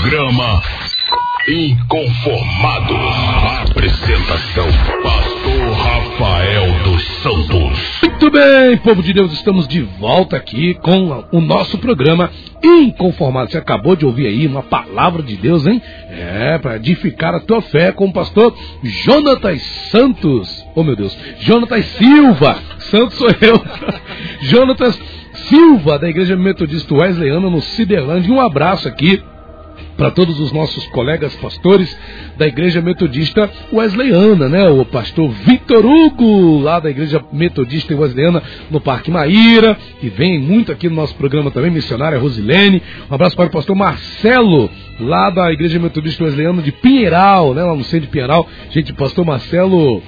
Programa 0.00 0.62
Inconformados. 1.46 2.96
Apresentação: 3.70 4.66
Pastor 5.02 5.72
Rafael 5.72 6.84
dos 6.84 7.04
Santos. 7.22 8.00
Muito 8.02 8.30
bem, 8.30 8.78
povo 8.78 9.02
de 9.02 9.12
Deus, 9.12 9.30
estamos 9.32 9.68
de 9.68 9.82
volta 9.82 10.38
aqui 10.38 10.72
com 10.74 11.26
o 11.32 11.40
nosso 11.42 11.76
programa 11.76 12.30
Inconformados. 12.64 13.52
Você 13.52 13.58
acabou 13.58 13.94
de 13.94 14.06
ouvir 14.06 14.26
aí 14.26 14.46
uma 14.46 14.62
palavra 14.62 15.22
de 15.22 15.36
Deus, 15.36 15.66
hein? 15.66 15.82
É, 16.08 16.56
para 16.56 16.76
edificar 16.76 17.34
a 17.34 17.40
tua 17.40 17.60
fé 17.60 17.92
com 17.92 18.06
o 18.06 18.12
pastor 18.12 18.56
Jonatas 18.82 19.60
Santos. 19.90 20.64
Oh, 20.74 20.82
meu 20.82 20.96
Deus, 20.96 21.14
Jonatas 21.40 21.84
Silva. 21.84 22.58
Santos 22.78 23.18
sou 23.18 23.28
eu. 23.28 23.62
Jonatas 24.48 24.98
Silva, 25.50 25.98
da 25.98 26.08
Igreja 26.08 26.36
Metodista 26.36 26.94
Wesleyana, 26.94 27.50
no 27.50 27.60
Ciderlândia. 27.60 28.32
Um 28.32 28.40
abraço 28.40 28.88
aqui 28.88 29.22
para 30.00 30.10
todos 30.10 30.40
os 30.40 30.50
nossos 30.50 30.86
colegas 30.86 31.34
pastores 31.36 31.94
da 32.38 32.46
Igreja 32.46 32.80
Metodista 32.80 33.50
Wesleyana, 33.70 34.48
né? 34.48 34.66
O 34.66 34.82
pastor 34.82 35.28
Vitor 35.28 35.84
Hugo, 35.84 36.58
lá 36.58 36.80
da 36.80 36.88
Igreja 36.88 37.22
Metodista 37.30 37.94
Wesleyana, 37.94 38.42
no 38.70 38.80
Parque 38.80 39.10
Maíra, 39.10 39.76
que 40.00 40.08
vem 40.08 40.38
muito 40.38 40.72
aqui 40.72 40.88
no 40.88 40.94
nosso 40.94 41.14
programa 41.16 41.50
também, 41.50 41.70
missionária 41.70 42.18
Rosilene. 42.18 42.82
Um 43.10 43.14
abraço 43.14 43.36
para 43.36 43.48
o 43.48 43.50
pastor 43.50 43.76
Marcelo, 43.76 44.70
lá 44.98 45.28
da 45.28 45.52
Igreja 45.52 45.78
Metodista 45.78 46.24
Wesleyana 46.24 46.62
de 46.62 46.72
Pinheiral, 46.72 47.52
né? 47.52 47.62
Lá 47.62 47.76
no 47.76 47.84
centro 47.84 48.06
de 48.06 48.12
Pinheiral. 48.12 48.48
Gente, 48.70 48.94
pastor 48.94 49.26
Marcelo. 49.26 50.02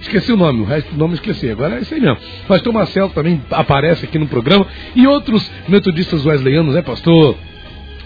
Esqueci 0.00 0.32
o 0.32 0.36
nome, 0.36 0.62
o 0.62 0.64
resto 0.64 0.90
do 0.90 0.98
nome 0.98 1.14
esqueci. 1.14 1.48
Agora 1.48 1.76
é 1.76 1.82
isso 1.82 1.94
aí 1.94 2.00
mesmo. 2.00 2.18
Pastor 2.48 2.72
Marcelo 2.72 3.10
também 3.10 3.40
aparece 3.52 4.06
aqui 4.06 4.18
no 4.18 4.26
programa. 4.26 4.66
E 4.96 5.06
outros 5.06 5.48
metodistas 5.68 6.26
wesleyanos, 6.26 6.74
né, 6.74 6.82
pastor? 6.82 7.36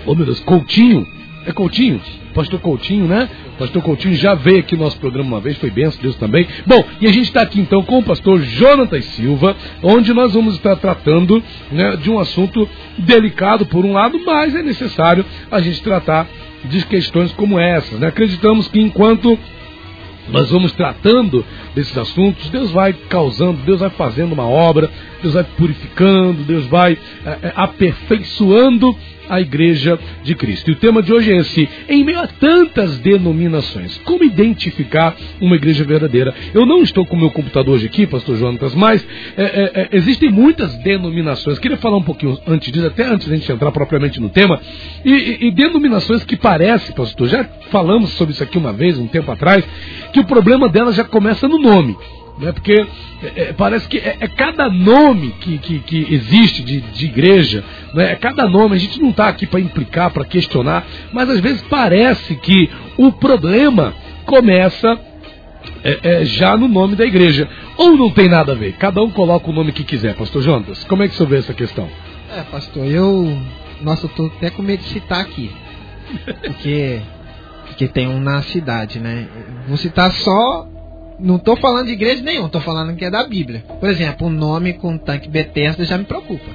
Oh 0.05 0.15
meu 0.15 0.27
Deus, 0.27 0.41
Coutinho, 0.41 1.07
é 1.47 1.53
Coutinho? 1.53 2.01
Pastor 2.35 2.61
Coutinho, 2.61 3.07
né? 3.07 3.29
Pastor 3.59 3.83
Coutinho 3.83 4.15
já 4.15 4.35
veio 4.35 4.61
aqui 4.61 4.77
no 4.77 4.85
nosso 4.85 4.99
programa 4.99 5.29
uma 5.29 5.41
vez, 5.41 5.59
foi 5.59 5.71
benção, 5.71 6.01
Deus 6.01 6.17
também. 6.17 6.47
Bom, 6.67 6.85
e 7.01 7.07
a 7.07 7.13
gente 7.13 7.27
está 7.27 7.43
aqui 7.43 7.61
então 7.61 7.83
com 7.83 7.99
o 7.99 8.03
pastor 8.03 8.41
Jonatas 8.41 9.05
Silva, 9.07 9.57
onde 9.83 10.13
nós 10.13 10.35
vamos 10.35 10.55
estar 10.55 10.77
tratando 10.77 11.43
né, 11.73 11.97
de 11.97 12.11
um 12.11 12.19
assunto 12.19 12.69
delicado 12.99 13.67
por 13.67 13.85
um 13.85 13.93
lado, 13.93 14.21
mas 14.25 14.55
é 14.55 14.63
necessário 14.63 15.25
a 15.51 15.61
gente 15.61 15.83
tratar 15.83 16.27
de 16.65 16.85
questões 16.87 17.33
como 17.33 17.59
essas. 17.59 17.99
Né? 17.99 18.09
Acreditamos 18.09 18.69
que 18.69 18.81
enquanto 18.81 19.39
nós 20.29 20.51
vamos 20.51 20.73
tratando 20.73 21.45
desses 21.75 21.97
assuntos, 21.97 22.49
Deus 22.51 22.71
vai 22.71 22.93
causando, 22.93 23.63
Deus 23.65 23.81
vai 23.81 23.91
fazendo 23.91 24.33
uma 24.33 24.47
obra, 24.47 24.91
Deus 25.23 25.35
vai 25.35 25.45
purificando, 25.45 26.43
Deus 26.45 26.67
vai 26.67 26.99
é, 27.25 27.53
aperfeiçoando 27.55 28.97
a 29.31 29.41
igreja 29.41 29.99
de 30.25 30.35
Cristo. 30.35 30.69
E 30.69 30.73
o 30.73 30.77
tema 30.77 31.01
de 31.01 31.13
hoje 31.13 31.33
é 31.33 31.37
esse: 31.37 31.69
em 31.89 32.05
meio 32.05 32.21
a 32.21 32.27
tantas 32.27 32.99
denominações, 32.99 33.97
como 33.99 34.25
identificar 34.25 35.15
uma 35.41 35.55
igreja 35.55 35.85
verdadeira? 35.85 36.35
Eu 36.53 36.67
não 36.67 36.83
estou 36.83 37.07
com 37.07 37.15
o 37.15 37.19
meu 37.19 37.31
computador 37.31 37.77
hoje 37.77 37.87
aqui, 37.87 38.07
pastor 38.07 38.37
Jonatas, 38.37 38.75
mas 38.75 39.07
é, 39.37 39.43
é, 39.43 39.71
é, 39.83 39.89
existem 39.93 40.31
muitas 40.31 40.75
denominações. 40.79 41.61
Queria 41.61 41.77
falar 41.77 41.99
um 41.99 42.03
pouquinho 42.03 42.37
antes 42.47 42.73
disso, 42.73 42.87
até 42.87 43.07
antes 43.07 43.29
da 43.29 43.37
gente 43.37 43.51
entrar 43.51 43.71
propriamente 43.71 44.21
no 44.21 44.29
tema, 44.29 44.61
e, 45.05 45.13
e, 45.13 45.47
e 45.47 45.51
denominações 45.53 46.25
que 46.25 46.37
parece, 46.37 46.93
pastor, 46.93 47.29
já 47.29 47.45
falamos 47.71 48.11
sobre 48.11 48.35
isso 48.35 48.43
aqui 48.43 48.59
uma 48.59 48.73
vez, 48.73 48.99
um 48.99 49.07
tempo 49.07 49.31
atrás, 49.31 49.65
que 50.13 50.19
o 50.19 50.25
problema 50.25 50.69
delas 50.69 50.97
já 50.97 51.05
começa 51.05 51.47
no 51.47 51.59
nome 51.59 51.97
né? 52.41 52.53
porque 52.53 52.87
é, 53.23 53.43
é, 53.43 53.53
parece 53.53 53.87
que 53.87 53.99
é, 53.99 54.17
é, 54.21 54.29
cada 54.29 54.69
nome 54.69 55.35
que, 55.41 55.59
que, 55.59 55.79
que 55.81 56.15
existe 56.15 56.63
de, 56.63 56.81
de 56.81 57.05
igreja, 57.05 57.63
né? 57.95 58.13
é 58.13 58.17
cada 58.17 58.49
nome, 58.49 58.77
a 58.77 58.79
gente 58.79 59.01
não 59.01 59.11
está 59.11 59.29
aqui 59.29 59.47
para 59.47 59.61
implicar, 59.61 60.11
para 60.11 60.25
questionar, 60.25 60.85
mas 61.13 61.29
às 61.29 61.41
vezes 61.41 61.63
parece 61.63 62.35
que 62.37 62.71
o 62.97 63.13
problema 63.13 63.95
começa 64.25 64.99
é, 65.85 65.99
é, 66.03 66.25
já 66.25 66.57
no 66.57 66.69
nome 66.69 66.97
da 66.97 67.05
igreja. 67.05 67.49
Ou 67.77 67.97
não 67.97 68.11
tem 68.11 68.29
nada 68.29 68.53
a 68.53 68.55
ver, 68.55 68.73
cada 68.73 69.03
um 69.03 69.11
coloca 69.11 69.51
o 69.51 69.53
nome 69.53 69.73
que 69.73 69.85
quiser, 69.85 70.15
pastor 70.15 70.43
Jonas. 70.43 70.85
Como 70.85 71.03
é 71.03 71.09
que 71.09 71.15
você 71.15 71.27
vê 71.27 71.39
essa 71.39 71.55
questão? 71.55 71.89
É, 72.35 72.43
pastor, 72.43 72.87
eu. 72.87 73.37
Nossa, 73.81 74.07
eu 74.07 74.11
tô 74.11 74.27
até 74.27 74.51
com 74.51 74.63
medo 74.63 74.83
de 74.83 74.89
citar 74.91 75.21
aqui. 75.21 75.51
Porque. 76.43 77.01
Porque 77.67 77.89
tem 77.89 78.09
um 78.09 78.21
na 78.21 78.43
cidade, 78.43 78.99
né? 78.99 79.29
Vou 79.69 79.77
citar 79.77 80.11
só 80.11 80.70
não 81.21 81.37
estou 81.37 81.57
falando 81.57 81.87
de 81.87 81.93
igreja 81.93 82.23
nenhuma, 82.23 82.47
estou 82.47 82.61
falando 82.61 82.97
que 82.97 83.05
é 83.05 83.11
da 83.11 83.25
Bíblia. 83.25 83.65
Por 83.79 83.89
exemplo, 83.89 84.27
um 84.27 84.31
nome 84.31 84.75
com 84.75 84.97
tanque 84.97 85.29
Bethesda 85.29 85.85
já 85.85 85.99
me 85.99 86.05
preocupa. 86.05 86.51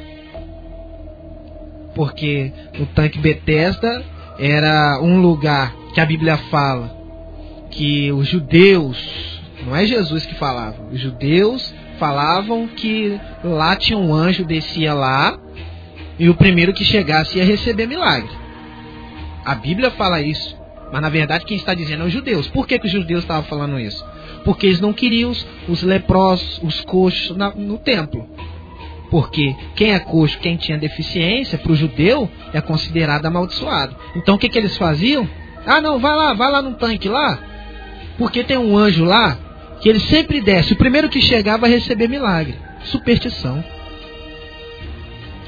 Porque 1.94 2.52
o 2.80 2.86
tanque 2.88 3.20
Bethesda 3.20 4.04
era 4.38 5.00
um 5.02 5.22
lugar 5.22 5.74
que 5.94 6.02
a 6.02 6.06
Bíblia 6.06 6.38
fala 6.50 6.94
que 7.72 8.12
os 8.12 8.28
judeus, 8.28 9.42
não 9.66 9.76
é 9.76 9.86
Jesus 9.86 10.26
que 10.26 10.36
falava, 10.36 10.88
os 10.92 11.00
judeus 11.00 11.74
falavam 11.98 12.68
que 12.68 13.20
lá 13.44 13.76
tinha 13.76 13.98
um 13.98 14.14
anjo, 14.14 14.46
descia 14.46 14.94
lá, 14.94 15.38
e 16.18 16.30
o 16.30 16.36
primeiro 16.36 16.74
que 16.74 16.84
chegasse 16.84 17.38
ia 17.38 17.46
receber 17.46 17.88
milagre. 17.88 18.30
A 19.44 19.56
Bíblia 19.56 19.92
fala 19.92 20.22
isso. 20.22 20.56
Mas 20.92 21.02
na 21.02 21.10
verdade 21.10 21.46
quem 21.46 21.58
está 21.58 21.74
dizendo 21.74 22.04
é 22.04 22.06
os 22.06 22.14
judeus. 22.14 22.48
Por 22.48 22.68
que, 22.68 22.80
que 22.80 22.86
os 22.86 22.92
judeus 22.92 23.24
estavam 23.24 23.44
falando 23.44 23.80
isso? 23.80 24.06
Porque 24.46 24.68
eles 24.68 24.80
não 24.80 24.94
queriam 24.94 25.32
os, 25.32 25.46
os 25.68 25.84
leprosos, 25.84 26.62
os 26.64 26.80
coxos 26.82 27.36
na, 27.36 27.50
no 27.50 27.80
templo. 27.80 28.26
Porque 29.10 29.56
quem 29.76 29.92
é 29.92 30.00
coxo, 30.00 30.38
quem 30.40 30.56
tinha 30.56 30.78
deficiência, 30.78 31.58
para 31.58 31.72
o 31.72 31.76
judeu, 31.76 32.30
é 32.54 32.62
considerado 32.62 33.26
amaldiçoado. 33.26 33.96
Então 34.16 34.36
o 34.36 34.38
que, 34.38 34.48
que 34.48 34.58
eles 34.58 34.78
faziam? 34.78 35.28
Ah, 35.66 35.82
não, 35.82 36.00
vai 36.00 36.16
lá, 36.16 36.34
vai 36.34 36.52
lá 36.52 36.62
no 36.62 36.76
tanque 36.76 37.10
lá. 37.10 37.40
Porque 38.18 38.44
tem 38.44 38.58
um 38.58 38.78
anjo 38.78 39.04
lá 39.04 39.38
que 39.82 39.90
ele 39.90 40.00
sempre 40.00 40.40
desce. 40.40 40.74
O 40.74 40.78
primeiro 40.78 41.10
que 41.10 41.22
chegar 41.22 41.58
vai 41.58 41.70
receber 41.70 42.08
milagre. 42.08 42.56
Superstição. 42.86 43.64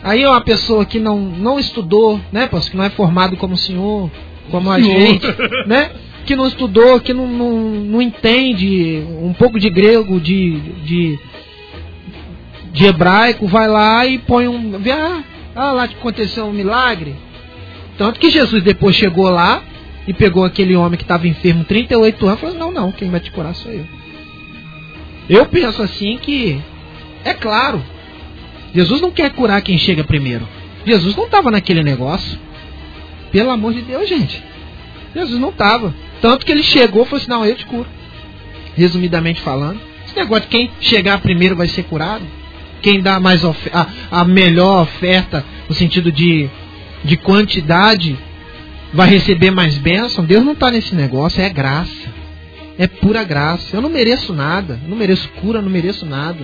Aí 0.03 0.25
uma 0.25 0.41
pessoa 0.41 0.85
que 0.85 0.99
não, 0.99 1.19
não 1.19 1.59
estudou, 1.59 2.19
né, 2.31 2.47
que 2.47 2.77
não 2.77 2.83
é 2.83 2.89
formado 2.89 3.35
como 3.37 3.55
o 3.55 3.57
senhor, 3.57 4.09
como 4.49 4.71
a 4.71 4.79
gente, 4.79 5.27
né? 5.67 5.91
Que 6.27 6.35
não 6.35 6.45
estudou, 6.45 6.99
que 6.99 7.13
não, 7.13 7.25
não, 7.25 7.57
não 7.57 8.01
entende 8.01 9.01
um 9.21 9.33
pouco 9.33 9.57
de 9.57 9.69
grego, 9.69 10.19
de, 10.19 10.59
de, 10.83 11.19
de 12.73 12.85
hebraico, 12.85 13.47
vai 13.47 13.67
lá 13.67 14.05
e 14.05 14.17
põe 14.17 14.47
um. 14.47 14.77
Vê, 14.77 14.91
ah, 14.91 15.23
ah, 15.55 15.71
lá 15.71 15.83
aconteceu 15.85 16.45
um 16.45 16.51
milagre. 16.51 17.15
Tanto 17.97 18.19
que 18.19 18.29
Jesus 18.29 18.61
depois 18.61 18.95
chegou 18.95 19.29
lá 19.29 19.63
e 20.05 20.13
pegou 20.13 20.43
aquele 20.43 20.75
homem 20.75 20.97
que 20.97 21.03
estava 21.03 21.27
enfermo 21.27 21.63
38 21.63 22.27
anos 22.27 22.37
e 22.37 22.41
falou: 22.41 22.57
Não, 22.57 22.71
não, 22.73 22.91
quem 22.91 23.09
vai 23.09 23.21
te 23.21 23.31
curar 23.31 23.55
sou 23.55 23.71
eu. 23.71 23.85
Eu 25.29 25.45
penso 25.45 25.81
assim 25.81 26.17
que, 26.17 26.61
é 27.23 27.33
claro, 27.33 27.81
Jesus 28.75 28.99
não 28.99 29.11
quer 29.11 29.31
curar 29.31 29.61
quem 29.61 29.77
chega 29.77 30.03
primeiro. 30.03 30.47
Jesus 30.85 31.15
não 31.15 31.25
estava 31.25 31.49
naquele 31.49 31.83
negócio. 31.83 32.37
Pelo 33.31 33.49
amor 33.49 33.73
de 33.73 33.81
Deus, 33.81 34.07
gente. 34.07 34.43
Jesus 35.15 35.39
não 35.39 35.49
estava. 35.49 35.93
Tanto 36.21 36.45
que 36.45 36.51
ele 36.51 36.63
chegou 36.63 37.03
e 37.03 37.05
falou 37.05 37.21
assim: 37.21 37.29
Não, 37.29 37.45
eu 37.45 37.55
te 37.55 37.65
curo. 37.65 37.87
Resumidamente 38.75 39.41
falando. 39.41 39.79
Esse 40.05 40.15
negócio 40.15 40.43
de 40.43 40.49
quem 40.49 40.71
chegar 40.79 41.21
primeiro 41.21 41.55
vai 41.55 41.67
ser 41.67 41.83
curado. 41.83 42.25
Quem 42.81 43.01
dá 43.01 43.19
mais 43.19 43.43
a, 43.43 43.55
a 44.11 44.23
melhor 44.23 44.83
oferta, 44.83 45.43
no 45.67 45.75
sentido 45.75 46.11
de, 46.11 46.49
de 47.03 47.17
quantidade, 47.17 48.17
vai 48.93 49.09
receber 49.09 49.51
mais 49.51 49.77
bênção. 49.77 50.23
Deus 50.23 50.45
não 50.45 50.53
está 50.53 50.71
nesse 50.71 50.95
negócio, 50.95 51.41
é 51.41 51.49
graça. 51.49 52.13
É 52.77 52.87
pura 52.87 53.23
graça. 53.23 53.75
Eu 53.75 53.81
não 53.81 53.89
mereço 53.89 54.31
nada. 54.33 54.79
Não 54.87 54.95
mereço 54.95 55.27
cura, 55.41 55.61
não 55.61 55.69
mereço 55.69 56.05
nada. 56.05 56.39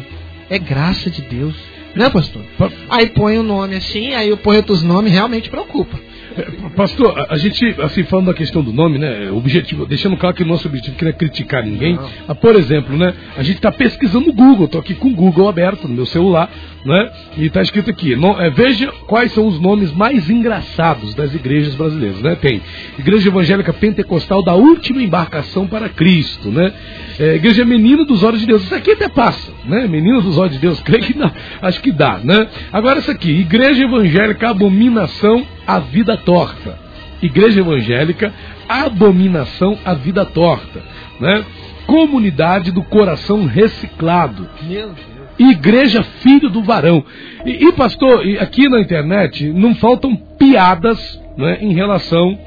É 0.49 0.57
graça 0.57 1.09
de 1.09 1.21
Deus. 1.21 1.55
Né, 1.95 2.09
pastor? 2.09 2.41
Aí 2.89 3.09
põe 3.09 3.37
o 3.37 3.41
um 3.41 3.43
nome 3.43 3.75
assim, 3.75 4.13
aí 4.13 4.29
eu 4.29 4.37
ponho 4.37 4.57
outros 4.57 4.81
nomes, 4.81 5.11
realmente 5.11 5.49
preocupa. 5.49 5.99
Pastor, 6.75 7.25
a, 7.29 7.37
gente, 7.37 7.65
assim, 7.81 8.03
falando 8.03 8.27
da 8.27 8.33
questão 8.33 8.63
do 8.63 8.73
nome, 8.73 8.97
né? 8.97 9.29
Objetivo, 9.31 9.85
deixando 9.85 10.17
claro 10.17 10.35
que 10.35 10.43
o 10.43 10.45
nosso 10.45 10.67
objetivo 10.67 10.97
não 11.01 11.09
é 11.09 11.13
criticar 11.13 11.63
ninguém. 11.63 11.97
Ah, 12.27 12.35
por 12.35 12.55
exemplo, 12.55 12.97
né? 12.97 13.13
A 13.37 13.43
gente 13.43 13.57
está 13.57 13.71
pesquisando 13.71 14.27
no 14.27 14.33
Google, 14.33 14.65
estou 14.65 14.81
aqui 14.81 14.93
com 14.93 15.09
o 15.09 15.15
Google 15.15 15.47
aberto 15.47 15.87
no 15.87 15.93
meu 15.93 16.05
celular, 16.05 16.49
né? 16.85 17.11
E 17.37 17.45
está 17.45 17.61
escrito 17.61 17.89
aqui, 17.89 18.15
no, 18.15 18.39
é, 18.39 18.49
veja 18.49 18.91
quais 19.07 19.31
são 19.31 19.47
os 19.47 19.59
nomes 19.59 19.91
mais 19.91 20.29
engraçados 20.29 21.13
das 21.15 21.33
igrejas 21.33 21.75
brasileiras, 21.75 22.21
né? 22.21 22.35
Tem 22.35 22.61
Igreja 22.97 23.29
Evangélica 23.29 23.73
Pentecostal 23.73 24.43
da 24.43 24.53
Última 24.53 25.01
Embarcação 25.01 25.67
para 25.67 25.89
Cristo, 25.89 26.49
né? 26.49 26.73
É, 27.19 27.35
igreja 27.35 27.63
Menina 27.63 28.05
dos 28.05 28.23
Olhos 28.23 28.41
de 28.41 28.47
Deus, 28.47 28.63
isso 28.63 28.75
aqui 28.75 28.91
até 28.91 29.07
passa, 29.07 29.51
né? 29.65 29.87
Menina 29.87 30.21
dos 30.21 30.37
Olhos 30.37 30.53
de 30.53 30.59
Deus, 30.59 30.81
creio 30.83 31.03
que 31.03 31.17
não, 31.17 31.31
acho 31.61 31.81
que 31.81 31.91
dá, 31.91 32.19
né? 32.23 32.47
Agora 32.71 32.99
isso 32.99 33.11
aqui, 33.11 33.31
Igreja 33.31 33.83
Evangélica 33.83 34.49
Abominação 34.49 35.45
à 35.65 35.79
Vida 35.79 36.17
Torta. 36.17 36.77
Igreja 37.21 37.61
Evangélica 37.61 38.33
Abominação 38.67 39.77
à 39.85 39.93
Vida 39.93 40.25
Torta, 40.25 40.81
né? 41.19 41.43
Comunidade 41.85 42.71
do 42.71 42.81
Coração 42.83 43.45
Reciclado. 43.45 44.49
Meu 44.63 44.89
Deus. 44.89 45.13
Igreja 45.37 46.03
Filho 46.03 46.49
do 46.49 46.63
Varão. 46.63 47.03
E, 47.45 47.67
e 47.67 47.71
pastor, 47.73 48.23
aqui 48.39 48.69
na 48.69 48.79
internet 48.79 49.51
não 49.51 49.75
faltam 49.75 50.15
piadas 50.15 51.21
né, 51.37 51.57
em 51.61 51.73
relação 51.73 52.37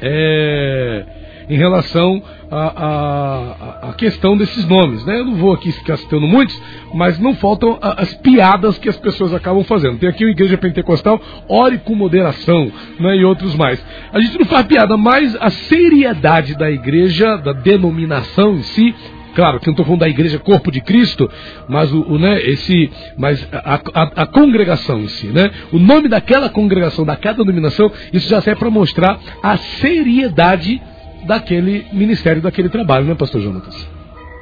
é, 0.00 1.04
em 1.48 1.56
relação 1.56 2.22
à 2.56 3.94
questão 3.96 4.36
desses 4.36 4.66
nomes. 4.66 5.04
Né? 5.04 5.18
Eu 5.18 5.24
não 5.24 5.34
vou 5.34 5.52
aqui 5.52 5.72
ficar 5.72 5.96
citando 5.96 6.26
muitos, 6.26 6.60
mas 6.94 7.18
não 7.18 7.34
faltam 7.34 7.78
a, 7.80 8.02
as 8.02 8.14
piadas 8.14 8.78
que 8.78 8.88
as 8.88 8.96
pessoas 8.96 9.34
acabam 9.34 9.64
fazendo. 9.64 9.98
Tem 9.98 10.08
aqui 10.08 10.24
o 10.24 10.28
Igreja 10.28 10.56
Pentecostal, 10.56 11.20
ore 11.48 11.78
com 11.78 11.94
moderação, 11.94 12.70
né? 13.00 13.16
e 13.16 13.24
outros 13.24 13.54
mais. 13.54 13.84
A 14.12 14.20
gente 14.20 14.38
não 14.38 14.46
faz 14.46 14.66
piada, 14.66 14.96
mas 14.96 15.36
a 15.40 15.50
seriedade 15.50 16.56
da 16.56 16.70
igreja, 16.70 17.36
da 17.36 17.52
denominação 17.52 18.54
em 18.54 18.62
si, 18.62 18.94
Claro, 19.34 19.58
que 19.58 19.66
não 19.66 19.72
estou 19.72 19.84
falando 19.84 20.00
da 20.00 20.08
igreja 20.08 20.38
corpo 20.38 20.70
de 20.70 20.80
Cristo, 20.80 21.28
mas 21.68 21.92
o, 21.92 22.02
o 22.02 22.18
né, 22.18 22.40
esse, 22.42 22.88
mas 23.18 23.44
a, 23.52 23.80
a, 23.92 24.22
a, 24.22 24.26
congregação 24.26 25.00
em 25.00 25.08
si, 25.08 25.26
né? 25.26 25.50
O 25.72 25.78
nome 25.78 26.08
daquela 26.08 26.48
congregação, 26.48 27.04
daquela 27.04 27.38
denominação, 27.38 27.90
isso 28.12 28.28
já 28.28 28.40
serve 28.40 28.60
para 28.60 28.70
mostrar 28.70 29.18
a 29.42 29.56
seriedade 29.56 30.80
daquele 31.26 31.86
ministério, 31.92 32.42
daquele 32.42 32.68
trabalho, 32.68 33.06
né, 33.06 33.14
Pastor 33.14 33.40
Jonatas? 33.40 33.74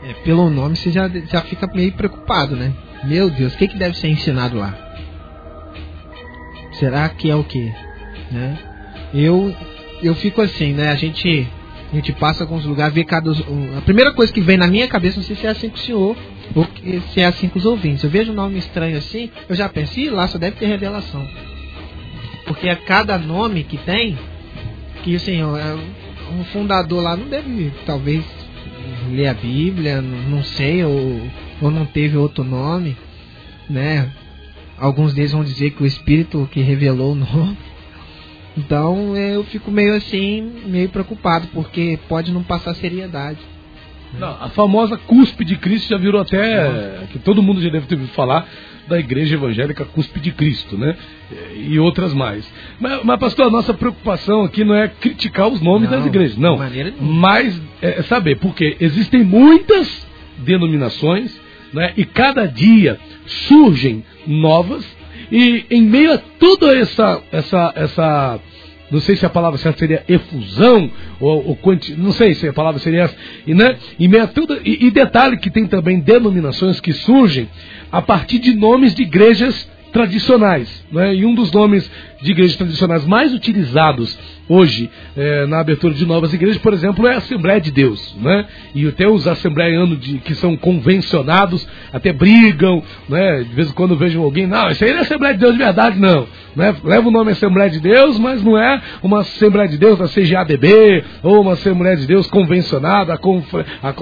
É, 0.04 0.14
pelo 0.24 0.50
nome 0.50 0.76
você 0.76 0.90
já, 0.90 1.08
já 1.08 1.42
fica 1.42 1.66
meio 1.72 1.92
preocupado, 1.92 2.56
né? 2.56 2.72
Meu 3.04 3.30
Deus, 3.30 3.54
o 3.54 3.56
que, 3.56 3.68
que 3.68 3.78
deve 3.78 3.96
ser 3.96 4.08
ensinado 4.08 4.58
lá? 4.58 4.74
Será 6.72 7.08
que 7.08 7.30
é 7.30 7.36
o 7.36 7.44
que? 7.44 7.72
Né? 8.30 8.58
Eu, 9.14 9.54
eu 10.02 10.14
fico 10.14 10.40
assim, 10.40 10.72
né? 10.72 10.90
A 10.90 10.94
gente 10.94 11.46
a 11.92 11.96
gente 11.96 12.12
passa 12.14 12.46
os 12.46 12.64
lugares, 12.64 12.94
vê 12.94 13.04
cada. 13.04 13.30
A 13.30 13.80
primeira 13.82 14.14
coisa 14.14 14.32
que 14.32 14.40
vem 14.40 14.56
na 14.56 14.66
minha 14.66 14.88
cabeça, 14.88 15.18
não 15.18 15.24
sei 15.24 15.36
se 15.36 15.46
é 15.46 15.50
assim 15.50 15.68
com 15.68 15.76
o 15.76 15.80
senhor, 15.80 16.16
ou 16.54 16.66
se 17.12 17.20
é 17.20 17.26
assim 17.26 17.48
com 17.48 17.58
os 17.58 17.66
ouvintes. 17.66 18.02
Eu 18.02 18.08
vejo 18.08 18.32
um 18.32 18.34
nome 18.34 18.58
estranho 18.58 18.96
assim, 18.96 19.30
eu 19.46 19.54
já 19.54 19.68
pensei, 19.68 20.08
lá 20.08 20.26
só 20.26 20.38
deve 20.38 20.56
ter 20.56 20.66
revelação. 20.66 21.22
Porque 22.46 22.66
a 22.70 22.76
cada 22.76 23.18
nome 23.18 23.62
que 23.62 23.76
tem, 23.76 24.18
que 25.04 25.14
assim, 25.16 25.42
um 26.32 26.44
fundador 26.44 27.02
lá 27.02 27.16
não 27.16 27.28
deve, 27.28 27.72
talvez, 27.86 28.24
ler 29.10 29.28
a 29.28 29.34
Bíblia, 29.34 30.00
não 30.00 30.42
sei, 30.42 30.84
ou, 30.84 31.20
ou 31.60 31.70
não 31.70 31.84
teve 31.84 32.16
outro 32.16 32.42
nome, 32.44 32.96
né? 33.68 34.10
Alguns 34.78 35.14
deles 35.14 35.32
vão 35.32 35.44
dizer 35.44 35.70
que 35.70 35.82
o 35.82 35.86
Espírito 35.86 36.48
que 36.50 36.60
revelou 36.60 37.12
o 37.12 37.14
nome. 37.16 37.56
Então 38.56 39.16
eu 39.16 39.44
fico 39.44 39.70
meio 39.70 39.94
assim, 39.94 40.62
meio 40.66 40.88
preocupado, 40.88 41.46
porque 41.54 41.98
pode 42.08 42.32
não 42.32 42.42
passar 42.42 42.74
seriedade. 42.74 43.38
Não, 44.18 44.28
a 44.28 44.50
famosa 44.50 44.98
cuspe 44.98 45.42
de 45.42 45.56
Cristo 45.56 45.88
já 45.88 45.96
virou 45.96 46.20
até. 46.20 47.06
que 47.10 47.18
todo 47.18 47.42
mundo 47.42 47.62
já 47.62 47.70
deve 47.70 47.86
ter 47.86 47.94
ouvido 47.94 48.12
falar 48.12 48.46
da 48.88 48.98
igreja 48.98 49.34
evangélica 49.34 49.84
cuspe 49.84 50.20
de 50.20 50.32
Cristo, 50.32 50.76
né? 50.76 50.96
E 51.54 51.78
outras 51.78 52.12
mais. 52.12 52.44
Mas, 52.80 53.02
mas, 53.04 53.18
pastor, 53.18 53.46
a 53.46 53.50
nossa 53.50 53.72
preocupação 53.72 54.42
aqui 54.42 54.64
não 54.64 54.74
é 54.74 54.88
criticar 54.88 55.48
os 55.48 55.60
nomes 55.60 55.90
não, 55.90 55.98
das 55.98 56.06
igrejas, 56.06 56.36
não. 56.36 56.56
Mas 57.00 57.60
é, 57.80 58.00
é 58.00 58.02
saber, 58.02 58.38
porque 58.38 58.76
existem 58.80 59.22
muitas 59.22 60.06
denominações, 60.38 61.38
né? 61.72 61.92
E 61.96 62.04
cada 62.04 62.46
dia 62.46 62.98
surgem 63.26 64.04
novas 64.26 64.84
e 65.30 65.64
em 65.70 65.82
meio 65.82 66.12
a 66.12 66.18
toda 66.18 66.76
essa, 66.76 67.22
essa, 67.32 67.72
essa 67.74 68.40
não 68.92 69.00
sei 69.00 69.16
se 69.16 69.24
a 69.24 69.30
palavra 69.30 69.58
certa 69.58 69.78
seria 69.78 70.04
efusão, 70.06 70.90
ou, 71.18 71.48
ou 71.48 71.56
quanti, 71.56 71.94
não 71.94 72.12
sei 72.12 72.34
se 72.34 72.46
a 72.46 72.52
palavra 72.52 72.78
seria 72.78 73.04
essa, 73.04 73.16
e, 73.46 73.54
né, 73.54 73.76
e, 73.98 74.04
e, 74.04 74.86
e 74.86 74.90
detalhe 74.90 75.38
que 75.38 75.50
tem 75.50 75.66
também 75.66 75.98
denominações 75.98 76.78
que 76.78 76.92
surgem 76.92 77.48
a 77.90 78.02
partir 78.02 78.38
de 78.38 78.54
nomes 78.54 78.94
de 78.94 79.02
igrejas 79.02 79.66
tradicionais. 79.92 80.84
Né? 80.90 81.14
E 81.14 81.24
um 81.24 81.34
dos 81.34 81.50
nomes 81.52 81.90
de 82.20 82.32
igrejas 82.32 82.56
tradicionais 82.56 83.04
mais 83.06 83.32
utilizados 83.32 84.18
hoje 84.48 84.90
é, 85.16 85.46
na 85.46 85.60
abertura 85.60 85.94
de 85.94 86.04
novas 86.06 86.32
igrejas, 86.32 86.58
por 86.58 86.72
exemplo, 86.72 87.06
é 87.06 87.14
a 87.14 87.18
Assembleia 87.18 87.60
de 87.60 87.70
Deus. 87.70 88.16
Né? 88.20 88.46
E 88.74 88.86
até 88.86 89.06
os 89.06 89.26
assembleianos 89.26 90.00
de, 90.00 90.18
que 90.18 90.34
são 90.34 90.56
convencionados 90.56 91.66
até 91.92 92.12
brigam. 92.12 92.82
Né? 93.08 93.44
De 93.44 93.54
vez 93.54 93.70
em 93.70 93.72
quando 93.72 93.96
vejo 93.96 94.22
alguém, 94.22 94.46
não, 94.46 94.68
isso 94.70 94.84
aí 94.84 94.90
não 94.90 94.98
é 94.98 95.02
Assembleia 95.02 95.34
de 95.34 95.40
Deus 95.40 95.52
de 95.52 95.58
verdade, 95.58 95.98
não. 95.98 96.26
Né? 96.54 96.74
Leva 96.84 97.08
o 97.08 97.10
nome 97.10 97.32
Assembleia 97.32 97.70
de 97.70 97.80
Deus, 97.80 98.18
mas 98.18 98.42
não 98.42 98.58
é 98.58 98.80
uma 99.02 99.20
Assembleia 99.20 99.68
de 99.68 99.78
Deus 99.78 99.98
da 99.98 100.06
CGADB, 100.06 101.04
ou 101.22 101.40
uma 101.40 101.52
Assembleia 101.52 101.96
de 101.96 102.06
Deus 102.06 102.26
convencionada, 102.28 103.14
a, 103.14 103.18
confra, 103.18 103.64
a 103.82 103.94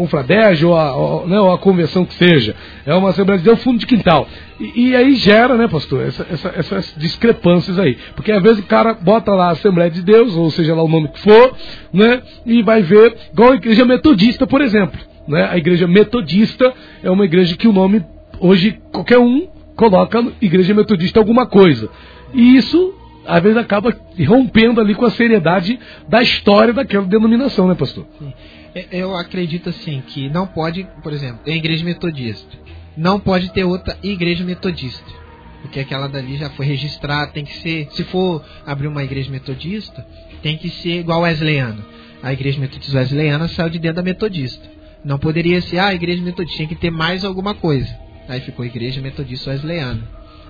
ou 0.67 0.77
a, 0.77 0.97
ou, 0.97 1.29
né, 1.29 1.39
ou 1.39 1.53
a 1.53 1.59
convenção 1.59 2.05
que 2.05 2.15
seja. 2.15 2.55
É 2.85 2.95
uma 2.95 3.11
Assembleia 3.11 3.39
de 3.39 3.45
Deus 3.45 3.63
fundo 3.63 3.79
de 3.79 3.87
quintal. 3.87 4.27
E, 4.61 4.91
e 4.91 4.97
aí 4.97 5.15
gera, 5.15 5.57
né, 5.57 5.67
pastor, 5.67 6.07
essa, 6.07 6.27
essa, 6.31 6.49
essas 6.55 6.95
discrepâncias 6.97 7.79
aí. 7.79 7.97
Porque 8.15 8.31
às 8.31 8.43
vezes 8.43 8.59
o 8.59 8.67
cara 8.67 8.93
bota 8.93 9.35
lá 9.35 9.49
a 9.49 9.53
Assembleia 9.53 9.91
de 9.91 10.03
Deus, 10.03 10.37
ou 10.37 10.51
seja 10.51 10.75
lá 10.75 10.83
o 10.83 10.89
nome 10.89 11.09
que 11.09 11.21
for, 11.21 11.57
né? 11.93 12.23
E 12.45 12.63
vai 12.63 12.83
ver, 12.83 13.17
igual 13.33 13.53
a 13.53 13.57
igreja 13.57 13.87
metodista, 13.87 14.47
por 14.47 14.61
exemplo. 14.61 15.01
Né? 15.27 15.49
A 15.51 15.57
igreja 15.57 15.87
metodista 15.87 16.75
é 17.03 17.11
uma 17.11 17.25
igreja 17.25 17.57
que 17.57 17.67
o 17.67 17.73
nome, 17.73 18.05
hoje, 18.39 18.79
qualquer 18.93 19.19
um 19.19 19.49
coloca 19.75 20.23
igreja 20.43 20.75
metodista 20.75 21.19
alguma 21.19 21.47
coisa. 21.47 21.89
E 22.35 22.57
isso, 22.57 22.95
às 23.27 23.43
vezes, 23.43 23.57
acaba 23.57 23.97
rompendo 24.29 24.79
ali 24.79 24.95
com 24.95 25.07
a 25.07 25.11
seriedade 25.11 25.81
da 26.07 26.21
história 26.21 26.75
daquela 26.75 27.07
denominação, 27.07 27.67
né, 27.67 27.75
pastor? 27.75 28.07
Sim. 28.19 28.33
É, 28.75 28.87
eu 28.93 29.17
acredito 29.17 29.71
assim 29.71 30.03
que 30.07 30.29
não 30.29 30.47
pode, 30.47 30.87
por 31.03 31.13
exemplo, 31.13 31.41
tem 31.45 31.57
igreja 31.57 31.85
metodista. 31.85 32.59
Não 33.01 33.19
pode 33.19 33.51
ter 33.53 33.65
outra 33.65 33.99
igreja 34.03 34.45
metodista 34.45 35.21
porque 35.63 35.81
aquela 35.81 36.09
dali 36.09 36.37
já 36.37 36.51
foi 36.51 36.67
registrada, 36.67 37.33
tem 37.33 37.45
que 37.45 37.55
ser, 37.59 37.89
se 37.93 38.03
for 38.05 38.43
abrir 38.67 38.89
uma 38.89 39.05
igreja 39.05 39.31
metodista, 39.31 40.07
tem 40.43 40.57
que 40.57 40.71
ser 40.71 41.01
igual 41.01 41.21
wesleyano. 41.21 41.85
A 42.23 42.33
igreja 42.33 42.59
metodista 42.59 42.99
wesleyana 42.99 43.49
saiu 43.49 43.71
de 43.71 43.79
dentro 43.79 43.97
da 43.97 44.03
metodista. 44.03 44.67
Não 45.05 45.19
poderia 45.19 45.61
ser, 45.61 45.79
ah, 45.79 45.89
a 45.89 45.95
igreja 45.95 46.23
metodista, 46.23 46.57
tinha 46.57 46.69
que 46.69 46.75
ter 46.75 46.91
mais 46.91 47.25
alguma 47.25 47.55
coisa. 47.55 47.95
Aí 48.29 48.41
ficou 48.41 48.65
igreja 48.65 49.01
metodista 49.01 49.51
wesleyana. 49.51 50.03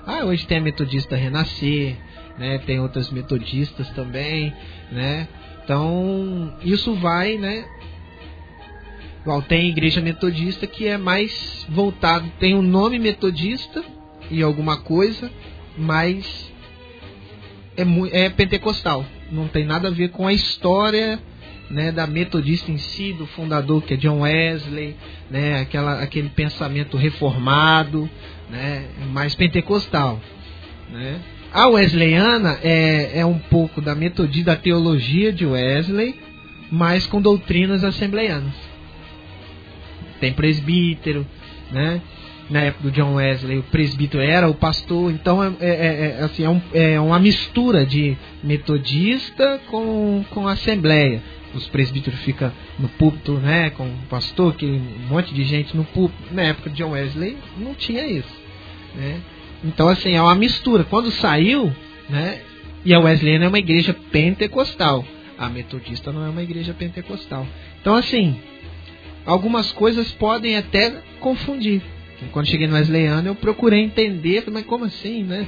Ah, 0.06 0.24
hoje 0.24 0.46
tem 0.46 0.58
a 0.58 0.62
metodista 0.62 1.16
Renascer, 1.16 1.96
né? 2.38 2.58
Tem 2.58 2.80
outras 2.80 3.10
metodistas 3.10 3.88
também, 3.90 4.52
né? 4.90 5.28
Então, 5.64 6.54
isso 6.62 6.94
vai, 6.94 7.36
né? 7.36 7.64
Igual 9.22 9.42
tem 9.42 9.68
igreja 9.68 10.00
metodista 10.00 10.66
que 10.66 10.86
é 10.86 10.96
mais 10.96 11.66
voltado, 11.68 12.30
tem 12.38 12.54
um 12.54 12.62
nome 12.62 12.98
metodista, 12.98 13.84
e 14.30 14.42
alguma 14.42 14.76
coisa, 14.78 15.30
mas 15.76 16.50
é, 17.76 18.24
é 18.24 18.30
pentecostal. 18.30 19.04
Não 19.30 19.48
tem 19.48 19.64
nada 19.64 19.88
a 19.88 19.90
ver 19.90 20.10
com 20.10 20.26
a 20.26 20.32
história 20.32 21.18
né, 21.68 21.92
da 21.92 22.06
metodista 22.06 22.70
em 22.70 22.78
si, 22.78 23.12
do 23.12 23.26
fundador 23.26 23.82
que 23.82 23.94
é 23.94 23.96
John 23.96 24.20
Wesley, 24.20 24.96
né, 25.30 25.60
aquela, 25.60 26.00
aquele 26.00 26.28
pensamento 26.28 26.96
reformado, 26.96 28.08
né, 28.48 28.86
mais 29.12 29.34
pentecostal. 29.34 30.20
Né. 30.90 31.20
A 31.52 31.66
wesleyana 31.68 32.58
é, 32.62 33.18
é 33.20 33.26
um 33.26 33.38
pouco 33.38 33.80
da 33.80 33.94
metodista, 33.94 34.54
da 34.54 34.56
teologia 34.56 35.32
de 35.32 35.44
Wesley, 35.44 36.14
mas 36.70 37.06
com 37.06 37.20
doutrinas 37.20 37.82
assembleianas. 37.82 38.69
Tem 40.20 40.32
presbítero, 40.32 41.26
né? 41.72 42.00
na 42.50 42.62
época 42.62 42.82
do 42.82 42.90
John 42.90 43.14
Wesley, 43.14 43.58
o 43.58 43.62
presbítero 43.62 44.22
era 44.22 44.48
o 44.48 44.54
pastor, 44.54 45.12
então 45.12 45.42
é, 45.42 45.54
é, 45.60 45.68
é, 45.68 46.16
é 46.20 46.24
assim, 46.24 46.42
é, 46.42 46.50
um, 46.50 46.60
é, 46.74 47.00
uma 47.00 47.18
mistura 47.18 47.86
de 47.86 48.16
metodista 48.42 49.60
com, 49.68 50.24
com 50.30 50.48
assembleia. 50.48 51.22
Os 51.54 51.66
presbíteros 51.68 52.20
ficam 52.20 52.52
no 52.78 52.88
púlpito, 52.88 53.34
né, 53.34 53.70
com 53.70 53.84
o 53.84 54.06
pastor, 54.08 54.54
que 54.54 54.66
um 54.66 55.08
monte 55.08 55.32
de 55.32 55.44
gente 55.44 55.76
no 55.76 55.84
púlpito. 55.84 56.34
Na 56.34 56.42
época 56.42 56.70
de 56.70 56.76
John 56.76 56.90
Wesley 56.90 57.36
não 57.56 57.74
tinha 57.74 58.06
isso, 58.06 58.36
né? 58.94 59.20
Então 59.64 59.88
assim, 59.88 60.12
é 60.12 60.22
uma 60.22 60.34
mistura. 60.34 60.84
Quando 60.84 61.10
saiu, 61.10 61.72
né, 62.08 62.40
e 62.84 62.92
a 62.94 62.98
Wesleyana 62.98 63.44
é 63.44 63.48
uma 63.48 63.58
igreja 63.58 63.94
pentecostal. 64.10 65.04
A 65.38 65.48
metodista 65.48 66.12
não 66.12 66.24
é 66.24 66.28
uma 66.28 66.42
igreja 66.42 66.74
pentecostal. 66.74 67.46
Então 67.80 67.94
assim, 67.94 68.36
algumas 69.24 69.72
coisas 69.72 70.10
podem 70.12 70.56
até 70.56 71.02
confundir. 71.20 71.82
Quando 72.32 72.46
cheguei 72.46 72.66
no 72.66 72.74
Wesleyano, 72.74 73.28
eu 73.28 73.34
procurei 73.34 73.80
entender, 73.80 74.44
mas 74.50 74.66
como 74.66 74.84
assim, 74.84 75.22
né? 75.22 75.46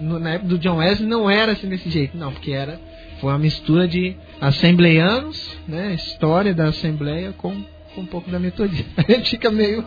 Na 0.00 0.30
época 0.30 0.48
do 0.48 0.58
John 0.58 0.78
Wesley 0.78 1.08
não 1.08 1.30
era 1.30 1.52
assim 1.52 1.68
desse 1.68 1.88
jeito, 1.88 2.16
não, 2.16 2.32
porque 2.32 2.52
era 2.52 2.80
foi 3.20 3.30
uma 3.32 3.38
mistura 3.38 3.86
de 3.86 4.16
assembleianos, 4.40 5.56
né? 5.68 5.94
História 5.94 6.52
da 6.52 6.66
assembleia 6.66 7.32
com, 7.32 7.64
com 7.94 8.00
um 8.00 8.06
pouco 8.06 8.30
da 8.30 8.38
metodista. 8.38 8.84
A 9.06 9.12
gente 9.12 9.30
fica 9.30 9.50
meio 9.50 9.84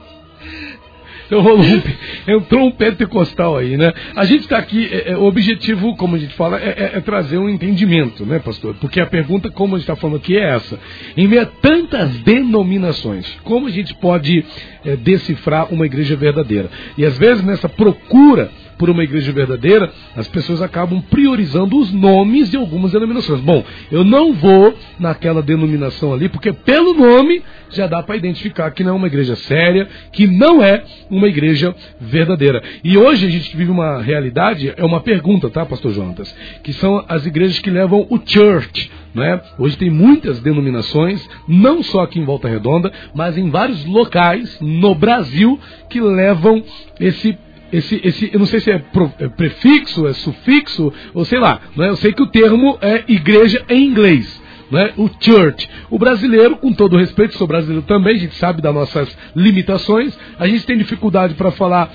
então 1.27 1.41
rolou 1.41 1.59
um, 1.59 2.31
entrou 2.31 2.67
um 2.67 2.71
pentecostal 2.71 3.57
aí, 3.57 3.77
né? 3.77 3.93
A 4.15 4.25
gente 4.25 4.41
está 4.41 4.57
aqui, 4.57 4.87
é, 4.91 5.11
é, 5.11 5.17
o 5.17 5.23
objetivo, 5.23 5.95
como 5.97 6.15
a 6.15 6.19
gente 6.19 6.33
fala, 6.33 6.59
é, 6.59 6.69
é, 6.69 6.91
é, 6.95 7.01
trazer 7.01 7.37
um 7.37 7.49
entendimento, 7.49 8.25
né, 8.25 8.39
pastor? 8.39 8.75
Porque 8.75 8.99
a 8.99 9.05
pergunta, 9.05 9.51
como 9.51 9.75
a 9.75 9.77
gente 9.77 9.83
está 9.83 9.95
falando 9.95 10.17
aqui, 10.17 10.37
é 10.37 10.55
essa. 10.55 10.79
Em 11.15 11.27
meio 11.27 11.41
a 11.41 11.45
tantas 11.45 12.11
denominações, 12.19 13.37
como 13.43 13.67
a 13.67 13.69
gente 13.69 13.93
pode 13.95 14.43
é, 14.85 14.95
decifrar 14.95 15.71
uma 15.71 15.85
igreja 15.85 16.15
verdadeira? 16.15 16.69
E 16.97 17.05
às 17.05 17.17
vezes 17.17 17.43
nessa 17.43 17.67
procura 17.67 18.49
por 18.77 18.89
uma 18.89 19.03
igreja 19.03 19.31
verdadeira, 19.31 19.91
as 20.15 20.27
pessoas 20.27 20.61
acabam 20.61 21.01
priorizando 21.01 21.77
os 21.77 21.91
nomes 21.91 22.49
de 22.49 22.57
algumas 22.57 22.91
denominações. 22.91 23.41
Bom, 23.41 23.63
eu 23.91 24.03
não 24.03 24.33
vou 24.33 24.73
naquela 24.99 25.41
denominação 25.41 26.13
ali, 26.13 26.29
porque 26.29 26.53
pelo 26.53 26.93
nome 26.93 27.41
já 27.69 27.87
dá 27.87 28.01
para 28.01 28.15
identificar 28.15 28.71
que 28.71 28.83
não 28.83 28.93
é 28.93 28.95
uma 28.95 29.07
igreja 29.07 29.35
séria, 29.35 29.87
que 30.11 30.27
não 30.27 30.63
é 30.63 30.83
uma 31.09 31.27
igreja 31.27 31.75
verdadeira. 31.99 32.61
E 32.83 32.97
hoje 32.97 33.25
a 33.25 33.29
gente 33.29 33.55
vive 33.55 33.71
uma 33.71 34.01
realidade, 34.01 34.73
é 34.75 34.85
uma 34.85 35.01
pergunta, 35.01 35.49
tá, 35.49 35.65
pastor 35.65 35.91
Jonas? 35.91 36.33
Que 36.63 36.73
são 36.73 37.03
as 37.07 37.25
igrejas 37.25 37.59
que 37.59 37.69
levam 37.69 38.07
o 38.09 38.19
church, 38.23 38.91
né? 39.13 39.41
Hoje 39.57 39.77
tem 39.77 39.89
muitas 39.89 40.39
denominações, 40.39 41.27
não 41.47 41.81
só 41.83 42.01
aqui 42.01 42.19
em 42.19 42.25
Volta 42.25 42.47
Redonda, 42.47 42.91
mas 43.13 43.37
em 43.37 43.49
vários 43.49 43.85
locais 43.85 44.57
no 44.61 44.95
Brasil 44.95 45.59
que 45.89 45.99
levam 45.99 46.63
esse 46.99 47.37
esse, 47.71 47.99
esse, 48.03 48.29
eu 48.33 48.39
não 48.39 48.45
sei 48.45 48.59
se 48.59 48.71
é, 48.71 48.77
pro, 48.77 49.11
é, 49.19 49.27
prefixo, 49.27 50.07
é 50.07 50.13
sufixo, 50.13 50.91
ou 51.13 51.25
sei 51.25 51.39
lá, 51.39 51.61
né? 51.75 51.89
eu 51.89 51.95
sei 51.97 52.13
que 52.13 52.21
o 52.21 52.27
termo 52.27 52.77
é 52.81 53.03
igreja 53.07 53.63
em 53.69 53.85
inglês. 53.85 54.41
Né? 54.69 54.93
O 54.97 55.09
church. 55.19 55.69
O 55.89 55.97
brasileiro, 55.97 56.57
com 56.57 56.73
todo 56.73 56.97
respeito, 56.97 57.37
sou 57.37 57.47
brasileiro 57.47 57.83
também, 57.83 58.15
a 58.15 58.19
gente 58.19 58.35
sabe 58.35 58.61
das 58.61 58.73
nossas 58.73 59.17
limitações, 59.35 60.17
a 60.37 60.47
gente 60.47 60.65
tem 60.65 60.77
dificuldade 60.77 61.35
para 61.35 61.51
falar 61.51 61.89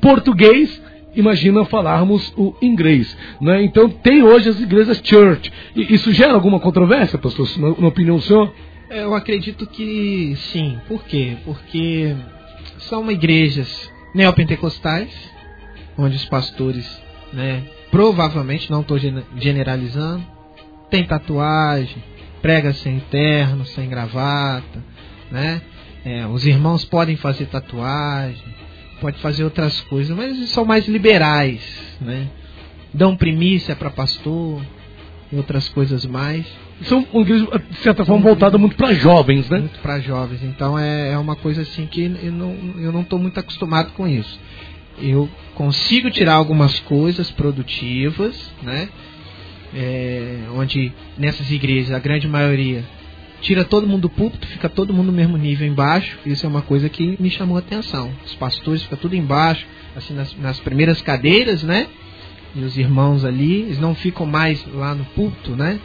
português, 0.00 0.80
imagina 1.14 1.64
falarmos 1.64 2.32
o 2.36 2.54
inglês. 2.60 3.16
Né? 3.40 3.62
Então 3.62 3.88
tem 3.88 4.22
hoje 4.22 4.48
as 4.50 4.60
igrejas 4.60 5.00
church. 5.02 5.50
E 5.74 5.94
isso 5.94 6.12
gera 6.12 6.34
alguma 6.34 6.60
controvérsia, 6.60 7.18
pastor, 7.18 7.48
na, 7.58 7.68
na 7.80 7.88
opinião 7.88 8.16
do 8.16 8.22
senhor? 8.22 8.52
Eu 8.90 9.14
acredito 9.14 9.66
que 9.66 10.34
sim. 10.52 10.78
Por 10.86 11.04
quê? 11.04 11.36
Porque 11.44 12.14
são 12.78 13.10
igrejas 13.10 13.90
neopentecostais, 14.14 15.10
onde 15.96 16.16
os 16.16 16.24
pastores, 16.24 16.86
né, 17.32 17.64
provavelmente, 17.90 18.70
não 18.70 18.80
estou 18.80 18.98
generalizando, 19.36 20.24
tem 20.90 21.04
tatuagem, 21.04 22.02
prega 22.40 22.72
sem 22.72 23.00
terno, 23.10 23.64
sem 23.66 23.88
gravata, 23.88 24.82
né? 25.30 25.60
É, 26.04 26.26
os 26.26 26.46
irmãos 26.46 26.84
podem 26.84 27.16
fazer 27.16 27.46
tatuagem, 27.46 28.54
pode 29.00 29.18
fazer 29.18 29.44
outras 29.44 29.80
coisas, 29.82 30.16
mas 30.16 30.48
são 30.50 30.64
mais 30.64 30.86
liberais, 30.86 31.60
né? 32.00 32.28
Dão 32.94 33.16
primícia 33.16 33.76
para 33.76 33.90
pastor 33.90 34.62
e 35.30 35.36
outras 35.36 35.68
coisas 35.68 36.06
mais. 36.06 36.46
São, 36.82 37.04
de 37.24 37.76
certa 37.82 38.04
forma, 38.04 38.22
voltadas 38.22 38.60
muito 38.60 38.76
para 38.76 38.94
jovens, 38.94 39.48
né? 39.50 39.58
Muito 39.58 39.80
para 39.80 39.98
jovens. 39.98 40.42
Então 40.44 40.78
é, 40.78 41.12
é 41.12 41.18
uma 41.18 41.34
coisa 41.34 41.62
assim 41.62 41.86
que 41.86 42.04
eu 42.22 42.32
não 42.32 42.56
eu 42.78 42.92
não 42.92 43.00
estou 43.00 43.18
muito 43.18 43.38
acostumado 43.38 43.92
com 43.92 44.06
isso. 44.06 44.38
Eu 45.00 45.28
consigo 45.54 46.10
tirar 46.10 46.34
algumas 46.34 46.78
coisas 46.80 47.30
produtivas, 47.30 48.52
né? 48.62 48.88
É, 49.74 50.44
onde 50.54 50.92
nessas 51.16 51.50
igrejas 51.50 51.92
a 51.92 51.98
grande 51.98 52.26
maioria 52.26 52.84
tira 53.40 53.64
todo 53.64 53.86
mundo 53.86 54.02
do 54.02 54.10
púlpito, 54.10 54.46
fica 54.46 54.68
todo 54.68 54.94
mundo 54.94 55.06
no 55.06 55.12
mesmo 55.12 55.36
nível 55.36 55.66
embaixo. 55.66 56.18
Isso 56.24 56.46
é 56.46 56.48
uma 56.48 56.62
coisa 56.62 56.88
que 56.88 57.16
me 57.20 57.30
chamou 57.30 57.56
a 57.56 57.60
atenção. 57.60 58.10
Os 58.24 58.34
pastores 58.36 58.82
ficam 58.82 58.98
tudo 58.98 59.16
embaixo, 59.16 59.66
assim, 59.96 60.14
nas, 60.14 60.36
nas 60.38 60.60
primeiras 60.60 61.02
cadeiras, 61.02 61.62
né? 61.62 61.88
E 62.54 62.60
os 62.60 62.78
irmãos 62.78 63.24
ali, 63.24 63.62
eles 63.62 63.78
não 63.78 63.94
ficam 63.94 64.26
mais 64.26 64.64
lá 64.72 64.94
no 64.94 65.04
púlpito, 65.06 65.54
né? 65.54 65.78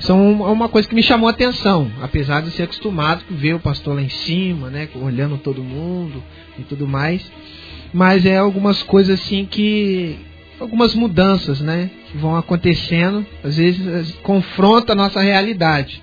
São 0.00 0.46
é 0.46 0.52
uma 0.52 0.68
coisa 0.68 0.88
que 0.88 0.94
me 0.94 1.02
chamou 1.02 1.28
a 1.28 1.32
atenção, 1.32 1.90
apesar 2.00 2.42
de 2.42 2.50
ser 2.52 2.64
acostumado 2.64 3.24
com 3.24 3.34
ver 3.34 3.54
o 3.54 3.60
pastor 3.60 3.96
lá 3.96 4.02
em 4.02 4.08
cima, 4.08 4.70
né? 4.70 4.88
Olhando 4.94 5.36
todo 5.38 5.62
mundo 5.62 6.22
e 6.58 6.62
tudo 6.62 6.86
mais. 6.86 7.30
Mas 7.92 8.24
é 8.24 8.36
algumas 8.36 8.82
coisas 8.82 9.20
assim 9.20 9.44
que. 9.44 10.18
Algumas 10.60 10.94
mudanças, 10.94 11.60
né? 11.60 11.90
Que 12.10 12.18
vão 12.18 12.36
acontecendo, 12.36 13.24
às 13.44 13.56
vezes 13.56 14.12
confronta 14.22 14.92
a 14.92 14.96
nossa 14.96 15.20
realidade. 15.20 16.02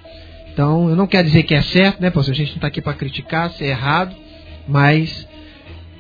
Então, 0.53 0.89
eu 0.89 0.95
não 0.95 1.07
quero 1.07 1.27
dizer 1.27 1.43
que 1.43 1.53
é 1.53 1.61
certo, 1.61 2.01
né, 2.01 2.09
pastor? 2.09 2.33
A 2.33 2.37
gente 2.37 2.51
não 2.51 2.55
está 2.55 2.67
aqui 2.67 2.81
para 2.81 2.93
criticar 2.93 3.51
se 3.51 3.65
é 3.65 3.67
errado, 3.67 4.15
mas 4.65 5.27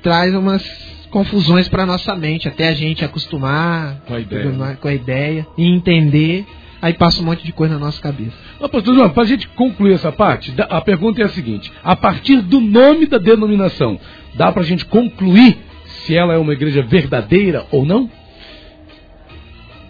traz 0.01 0.33
umas 0.33 0.63
confusões 1.09 1.67
para 1.67 1.85
nossa 1.85 2.15
mente, 2.15 2.47
até 2.47 2.69
a 2.69 2.73
gente 2.73 3.03
acostumar 3.03 4.01
com 4.07 4.13
a 4.13 4.19
ideia, 4.19 4.51
mais, 4.51 4.79
com 4.79 4.87
a 4.87 4.93
ideia 4.93 5.47
e 5.57 5.65
entender. 5.65 6.45
Aí 6.85 6.93
passa 6.93 7.19
um 7.19 7.25
monte 7.25 7.43
de 7.43 7.51
coisa 7.51 7.73
na 7.73 7.79
nossa 7.79 7.99
cabeça. 7.99 8.37
Não, 8.61 8.69
pastor 8.69 8.93
João, 8.93 9.09
para 9.09 9.23
a 9.23 9.25
gente 9.25 9.47
concluir 9.47 9.93
essa 9.93 10.11
parte, 10.11 10.53
a 10.69 10.79
pergunta 10.81 11.19
é 11.19 11.25
a 11.25 11.29
seguinte: 11.29 11.73
a 11.83 11.95
partir 11.95 12.43
do 12.43 12.61
nome 12.61 13.07
da 13.07 13.17
denominação, 13.17 13.99
dá 14.35 14.51
para 14.51 14.61
a 14.61 14.65
gente 14.65 14.85
concluir 14.85 15.57
se 15.83 16.15
ela 16.15 16.35
é 16.35 16.37
uma 16.37 16.53
igreja 16.53 16.83
verdadeira 16.83 17.65
ou 17.71 17.87
não? 17.87 18.07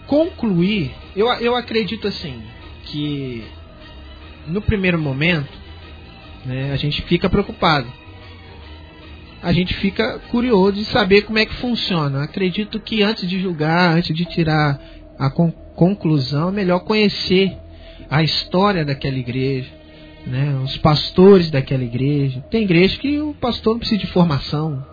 Concluir, 0.06 0.90
eu, 1.14 1.26
eu 1.34 1.54
acredito 1.54 2.08
assim, 2.08 2.42
que 2.84 3.44
no 4.46 4.62
primeiro 4.62 4.98
momento, 4.98 5.52
né, 6.46 6.72
a 6.72 6.76
gente 6.76 7.02
fica 7.02 7.28
preocupado. 7.28 7.92
A 9.42 9.52
gente 9.52 9.74
fica 9.74 10.18
curioso 10.30 10.72
de 10.72 10.86
saber 10.86 11.26
como 11.26 11.38
é 11.38 11.44
que 11.44 11.56
funciona. 11.56 12.22
Acredito 12.22 12.80
que 12.80 13.02
antes 13.02 13.28
de 13.28 13.38
julgar, 13.38 13.94
antes 13.94 14.16
de 14.16 14.24
tirar 14.24 14.80
a 15.18 15.28
con 15.28 15.65
conclusão, 15.76 16.48
é 16.48 16.52
melhor 16.52 16.80
conhecer 16.80 17.56
a 18.10 18.22
história 18.22 18.84
daquela 18.84 19.18
igreja, 19.18 19.70
né, 20.26 20.60
os 20.64 20.76
pastores 20.78 21.50
daquela 21.50 21.84
igreja. 21.84 22.44
Tem 22.50 22.64
igreja 22.64 22.98
que 22.98 23.20
o 23.20 23.34
pastor 23.34 23.74
não 23.74 23.78
precisa 23.78 24.00
de 24.00 24.06
formação. 24.08 24.84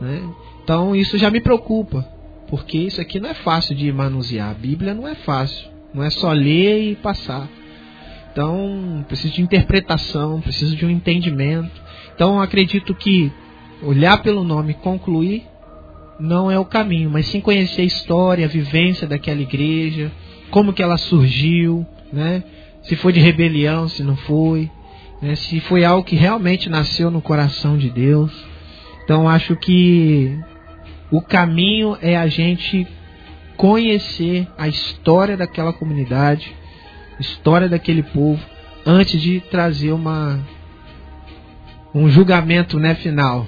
Né? 0.00 0.22
Então 0.62 0.96
isso 0.96 1.18
já 1.18 1.30
me 1.30 1.40
preocupa, 1.40 2.06
porque 2.48 2.78
isso 2.78 3.00
aqui 3.00 3.20
não 3.20 3.28
é 3.28 3.34
fácil 3.34 3.74
de 3.74 3.92
manusear. 3.92 4.50
A 4.50 4.54
Bíblia 4.54 4.94
não 4.94 5.06
é 5.06 5.14
fácil. 5.14 5.68
Não 5.92 6.02
é 6.02 6.10
só 6.10 6.32
ler 6.32 6.92
e 6.92 6.96
passar. 6.96 7.48
Então, 8.32 9.04
preciso 9.08 9.34
de 9.34 9.42
interpretação, 9.42 10.40
preciso 10.40 10.76
de 10.76 10.86
um 10.86 10.90
entendimento. 10.90 11.82
Então, 12.14 12.40
acredito 12.40 12.94
que 12.94 13.32
olhar 13.82 14.22
pelo 14.22 14.44
nome 14.44 14.70
e 14.70 14.74
concluir 14.74 15.49
não 16.20 16.50
é 16.50 16.58
o 16.58 16.64
caminho, 16.64 17.10
mas 17.10 17.26
sim 17.26 17.40
conhecer 17.40 17.82
a 17.82 17.84
história, 17.84 18.44
a 18.44 18.48
vivência 18.48 19.06
daquela 19.06 19.40
igreja, 19.40 20.12
como 20.50 20.72
que 20.72 20.82
ela 20.82 20.96
surgiu, 20.96 21.86
né? 22.12 22.42
Se 22.82 22.96
foi 22.96 23.12
de 23.12 23.20
rebelião, 23.20 23.88
se 23.88 24.02
não 24.02 24.16
foi, 24.16 24.70
né? 25.20 25.34
se 25.34 25.60
foi 25.60 25.84
algo 25.84 26.04
que 26.04 26.16
realmente 26.16 26.68
nasceu 26.68 27.10
no 27.10 27.20
coração 27.20 27.76
de 27.76 27.90
Deus. 27.90 28.32
Então, 29.04 29.28
acho 29.28 29.56
que 29.56 30.38
o 31.10 31.20
caminho 31.20 31.96
é 32.00 32.16
a 32.16 32.26
gente 32.26 32.86
conhecer 33.56 34.46
a 34.56 34.68
história 34.68 35.36
daquela 35.36 35.72
comunidade, 35.72 36.54
história 37.18 37.68
daquele 37.68 38.02
povo 38.02 38.40
antes 38.86 39.20
de 39.20 39.40
trazer 39.40 39.92
uma 39.92 40.40
um 41.94 42.08
julgamento 42.08 42.78
né, 42.78 42.94
final. 42.94 43.46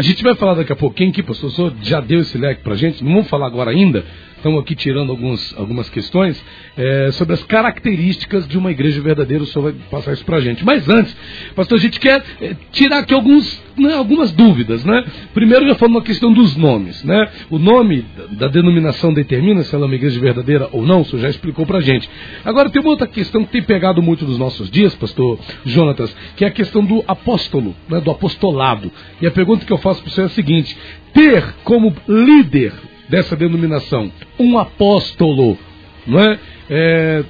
A 0.00 0.02
gente 0.02 0.22
vai 0.22 0.34
falar 0.34 0.54
daqui 0.54 0.72
a 0.72 0.76
pouquinho 0.76 1.12
que 1.12 1.20
o 1.20 1.24
pastor 1.24 1.74
já 1.82 2.00
deu 2.00 2.20
esse 2.20 2.38
leque 2.38 2.62
para 2.62 2.74
gente, 2.74 3.04
não 3.04 3.12
vamos 3.12 3.28
falar 3.28 3.46
agora 3.46 3.70
ainda, 3.70 4.02
estamos 4.40 4.58
aqui 4.58 4.74
tirando 4.74 5.10
alguns, 5.10 5.54
algumas 5.56 5.88
questões 5.90 6.42
é, 6.76 7.10
sobre 7.12 7.34
as 7.34 7.42
características 7.44 8.48
de 8.48 8.56
uma 8.56 8.70
igreja 8.70 9.00
verdadeira. 9.00 9.44
O 9.44 9.46
senhor 9.46 9.64
vai 9.64 9.74
passar 9.90 10.12
isso 10.14 10.24
para 10.24 10.38
a 10.38 10.40
gente. 10.40 10.64
Mas 10.64 10.88
antes, 10.88 11.14
pastor, 11.54 11.78
a 11.78 11.80
gente 11.80 12.00
quer 12.00 12.22
é, 12.40 12.56
tirar 12.72 13.00
aqui 13.00 13.12
alguns, 13.12 13.62
né, 13.76 13.94
algumas 13.94 14.32
dúvidas. 14.32 14.82
Né? 14.84 15.04
Primeiro, 15.34 15.66
já 15.68 15.74
falando 15.74 15.96
uma 15.96 16.02
questão 16.02 16.32
dos 16.32 16.56
nomes. 16.56 17.04
Né? 17.04 17.30
O 17.50 17.58
nome 17.58 18.04
da 18.32 18.48
denominação 18.48 19.12
determina 19.12 19.62
se 19.62 19.74
ela 19.74 19.84
é 19.84 19.86
uma 19.86 19.94
igreja 19.94 20.18
verdadeira 20.18 20.68
ou 20.72 20.86
não, 20.86 21.02
o 21.02 21.04
senhor 21.04 21.22
já 21.22 21.28
explicou 21.28 21.66
para 21.66 21.78
a 21.78 21.82
gente. 21.82 22.08
Agora, 22.44 22.70
tem 22.70 22.80
uma 22.80 22.90
outra 22.90 23.06
questão 23.06 23.44
que 23.44 23.52
tem 23.52 23.62
pegado 23.62 24.02
muito 24.02 24.24
dos 24.24 24.38
nossos 24.38 24.70
dias, 24.70 24.94
pastor 24.94 25.38
Jonatas, 25.66 26.16
que 26.34 26.44
é 26.44 26.48
a 26.48 26.52
questão 26.52 26.82
do 26.82 27.04
apóstolo, 27.06 27.76
né, 27.88 28.00
do 28.00 28.10
apostolado. 28.10 28.90
E 29.20 29.26
a 29.26 29.30
pergunta 29.30 29.66
que 29.66 29.72
eu 29.72 29.78
faço 29.78 30.02
para 30.02 30.08
o 30.08 30.12
senhor 30.12 30.26
é 30.26 30.30
a 30.30 30.34
seguinte: 30.34 30.76
ter 31.12 31.56
como 31.62 31.94
líder 32.08 32.72
dessa 33.10 33.36
denominação, 33.36 34.10
um 34.38 34.56
apóstolo, 34.56 35.58
não 36.06 36.20
é? 36.20 36.38
é? 36.70 37.24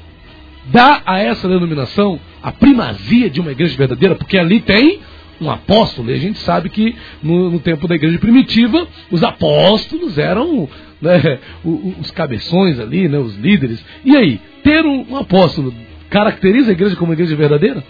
dá 0.66 1.02
a 1.06 1.18
essa 1.18 1.48
denominação 1.48 2.20
a 2.42 2.52
primazia 2.52 3.28
de 3.28 3.40
uma 3.40 3.50
igreja 3.50 3.76
verdadeira, 3.76 4.14
porque 4.14 4.38
ali 4.38 4.60
tem 4.60 5.00
um 5.40 5.50
apóstolo, 5.50 6.10
e 6.10 6.14
a 6.14 6.18
gente 6.18 6.38
sabe 6.40 6.68
que 6.68 6.94
no, 7.22 7.50
no 7.50 7.60
tempo 7.60 7.88
da 7.88 7.94
igreja 7.94 8.18
primitiva, 8.18 8.86
os 9.10 9.22
apóstolos 9.24 10.18
eram 10.18 10.68
né, 11.00 11.38
os 11.64 12.10
cabeções 12.10 12.78
ali, 12.78 13.08
né, 13.08 13.18
os 13.18 13.36
líderes. 13.36 13.82
E 14.04 14.14
aí, 14.14 14.38
ter 14.62 14.84
um, 14.84 15.06
um 15.10 15.16
apóstolo 15.16 15.72
caracteriza 16.10 16.70
a 16.70 16.72
igreja 16.72 16.94
como 16.94 17.10
uma 17.10 17.14
igreja 17.14 17.34
verdadeira? 17.34 17.82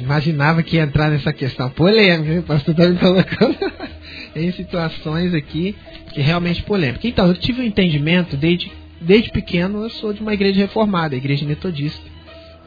Imaginava 0.00 0.62
que 0.62 0.76
ia 0.76 0.82
entrar 0.82 1.10
nessa 1.10 1.32
questão 1.32 1.70
polêmica, 1.70 2.40
o 2.40 2.42
pastor 2.42 2.72
está 2.72 2.88
me 2.88 2.98
colocando 2.98 3.56
em 4.34 4.52
situações 4.52 5.34
aqui 5.34 5.76
que 6.12 6.20
realmente 6.20 6.62
polêmica. 6.62 7.06
Então, 7.06 7.26
eu 7.26 7.34
tive 7.34 7.62
um 7.62 7.64
entendimento 7.64 8.36
desde, 8.36 8.70
desde 9.00 9.30
pequeno, 9.30 9.82
eu 9.82 9.90
sou 9.90 10.12
de 10.12 10.20
uma 10.20 10.34
igreja 10.34 10.60
reformada, 10.60 11.16
igreja 11.16 11.46
metodista. 11.46 12.04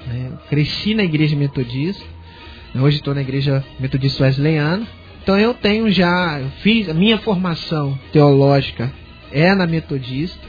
Né? 0.07 0.31
Cresci 0.49 0.93
na 0.93 1.03
igreja 1.03 1.35
metodista, 1.35 2.03
hoje 2.75 2.97
estou 2.97 3.13
na 3.13 3.21
igreja 3.21 3.63
metodista 3.79 4.23
wesleyana, 4.23 4.87
Então 5.23 5.37
eu 5.37 5.53
tenho 5.53 5.89
já, 5.91 6.41
fiz 6.61 6.89
a 6.89 6.93
minha 6.93 7.17
formação 7.17 7.97
teológica 8.11 8.91
é 9.31 9.53
na 9.55 9.65
metodista. 9.65 10.39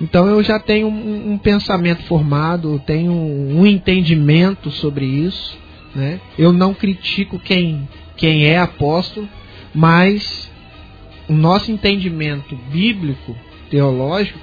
Então 0.00 0.28
eu 0.28 0.42
já 0.42 0.58
tenho 0.60 0.88
um, 0.88 1.32
um 1.32 1.38
pensamento 1.38 2.02
formado, 2.04 2.80
tenho 2.86 3.12
um 3.12 3.66
entendimento 3.66 4.70
sobre 4.70 5.04
isso. 5.04 5.58
Né? 5.98 6.20
Eu 6.38 6.52
não 6.52 6.72
critico 6.72 7.40
quem, 7.40 7.88
quem 8.16 8.46
é 8.46 8.56
apóstolo, 8.56 9.28
mas 9.74 10.48
o 11.28 11.32
nosso 11.32 11.72
entendimento 11.72 12.54
bíblico, 12.70 13.34
teológico, 13.68 14.38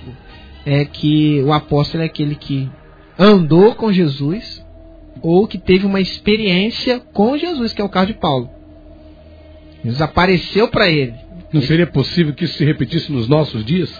é 0.66 0.84
que 0.84 1.42
o 1.46 1.54
apóstolo 1.54 2.04
é 2.04 2.08
aquele 2.08 2.36
que 2.36 2.70
andou 3.18 3.74
com 3.74 3.94
Jesus 3.94 4.62
ou 5.22 5.48
que 5.48 5.58
teve 5.58 5.86
uma 5.86 6.02
experiência 6.02 7.00
com 7.00 7.38
Jesus, 7.38 7.72
que 7.72 7.82
é 7.82 7.86
o 7.86 7.90
caso 7.90 8.08
de 8.08 8.16
Paulo. 8.16 8.50
Jesus 9.82 10.02
apareceu 10.02 10.68
para 10.68 10.90
ele. 10.90 11.14
Não 11.54 11.62
seria 11.62 11.88
possível 11.88 12.34
que 12.34 12.44
isso 12.44 12.58
se 12.58 12.66
repetisse 12.66 13.10
nos 13.14 13.30
nossos 13.30 13.64
dias? 13.64 13.98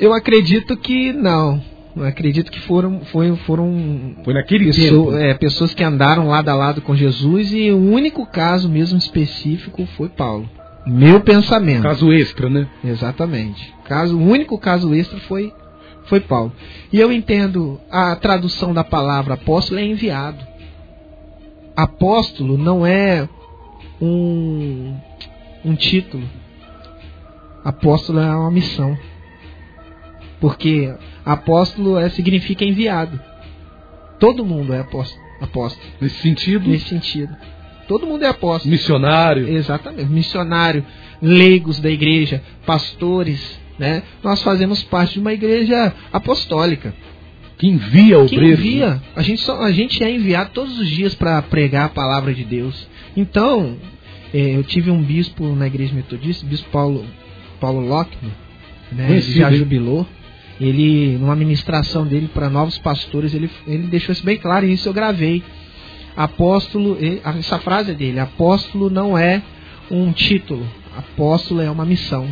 Eu 0.00 0.12
acredito 0.12 0.76
que 0.76 1.12
não. 1.12 1.62
Acredito 2.06 2.50
que 2.50 2.60
foram, 2.60 3.00
foi, 3.06 3.34
foram 3.38 4.16
foi 4.24 4.34
naquele 4.34 4.66
pessoa, 4.66 5.12
tempo. 5.12 5.24
É, 5.24 5.34
pessoas 5.34 5.74
que 5.74 5.82
andaram 5.82 6.28
lado 6.28 6.48
a 6.48 6.54
lado 6.54 6.80
com 6.80 6.94
Jesus 6.94 7.52
e 7.52 7.70
o 7.70 7.78
único 7.78 8.26
caso 8.26 8.68
mesmo 8.68 8.98
específico 8.98 9.86
foi 9.96 10.08
Paulo. 10.08 10.48
Meu 10.86 11.20
pensamento. 11.20 11.82
Caso 11.82 12.12
extra, 12.12 12.48
né? 12.48 12.66
Exatamente. 12.82 13.74
Caso, 13.84 14.16
o 14.16 14.22
único 14.22 14.58
caso 14.58 14.94
extra 14.94 15.18
foi, 15.20 15.52
foi 16.04 16.20
Paulo. 16.20 16.52
E 16.92 16.98
eu 16.98 17.12
entendo 17.12 17.78
a 17.90 18.16
tradução 18.16 18.72
da 18.72 18.82
palavra 18.82 19.34
apóstolo 19.34 19.80
é 19.80 19.84
enviado. 19.84 20.46
Apóstolo 21.76 22.56
não 22.56 22.86
é 22.86 23.28
um, 24.00 24.94
um 25.64 25.74
título. 25.74 26.24
Apóstolo 27.64 28.18
é 28.20 28.34
uma 28.34 28.50
missão. 28.50 28.96
Porque 30.40 30.94
apóstolo 31.24 31.98
é, 31.98 32.08
significa 32.10 32.64
enviado. 32.64 33.18
Todo 34.18 34.44
mundo 34.44 34.72
é 34.72 34.80
apóstolo. 34.80 35.22
apóstolo. 35.40 35.84
Nesse 36.00 36.16
sentido? 36.16 36.68
Nesse 36.68 36.88
sentido. 36.88 37.34
Todo 37.86 38.06
mundo 38.06 38.24
é 38.24 38.28
apóstolo. 38.28 38.70
Missionário. 38.70 39.48
Exatamente. 39.48 40.10
Missionário, 40.10 40.84
leigos 41.22 41.80
da 41.80 41.90
igreja, 41.90 42.42
pastores, 42.66 43.58
né? 43.78 44.02
Nós 44.22 44.42
fazemos 44.42 44.82
parte 44.82 45.14
de 45.14 45.20
uma 45.20 45.32
igreja 45.32 45.94
apostólica. 46.12 46.94
Que 47.56 47.66
envia 47.66 48.18
o 48.18 48.26
Que 48.26 48.36
envia. 48.36 49.02
A 49.16 49.22
gente, 49.22 49.42
só, 49.42 49.60
a 49.62 49.72
gente 49.72 50.02
é 50.04 50.10
enviado 50.10 50.50
todos 50.52 50.78
os 50.78 50.88
dias 50.88 51.14
para 51.14 51.42
pregar 51.42 51.86
a 51.86 51.88
palavra 51.88 52.32
de 52.32 52.44
Deus. 52.44 52.86
Então, 53.16 53.76
é, 54.32 54.56
eu 54.56 54.62
tive 54.62 54.90
um 54.90 55.02
bispo 55.02 55.44
na 55.56 55.66
igreja 55.66 55.94
metodista, 55.94 56.46
bispo 56.46 56.68
Paulo, 56.70 57.04
Paulo 57.58 57.80
Lockman, 57.80 58.32
né? 58.92 59.10
Ele 59.10 59.20
já 59.20 59.50
jubilou. 59.50 60.06
Ele, 60.60 61.16
numa 61.18 61.36
ministração 61.36 62.06
dele 62.06 62.28
para 62.32 62.50
novos 62.50 62.78
pastores, 62.78 63.32
ele, 63.32 63.48
ele 63.66 63.84
deixou 63.84 64.12
isso 64.12 64.24
bem 64.24 64.36
claro, 64.36 64.66
e 64.66 64.72
isso 64.72 64.88
eu 64.88 64.92
gravei. 64.92 65.42
Apóstolo, 66.16 66.98
essa 67.38 67.58
frase 67.60 67.92
é 67.92 67.94
dele: 67.94 68.18
apóstolo 68.18 68.90
não 68.90 69.16
é 69.16 69.40
um 69.90 70.10
título, 70.12 70.66
apóstolo 70.96 71.60
é 71.60 71.70
uma 71.70 71.84
missão. 71.84 72.28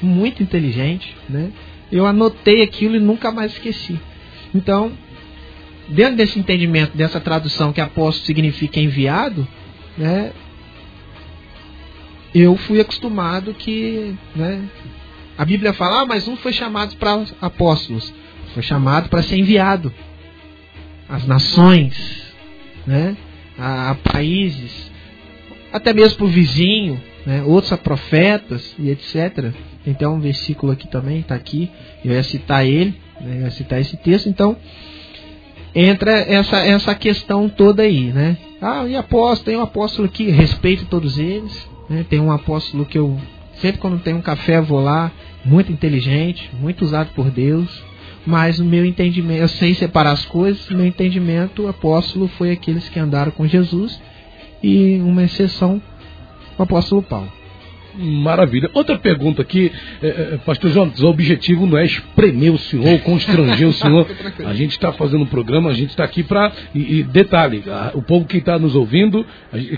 Muito 0.00 0.42
inteligente, 0.42 1.14
né? 1.28 1.50
Eu 1.90 2.06
anotei 2.06 2.62
aquilo 2.62 2.94
e 2.94 3.00
nunca 3.00 3.32
mais 3.32 3.52
esqueci. 3.52 3.98
Então, 4.54 4.92
dentro 5.88 6.16
desse 6.16 6.38
entendimento, 6.38 6.96
dessa 6.96 7.20
tradução 7.20 7.72
que 7.72 7.80
apóstolo 7.80 8.24
significa 8.24 8.78
enviado, 8.78 9.46
né? 9.98 10.32
Eu 12.32 12.56
fui 12.56 12.80
acostumado 12.80 13.52
que, 13.52 14.14
né? 14.36 14.62
A 15.40 15.44
Bíblia 15.46 15.72
fala, 15.72 16.02
ah, 16.02 16.06
mas 16.06 16.28
um 16.28 16.36
foi 16.36 16.52
chamado 16.52 16.96
para 16.96 17.24
apóstolos, 17.40 18.12
foi 18.52 18.62
chamado 18.62 19.08
para 19.08 19.22
ser 19.22 19.38
enviado 19.38 19.90
às 21.08 21.26
nações, 21.26 21.96
né? 22.86 23.16
a, 23.58 23.92
a 23.92 23.94
países, 23.94 24.92
até 25.72 25.94
mesmo 25.94 26.18
para 26.18 26.26
o 26.26 26.28
vizinho, 26.28 27.00
né? 27.24 27.42
outros 27.42 27.72
a 27.72 27.78
profetas 27.78 28.74
e 28.78 28.90
etc. 28.90 29.50
Então, 29.86 30.16
um 30.16 30.20
versículo 30.20 30.72
aqui 30.72 30.86
também, 30.86 31.20
está 31.20 31.36
aqui, 31.36 31.70
eu 32.04 32.12
ia 32.12 32.22
citar 32.22 32.66
ele, 32.66 32.94
né? 33.18 33.38
eu 33.38 33.44
ia 33.44 33.50
citar 33.50 33.80
esse 33.80 33.96
texto, 33.96 34.28
então 34.28 34.54
entra 35.74 36.12
essa, 36.18 36.58
essa 36.58 36.94
questão 36.94 37.48
toda 37.48 37.82
aí, 37.82 38.12
né? 38.12 38.36
Ah, 38.60 38.84
e 38.86 38.94
apóstolo, 38.94 39.46
tem 39.46 39.56
um 39.56 39.62
apóstolo 39.62 40.06
aqui, 40.06 40.30
respeito 40.30 40.84
todos 40.84 41.18
eles, 41.18 41.66
né? 41.88 42.04
tem 42.10 42.20
um 42.20 42.30
apóstolo 42.30 42.84
que 42.84 42.98
eu, 42.98 43.18
sempre 43.54 43.80
quando 43.80 44.02
tem 44.02 44.12
um 44.12 44.20
café, 44.20 44.60
vou 44.60 44.82
lá, 44.82 45.10
muito 45.44 45.72
inteligente, 45.72 46.50
muito 46.60 46.84
usado 46.84 47.10
por 47.14 47.30
Deus, 47.30 47.82
mas 48.26 48.58
o 48.58 48.64
meu 48.64 48.84
entendimento, 48.84 49.40
eu 49.40 49.48
sei 49.48 49.74
separar 49.74 50.12
as 50.12 50.24
coisas, 50.26 50.68
meu 50.68 50.86
entendimento, 50.86 51.62
o 51.62 51.68
apóstolo 51.68 52.28
foi 52.28 52.50
aqueles 52.50 52.88
que 52.88 52.98
andaram 52.98 53.32
com 53.32 53.46
Jesus 53.46 54.00
e 54.62 54.98
uma 54.98 55.24
exceção, 55.24 55.80
o 56.58 56.62
apóstolo 56.62 57.02
Paulo. 57.02 57.39
Maravilha. 57.94 58.70
Outra 58.72 58.98
pergunta 58.98 59.42
aqui, 59.42 59.70
é, 60.02 60.06
é, 60.06 60.38
Pastor 60.44 60.70
Jonas, 60.70 61.00
o 61.00 61.08
objetivo 61.08 61.66
não 61.66 61.78
é 61.78 61.84
espremer 61.84 62.52
o 62.52 62.58
senhor, 62.58 63.00
constranger 63.00 63.68
o 63.68 63.72
senhor. 63.72 64.06
A 64.44 64.54
gente 64.54 64.72
está 64.72 64.92
fazendo 64.92 65.22
um 65.22 65.26
programa, 65.26 65.70
a 65.70 65.74
gente 65.74 65.90
está 65.90 66.04
aqui 66.04 66.22
para. 66.22 66.52
E, 66.74 66.98
e, 66.98 67.02
detalhe, 67.02 67.62
a, 67.66 67.92
o 67.94 68.02
povo 68.02 68.24
que 68.24 68.38
está 68.38 68.58
nos 68.58 68.74
ouvindo 68.74 69.24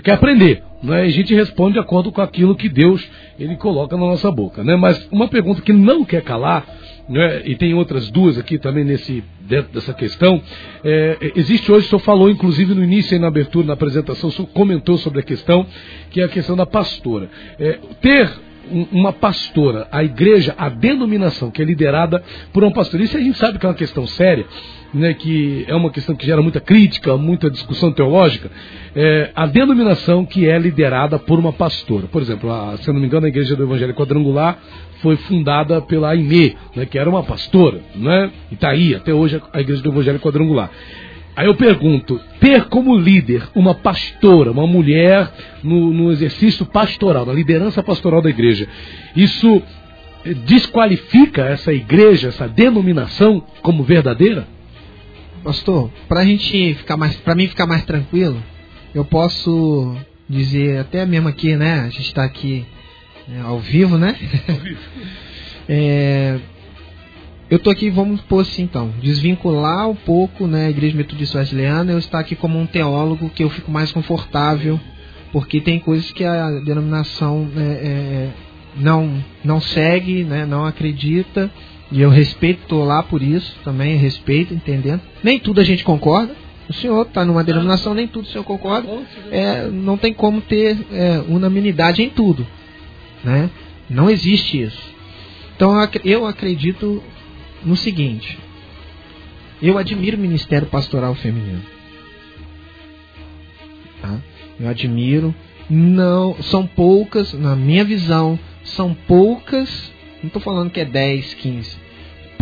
quer 0.03 0.13
aprender. 0.13 0.63
Né? 0.81 1.01
A 1.01 1.09
gente 1.09 1.33
responde 1.33 1.73
de 1.73 1.79
acordo 1.79 2.11
com 2.11 2.21
aquilo 2.21 2.55
que 2.55 2.69
Deus 2.69 3.07
ele 3.39 3.55
coloca 3.55 3.95
na 3.95 4.05
nossa 4.05 4.31
boca. 4.31 4.63
Né? 4.63 4.75
Mas 4.75 5.07
uma 5.11 5.27
pergunta 5.27 5.61
que 5.61 5.73
não 5.73 6.03
quer 6.03 6.21
calar, 6.21 6.65
né? 7.07 7.41
e 7.45 7.55
tem 7.55 7.73
outras 7.73 8.09
duas 8.09 8.37
aqui 8.37 8.57
também 8.57 8.83
nesse, 8.83 9.23
dentro 9.41 9.73
dessa 9.73 9.93
questão. 9.93 10.41
É, 10.83 11.31
existe 11.35 11.71
hoje, 11.71 11.87
o 11.87 11.89
senhor 11.89 11.99
falou, 11.99 12.29
inclusive 12.29 12.73
no 12.73 12.83
início, 12.83 13.19
na 13.19 13.27
abertura, 13.27 13.67
na 13.67 13.73
apresentação, 13.73 14.29
o 14.29 14.33
senhor 14.33 14.47
comentou 14.47 14.97
sobre 14.97 15.19
a 15.19 15.23
questão, 15.23 15.65
que 16.09 16.21
é 16.21 16.25
a 16.25 16.29
questão 16.29 16.55
da 16.55 16.65
pastora. 16.65 17.29
É, 17.59 17.79
ter 18.01 18.31
uma 18.91 19.11
pastora, 19.11 19.87
a 19.91 20.03
igreja, 20.03 20.55
a 20.57 20.69
denominação 20.69 21.51
que 21.51 21.61
é 21.61 21.65
liderada 21.65 22.23
por 22.53 22.63
uma 22.63 22.71
pastora, 22.71 23.03
isso 23.03 23.17
a 23.17 23.19
gente 23.19 23.37
sabe 23.37 23.59
que 23.59 23.65
é 23.65 23.69
uma 23.69 23.75
questão 23.75 24.07
séria, 24.07 24.45
né, 24.93 25.13
que 25.13 25.65
é 25.67 25.75
uma 25.75 25.89
questão 25.89 26.15
que 26.15 26.25
gera 26.25 26.41
muita 26.41 26.59
crítica, 26.59 27.17
muita 27.17 27.49
discussão 27.49 27.91
teológica, 27.91 28.51
é, 28.95 29.31
a 29.35 29.45
denominação 29.45 30.25
que 30.25 30.47
é 30.47 30.57
liderada 30.57 31.17
por 31.17 31.39
uma 31.39 31.51
pastora. 31.51 32.07
Por 32.07 32.21
exemplo, 32.21 32.51
a, 32.51 32.77
se 32.77 32.87
eu 32.87 32.93
não 32.93 33.01
me 33.01 33.07
engano, 33.07 33.25
a 33.25 33.29
Igreja 33.29 33.55
do 33.55 33.63
Evangelho 33.63 33.93
Quadrangular 33.93 34.57
foi 35.01 35.15
fundada 35.15 35.81
pela 35.81 36.11
Aimee, 36.11 36.55
né, 36.75 36.85
que 36.85 36.97
era 36.97 37.09
uma 37.09 37.23
pastora, 37.23 37.81
né, 37.95 38.31
e 38.51 38.53
está 38.53 38.69
aí 38.69 38.95
até 38.95 39.13
hoje 39.13 39.41
a 39.51 39.59
Igreja 39.59 39.81
do 39.81 39.89
Evangelho 39.89 40.19
Quadrangular. 40.19 40.69
Aí 41.35 41.47
eu 41.47 41.55
pergunto, 41.55 42.19
ter 42.39 42.65
como 42.65 42.95
líder 42.95 43.49
uma 43.55 43.73
pastora, 43.73 44.51
uma 44.51 44.67
mulher 44.67 45.31
no, 45.63 45.91
no 45.91 46.11
exercício 46.11 46.63
pastoral, 46.63 47.25
na 47.25 47.33
liderança 47.33 47.81
pastoral 47.81 48.21
da 48.21 48.29
igreja, 48.29 48.67
isso 49.15 49.63
desqualifica 50.45 51.41
essa 51.45 51.73
igreja, 51.73 52.29
essa 52.29 52.47
denominação 52.47 53.43
como 53.61 53.83
verdadeira? 53.83 54.47
Pastor, 55.43 55.91
para 56.07 56.21
a 56.21 56.25
gente 56.25 56.73
ficar 56.75 56.95
mais, 56.95 57.15
para 57.17 57.35
mim 57.35 57.47
ficar 57.47 57.65
mais 57.65 57.83
tranquilo, 57.83 58.41
eu 58.95 59.03
posso 59.03 59.93
dizer 60.29 60.79
até 60.79 61.05
mesmo 61.05 61.27
aqui, 61.27 61.55
né? 61.57 61.81
A 61.81 61.89
gente 61.89 62.07
está 62.07 62.23
aqui 62.23 62.65
é, 63.29 63.41
ao 63.41 63.59
vivo, 63.59 63.97
né? 63.97 64.15
é, 65.67 66.39
eu 67.49 67.59
tô 67.59 67.69
aqui, 67.69 67.89
vamos 67.89 68.21
pôr 68.21 68.39
assim 68.39 68.63
então, 68.63 68.93
desvincular 69.01 69.89
um 69.89 69.95
pouco, 69.95 70.47
né, 70.47 70.67
a 70.67 70.69
Igreja 70.69 70.95
Metodista 70.95 71.39
Wesleyana, 71.39 71.91
eu 71.91 71.99
estou 71.99 72.19
aqui 72.19 72.35
como 72.35 72.57
um 72.57 72.65
teólogo 72.65 73.29
que 73.29 73.43
eu 73.43 73.49
fico 73.49 73.69
mais 73.69 73.91
confortável, 73.91 74.79
porque 75.33 75.59
tem 75.59 75.77
coisas 75.77 76.09
que 76.13 76.23
a 76.23 76.49
denominação 76.61 77.49
é, 77.57 77.61
é, 77.61 78.29
não 78.77 79.23
não 79.43 79.59
segue, 79.59 80.23
né, 80.23 80.45
não 80.45 80.65
acredita, 80.65 81.51
e 81.93 82.01
eu 82.01 82.09
respeito, 82.09 82.63
estou 82.63 82.83
lá 82.83 83.03
por 83.03 83.21
isso 83.21 83.55
também, 83.63 83.95
respeito, 83.97 84.51
entendendo. 84.51 84.99
Nem 85.23 85.37
tudo 85.37 85.61
a 85.61 85.63
gente 85.63 85.83
concorda. 85.83 86.35
O 86.67 86.73
senhor 86.73 87.05
está 87.05 87.23
numa 87.23 87.43
denominação, 87.43 87.93
nem 87.93 88.07
tudo 88.07 88.25
o 88.25 88.27
senhor 88.29 88.43
concorda. 88.43 88.89
É, 89.29 89.67
não 89.67 89.95
tem 89.95 90.11
como 90.11 90.41
ter 90.41 90.75
é, 90.91 91.19
unanimidade 91.27 92.01
em 92.01 92.09
tudo. 92.09 92.47
Né? 93.23 93.47
Não 93.87 94.09
existe 94.09 94.59
isso. 94.59 94.81
Então 95.55 95.71
eu 96.03 96.25
acredito 96.25 97.03
no 97.63 97.75
seguinte: 97.75 98.39
eu 99.61 99.77
admiro 99.77 100.17
o 100.17 100.19
ministério 100.19 100.67
pastoral 100.67 101.13
feminino. 101.13 101.61
Tá? 104.01 104.19
Eu 104.59 104.67
admiro. 104.67 105.33
Não, 105.69 106.35
são 106.41 106.65
poucas, 106.65 107.33
na 107.33 107.55
minha 107.55 107.83
visão, 107.83 108.39
são 108.63 108.95
poucas. 108.95 109.93
Não 110.23 110.27
estou 110.27 110.41
falando 110.41 110.71
que 110.71 110.79
é 110.79 110.85
10, 110.85 111.35
15 111.35 111.82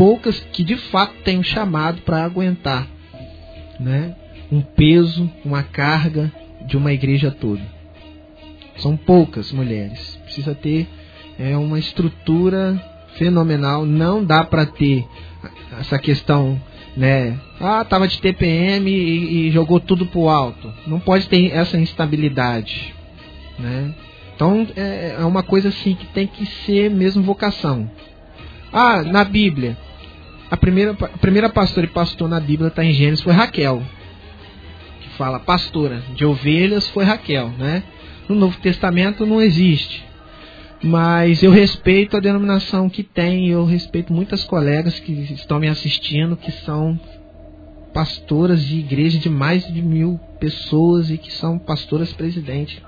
poucas 0.01 0.39
que 0.51 0.63
de 0.63 0.77
fato 0.77 1.13
têm 1.23 1.37
um 1.37 1.43
chamado 1.43 2.01
para 2.01 2.23
aguentar 2.23 2.87
né? 3.79 4.15
um 4.51 4.59
peso, 4.59 5.29
uma 5.45 5.61
carga 5.61 6.31
de 6.65 6.75
uma 6.75 6.91
igreja 6.91 7.29
toda. 7.29 7.61
São 8.77 8.97
poucas 8.97 9.51
mulheres. 9.51 10.19
Precisa 10.23 10.55
ter 10.55 10.87
é, 11.37 11.55
uma 11.55 11.77
estrutura 11.77 12.83
fenomenal. 13.19 13.85
Não 13.85 14.25
dá 14.25 14.43
para 14.43 14.65
ter 14.65 15.05
essa 15.79 15.99
questão, 15.99 16.59
né? 16.97 17.39
Ah, 17.59 17.85
tava 17.85 18.07
de 18.07 18.19
TPM 18.19 18.89
e, 18.89 19.49
e 19.49 19.51
jogou 19.51 19.79
tudo 19.79 20.07
pro 20.07 20.29
alto. 20.29 20.73
Não 20.87 20.99
pode 20.99 21.29
ter 21.29 21.51
essa 21.53 21.77
instabilidade, 21.77 22.91
né? 23.59 23.93
Então 24.35 24.67
é, 24.75 25.17
é 25.19 25.25
uma 25.25 25.43
coisa 25.43 25.69
assim 25.69 25.93
que 25.93 26.07
tem 26.07 26.25
que 26.25 26.43
ser 26.65 26.89
mesmo 26.89 27.21
vocação. 27.21 27.87
Ah, 28.73 29.03
na 29.03 29.23
Bíblia, 29.23 29.77
a 30.51 30.57
primeira, 30.57 30.91
a 30.91 31.17
primeira 31.17 31.49
pastora 31.49 31.87
e 31.87 31.89
pastor 31.89 32.27
na 32.27 32.39
Bíblia 32.39 32.67
está 32.67 32.83
em 32.83 32.91
Gênesis 32.91 33.23
foi 33.23 33.31
Raquel. 33.31 33.81
Que 35.01 35.09
fala 35.17 35.39
pastora 35.39 36.03
de 36.13 36.25
ovelhas 36.25 36.89
foi 36.89 37.05
Raquel, 37.05 37.49
né? 37.57 37.81
No 38.27 38.35
Novo 38.35 38.59
Testamento 38.59 39.25
não 39.25 39.41
existe. 39.41 40.03
Mas 40.83 41.41
eu 41.41 41.51
respeito 41.51 42.17
a 42.17 42.19
denominação 42.19 42.89
que 42.89 43.01
tem, 43.01 43.47
eu 43.47 43.63
respeito 43.63 44.11
muitas 44.11 44.43
colegas 44.43 44.99
que 44.99 45.13
estão 45.33 45.57
me 45.57 45.69
assistindo, 45.69 46.35
que 46.35 46.51
são 46.51 46.99
pastoras 47.93 48.61
de 48.63 48.79
igreja 48.79 49.19
de 49.19 49.29
mais 49.29 49.65
de 49.71 49.81
mil 49.81 50.19
pessoas 50.39 51.09
e 51.09 51.17
que 51.17 51.31
são 51.31 51.57
pastoras 51.57 52.11
presidentes 52.11 52.81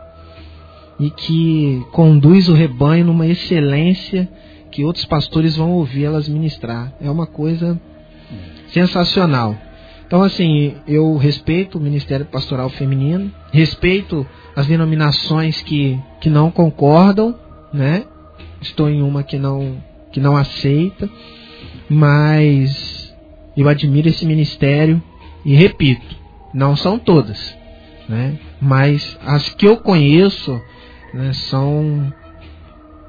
e 1.00 1.10
que 1.10 1.86
conduz 1.92 2.50
o 2.50 2.54
rebanho 2.54 3.06
numa 3.06 3.28
excelência 3.28 4.30
que 4.74 4.84
outros 4.84 5.06
pastores 5.06 5.56
vão 5.56 5.72
ouvir 5.74 6.06
elas 6.06 6.28
ministrar. 6.28 6.92
É 7.00 7.10
uma 7.10 7.28
coisa 7.28 7.80
sensacional. 8.70 9.56
Então, 10.08 10.24
assim, 10.24 10.76
eu 10.88 11.16
respeito 11.16 11.78
o 11.78 11.82
Ministério 11.82 12.26
Pastoral 12.26 12.70
Feminino, 12.70 13.32
respeito 13.52 14.26
as 14.56 14.66
denominações 14.66 15.62
que, 15.62 16.00
que 16.20 16.28
não 16.28 16.50
concordam, 16.50 17.36
né? 17.72 18.04
Estou 18.62 18.90
em 18.90 19.04
uma 19.04 19.22
que 19.22 19.38
não, 19.38 19.78
que 20.12 20.20
não 20.20 20.36
aceita, 20.36 21.08
mas 21.88 23.14
eu 23.56 23.70
admiro 23.70 24.10
esse 24.10 24.26
ministério 24.26 25.02
e 25.46 25.54
repito, 25.54 26.16
não 26.52 26.76
são 26.76 26.98
todas, 26.98 27.56
né? 28.10 28.40
Mas 28.60 29.18
as 29.24 29.50
que 29.50 29.68
eu 29.68 29.78
conheço 29.78 30.60
né, 31.14 31.32
são 31.34 32.12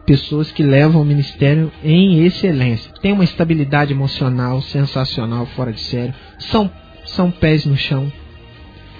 pessoas 0.07 0.51
que 0.53 0.63
levam 0.63 1.03
o 1.03 1.05
ministério 1.05 1.73
em 1.83 2.25
excelência. 2.25 2.93
Tem 3.01 3.13
uma 3.13 3.25
estabilidade 3.25 3.93
emocional 3.93 4.61
sensacional, 4.63 5.47
fora 5.47 5.73
de 5.73 5.81
sério. 5.81 6.15
São, 6.39 6.71
são 7.05 7.31
pés 7.31 7.65
no 7.65 7.77
chão. 7.77 8.13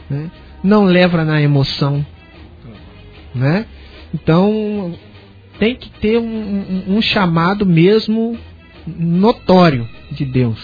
Né? 0.09 0.31
Não 0.63 0.85
leva 0.85 1.25
na 1.25 1.41
emoção. 1.41 2.05
Né? 3.35 3.67
Então, 4.13 4.95
tem 5.59 5.77
que 5.77 5.91
ter 5.91 6.19
um, 6.19 6.25
um, 6.25 6.97
um 6.97 7.03
chamado 7.03 7.67
mesmo 7.67 8.39
notório 8.87 9.89
de 10.11 10.25
Deus 10.25 10.59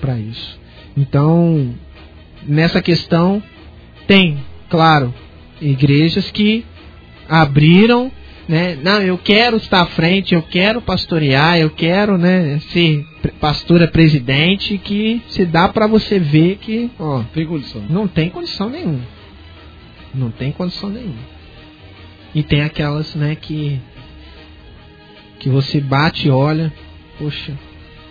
para 0.00 0.18
isso. 0.18 0.58
Então, 0.96 1.74
nessa 2.46 2.80
questão, 2.80 3.42
tem, 4.06 4.38
claro, 4.68 5.12
igrejas 5.60 6.30
que 6.30 6.64
abriram 7.28 8.10
né? 8.48 8.78
Não, 8.82 9.02
eu 9.02 9.18
quero 9.18 9.56
estar 9.56 9.82
à 9.82 9.86
frente, 9.86 10.34
eu 10.34 10.42
quero 10.42 10.80
pastorear, 10.80 11.58
eu 11.58 11.70
quero, 11.70 12.16
né, 12.16 12.60
ser 12.72 13.04
pastora 13.40 13.88
presidente, 13.88 14.78
que 14.78 15.20
se 15.28 15.44
dá 15.44 15.68
para 15.68 15.86
você 15.86 16.18
ver 16.18 16.56
que, 16.56 16.90
ó, 16.98 17.22
tem 17.34 17.46
condição. 17.46 17.82
Não 17.88 18.06
tem 18.06 18.30
condição 18.30 18.68
nenhuma. 18.70 19.02
Não 20.14 20.30
tem 20.30 20.52
condição 20.52 20.88
nenhuma. 20.90 21.36
E 22.34 22.42
tem 22.42 22.62
aquelas, 22.62 23.14
né, 23.14 23.34
que 23.34 23.80
que 25.38 25.50
você 25.50 25.80
bate 25.80 26.28
e 26.28 26.30
olha, 26.30 26.72
poxa, 27.18 27.52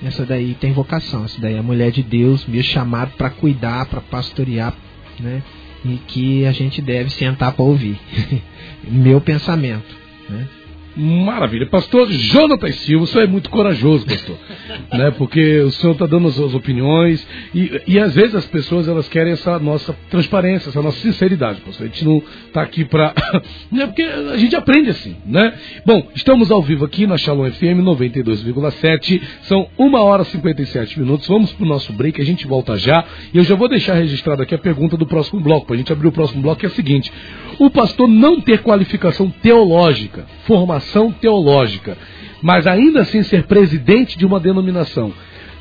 essa 0.03 0.25
daí 0.25 0.53
tem 0.53 0.71
vocação, 0.73 1.25
essa 1.25 1.41
daí 1.41 1.55
é 1.55 1.57
a 1.57 1.63
mulher 1.63 1.91
de 1.91 2.03
Deus, 2.03 2.45
me 2.45 2.61
chamado 2.61 3.13
para 3.17 3.29
cuidar, 3.29 3.87
para 3.87 3.99
pastorear, 3.99 4.75
né? 5.19 5.41
E 5.83 5.97
que 6.07 6.45
a 6.45 6.51
gente 6.51 6.81
deve 6.81 7.09
sentar 7.09 7.53
para 7.53 7.65
ouvir. 7.65 7.97
Meu 8.87 9.19
pensamento. 9.21 10.04
Né? 10.27 10.54
Maravilha. 10.95 11.65
Pastor 11.65 12.09
Jonathan 12.09 12.71
Silva, 12.71 13.03
o 13.03 13.07
senhor 13.07 13.25
é 13.25 13.27
muito 13.27 13.49
corajoso, 13.49 14.05
pastor. 14.05 14.37
né? 14.93 15.11
Porque 15.11 15.59
o 15.59 15.71
senhor 15.71 15.91
está 15.91 16.05
dando 16.05 16.29
as 16.29 16.35
suas 16.35 16.53
opiniões 16.53 17.25
e, 17.53 17.81
e 17.85 17.99
às 17.99 18.15
vezes 18.15 18.33
as 18.33 18.45
pessoas 18.45 18.87
elas 18.87 19.09
querem 19.09 19.33
essa 19.33 19.59
nossa 19.59 19.93
transparência, 20.09 20.69
essa 20.69 20.81
nossa 20.81 20.97
sinceridade, 20.99 21.59
pastor. 21.61 21.85
A 21.85 21.89
gente 21.89 22.05
não 22.05 22.23
está 22.47 22.61
aqui 22.61 22.85
para. 22.85 23.13
né? 23.69 23.87
Porque 23.87 24.03
a 24.03 24.37
gente 24.37 24.55
aprende 24.55 24.89
assim, 24.89 25.17
né? 25.25 25.53
Bom, 25.85 26.07
estamos 26.15 26.49
ao 26.49 26.61
vivo 26.61 26.85
aqui 26.85 27.05
na 27.05 27.17
Shalom 27.17 27.51
FM 27.51 27.83
92,7. 27.83 29.21
São 29.41 29.67
1 29.77 29.93
hora 29.95 30.21
e 30.21 30.25
57 30.25 30.99
minutos. 30.99 31.27
Vamos 31.27 31.51
para 31.51 31.65
o 31.65 31.67
nosso 31.67 31.91
break, 31.91 32.21
a 32.21 32.25
gente 32.25 32.47
volta 32.47 32.77
já. 32.77 33.03
E 33.33 33.37
eu 33.37 33.43
já 33.43 33.55
vou 33.55 33.67
deixar 33.67 33.95
registrado 33.95 34.41
aqui 34.41 34.55
a 34.55 34.59
pergunta 34.59 34.95
do 34.95 35.05
próximo 35.05 35.41
bloco, 35.41 35.67
para 35.67 35.75
a 35.75 35.77
gente 35.77 35.91
abrir 35.91 36.07
o 36.07 36.11
próximo 36.11 36.41
bloco, 36.41 36.61
que 36.61 36.65
é 36.65 36.69
a 36.69 36.71
seguinte: 36.71 37.11
o 37.59 37.69
pastor 37.69 38.07
não 38.07 38.39
ter 38.39 38.61
qualificação 38.61 39.29
teológica, 39.41 40.25
formação 40.45 40.84
teológica, 41.11 41.97
mas 42.41 42.67
ainda 42.67 43.01
assim 43.01 43.23
ser 43.23 43.43
presidente 43.43 44.17
de 44.17 44.25
uma 44.25 44.39
denominação, 44.39 45.11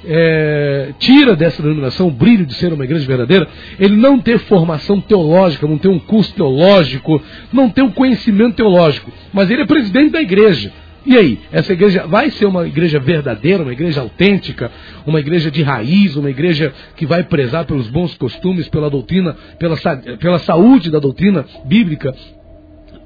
é, 0.07 0.91
tira 0.99 1.35
dessa 1.35 1.63
denominação 1.63 2.09
o 2.09 2.11
brilho 2.11 2.45
de 2.45 2.55
ser 2.55 2.73
uma 2.73 2.85
igreja 2.85 3.07
verdadeira, 3.07 3.49
ele 3.79 3.97
não 3.97 4.19
ter 4.19 4.39
formação 4.39 5.01
teológica, 5.01 5.67
não 5.67 5.79
ter 5.79 5.89
um 5.89 5.99
curso 5.99 6.33
teológico, 6.35 7.23
não 7.53 7.71
ter 7.71 7.83
um 7.83 7.91
conhecimento 7.91 8.57
teológico, 8.57 9.11
mas 9.33 9.51
ele 9.51 9.63
é 9.63 9.67
presidente 9.67 10.11
da 10.11 10.21
igreja. 10.21 10.73
E 11.07 11.19
aí, 11.19 11.39
essa 11.53 11.75
igreja 11.75 12.07
vai 12.07 12.31
ser 12.31 12.47
uma 12.47 12.67
igreja 12.67 12.99
verdadeira, 12.99 13.63
uma 13.63 13.73
igreja 13.73 14.01
autêntica, 14.01 14.71
uma 15.07 15.21
igreja 15.21 15.51
de 15.51 15.63
raiz, 15.63 16.17
uma 16.17 16.31
igreja 16.31 16.73
que 16.97 17.05
vai 17.05 17.23
prezar 17.23 17.67
pelos 17.67 17.91
bons 17.91 18.15
costumes, 18.15 18.69
pela 18.69 18.89
doutrina, 18.89 19.37
pela, 19.59 19.77
pela 20.19 20.39
saúde 20.39 20.91
da 20.91 20.99
doutrina 20.99 21.45
bíblica, 21.67 22.15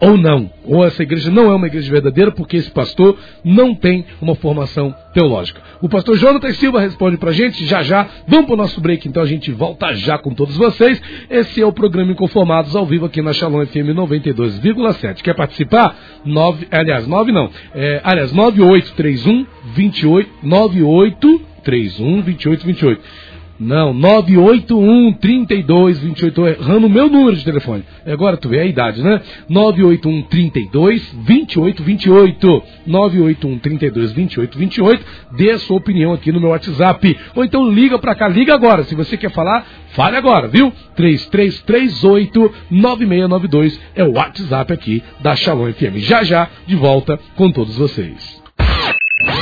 ou 0.00 0.16
não. 0.16 0.50
Ou 0.64 0.84
essa 0.84 1.02
igreja 1.02 1.30
não 1.30 1.50
é 1.50 1.54
uma 1.54 1.66
igreja 1.66 1.90
verdadeira 1.90 2.30
porque 2.30 2.56
esse 2.56 2.70
pastor 2.70 3.18
não 3.44 3.74
tem 3.74 4.04
uma 4.20 4.34
formação 4.34 4.94
teológica. 5.12 5.60
O 5.80 5.88
pastor 5.88 6.16
Jonathan 6.16 6.52
Silva 6.52 6.80
responde 6.80 7.16
pra 7.16 7.32
gente 7.32 7.64
já 7.64 7.82
já. 7.82 8.06
Vamos 8.26 8.46
pro 8.46 8.56
nosso 8.56 8.80
break, 8.80 9.08
então 9.08 9.22
a 9.22 9.26
gente 9.26 9.50
volta 9.50 9.92
já 9.94 10.18
com 10.18 10.34
todos 10.34 10.56
vocês. 10.56 11.00
Esse 11.30 11.60
é 11.60 11.66
o 11.66 11.72
programa 11.72 12.12
Inconformados 12.12 12.76
ao 12.76 12.86
vivo 12.86 13.06
aqui 13.06 13.22
na 13.22 13.32
Shalom 13.32 13.64
FM 13.66 13.94
92,7. 13.94 15.22
Quer 15.22 15.34
participar? 15.34 15.96
9, 16.24 16.68
aliás, 16.70 17.06
9 17.06 17.32
não. 17.32 17.50
É, 17.74 18.00
aliás, 18.04 18.32
9831 18.32 19.46
28 19.74 20.30
9831 20.42 22.20
2828. 22.20 23.27
Não, 23.58 23.92
981 23.92 25.14
32 25.14 25.98
28, 25.98 26.46
errando 26.46 26.86
o 26.86 26.90
meu 26.90 27.08
número 27.08 27.36
de 27.36 27.44
telefone. 27.44 27.82
Agora 28.06 28.36
tu 28.36 28.48
vê 28.48 28.60
a 28.60 28.64
idade, 28.64 29.02
né? 29.02 29.20
981 29.48 30.22
32 30.22 31.14
28 31.26 31.82
28. 31.82 32.62
981 32.86 33.58
32 33.58 34.12
28 34.12 34.58
28. 34.58 35.04
Dê 35.36 35.50
a 35.50 35.58
sua 35.58 35.76
opinião 35.76 36.12
aqui 36.12 36.30
no 36.30 36.40
meu 36.40 36.50
WhatsApp. 36.50 37.18
Ou 37.34 37.44
então 37.44 37.68
liga 37.68 37.98
pra 37.98 38.14
cá, 38.14 38.28
liga 38.28 38.54
agora. 38.54 38.84
Se 38.84 38.94
você 38.94 39.16
quer 39.16 39.30
falar, 39.32 39.66
fale 39.90 40.16
agora, 40.16 40.46
viu? 40.46 40.72
3338 40.94 42.54
9692 42.70 43.80
é 43.96 44.04
o 44.04 44.12
WhatsApp 44.12 44.72
aqui 44.72 45.02
da 45.20 45.34
Shalom 45.34 45.72
FM. 45.72 45.96
Já 45.96 46.22
já, 46.22 46.48
de 46.64 46.76
volta 46.76 47.18
com 47.34 47.50
todos 47.50 47.76
vocês. 47.76 48.40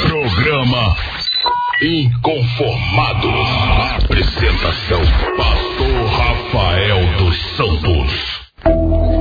Programa 0.08 0.96
Inconformado. 1.82 3.28
Apresentação: 4.16 5.02
Pastor 5.36 6.06
Rafael 6.06 7.06
dos 7.18 7.36
Santos. 7.54 9.15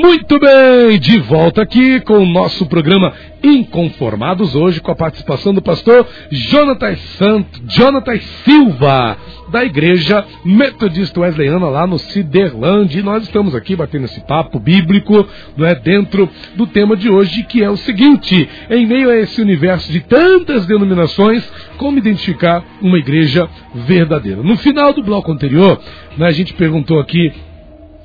Muito 0.00 0.38
bem, 0.38 0.96
de 1.00 1.18
volta 1.18 1.60
aqui 1.62 1.98
com 2.02 2.18
o 2.18 2.24
nosso 2.24 2.66
programa 2.66 3.12
Inconformados, 3.42 4.54
hoje 4.54 4.80
com 4.80 4.92
a 4.92 4.96
participação 4.96 5.52
do 5.52 5.60
pastor 5.60 6.06
Jonathan 6.30 6.94
Santo, 7.18 7.60
Jonathan 7.66 8.16
Silva, 8.44 9.16
da 9.50 9.64
Igreja 9.64 10.24
Metodista 10.44 11.18
Wesleyana 11.18 11.68
lá 11.68 11.84
no 11.84 11.98
Ciderland. 11.98 12.96
E 12.96 13.02
nós 13.02 13.24
estamos 13.24 13.56
aqui 13.56 13.74
batendo 13.74 14.04
esse 14.04 14.20
papo 14.20 14.60
bíblico, 14.60 15.26
não 15.56 15.66
é, 15.66 15.74
dentro 15.74 16.30
do 16.54 16.64
tema 16.68 16.96
de 16.96 17.10
hoje, 17.10 17.42
que 17.42 17.64
é 17.64 17.68
o 17.68 17.76
seguinte: 17.76 18.48
em 18.70 18.86
meio 18.86 19.10
a 19.10 19.16
esse 19.16 19.42
universo 19.42 19.90
de 19.90 19.98
tantas 19.98 20.64
denominações, 20.64 21.44
como 21.76 21.98
identificar 21.98 22.62
uma 22.80 22.98
igreja 22.98 23.48
verdadeira? 23.74 24.44
No 24.44 24.56
final 24.56 24.92
do 24.92 25.02
bloco 25.02 25.32
anterior, 25.32 25.80
né, 26.16 26.26
a 26.28 26.32
gente 26.32 26.54
perguntou 26.54 27.00
aqui 27.00 27.47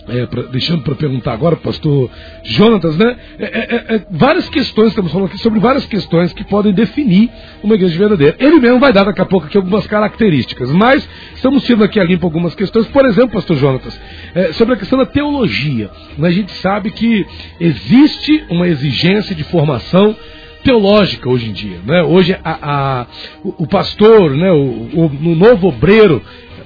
é, 0.08 0.26
pra, 0.26 0.44
deixando 0.44 0.84
para 0.84 0.96
perguntar 0.96 1.34
agora, 1.34 1.56
pastor 1.56 2.10
Jonatas, 2.44 2.98
né? 2.98 3.16
É, 3.40 3.46
é, 3.46 3.96
é, 3.96 4.06
várias 4.10 4.50
questões, 4.50 4.90
estamos 4.90 5.12
falando 5.12 5.28
aqui 5.28 5.38
sobre 5.38 5.60
várias 5.60 5.86
questões 5.86 6.34
que 6.34 6.44
podem 6.44 6.74
definir 6.74 7.30
uma 7.64 7.76
igreja 7.76 7.98
verdadeira. 7.98 8.36
Ele 8.40 8.60
mesmo 8.60 8.80
vai 8.80 8.92
dar 8.92 9.06
daqui 9.06 9.22
a 9.22 9.26
pouco 9.26 9.48
aqui 9.48 9.58
algumas 9.58 9.88
características, 9.88 10.72
mas 10.72 11.08
estamos 11.36 11.64
tirando 11.64 11.84
aqui 11.84 12.00
a 12.00 12.04
limpo 12.04 12.26
algumas 12.26 12.54
questões. 12.54 12.88
Por 12.88 13.06
exemplo, 13.06 13.32
pastor 13.32 13.56
Jonatas, 13.58 14.00
é, 14.36 14.54
sobre 14.54 14.74
a 14.74 14.78
questão 14.78 15.00
da 15.00 15.06
teologia. 15.06 15.90
Né? 16.18 16.28
A 16.28 16.32
gente 16.32 16.52
sabe 16.54 16.92
que 16.92 17.26
existe 17.60 18.46
uma 18.50 18.68
exigência 18.68 19.34
de 19.34 19.44
formação 19.44 20.16
teológica 20.64 21.30
hoje 21.30 21.50
em 21.50 21.54
dia. 21.54 21.80
Né? 21.86 22.04
Hoje 22.04 22.38
a, 22.44 22.58
a, 22.62 23.08
o, 23.44 23.64
o, 23.64 23.68
pastor, 23.68 24.32
né, 24.32 24.52
o, 24.52 24.90
o, 24.94 25.06
o 25.06 25.36
novo 25.36 25.68
obreiro, 25.68 26.22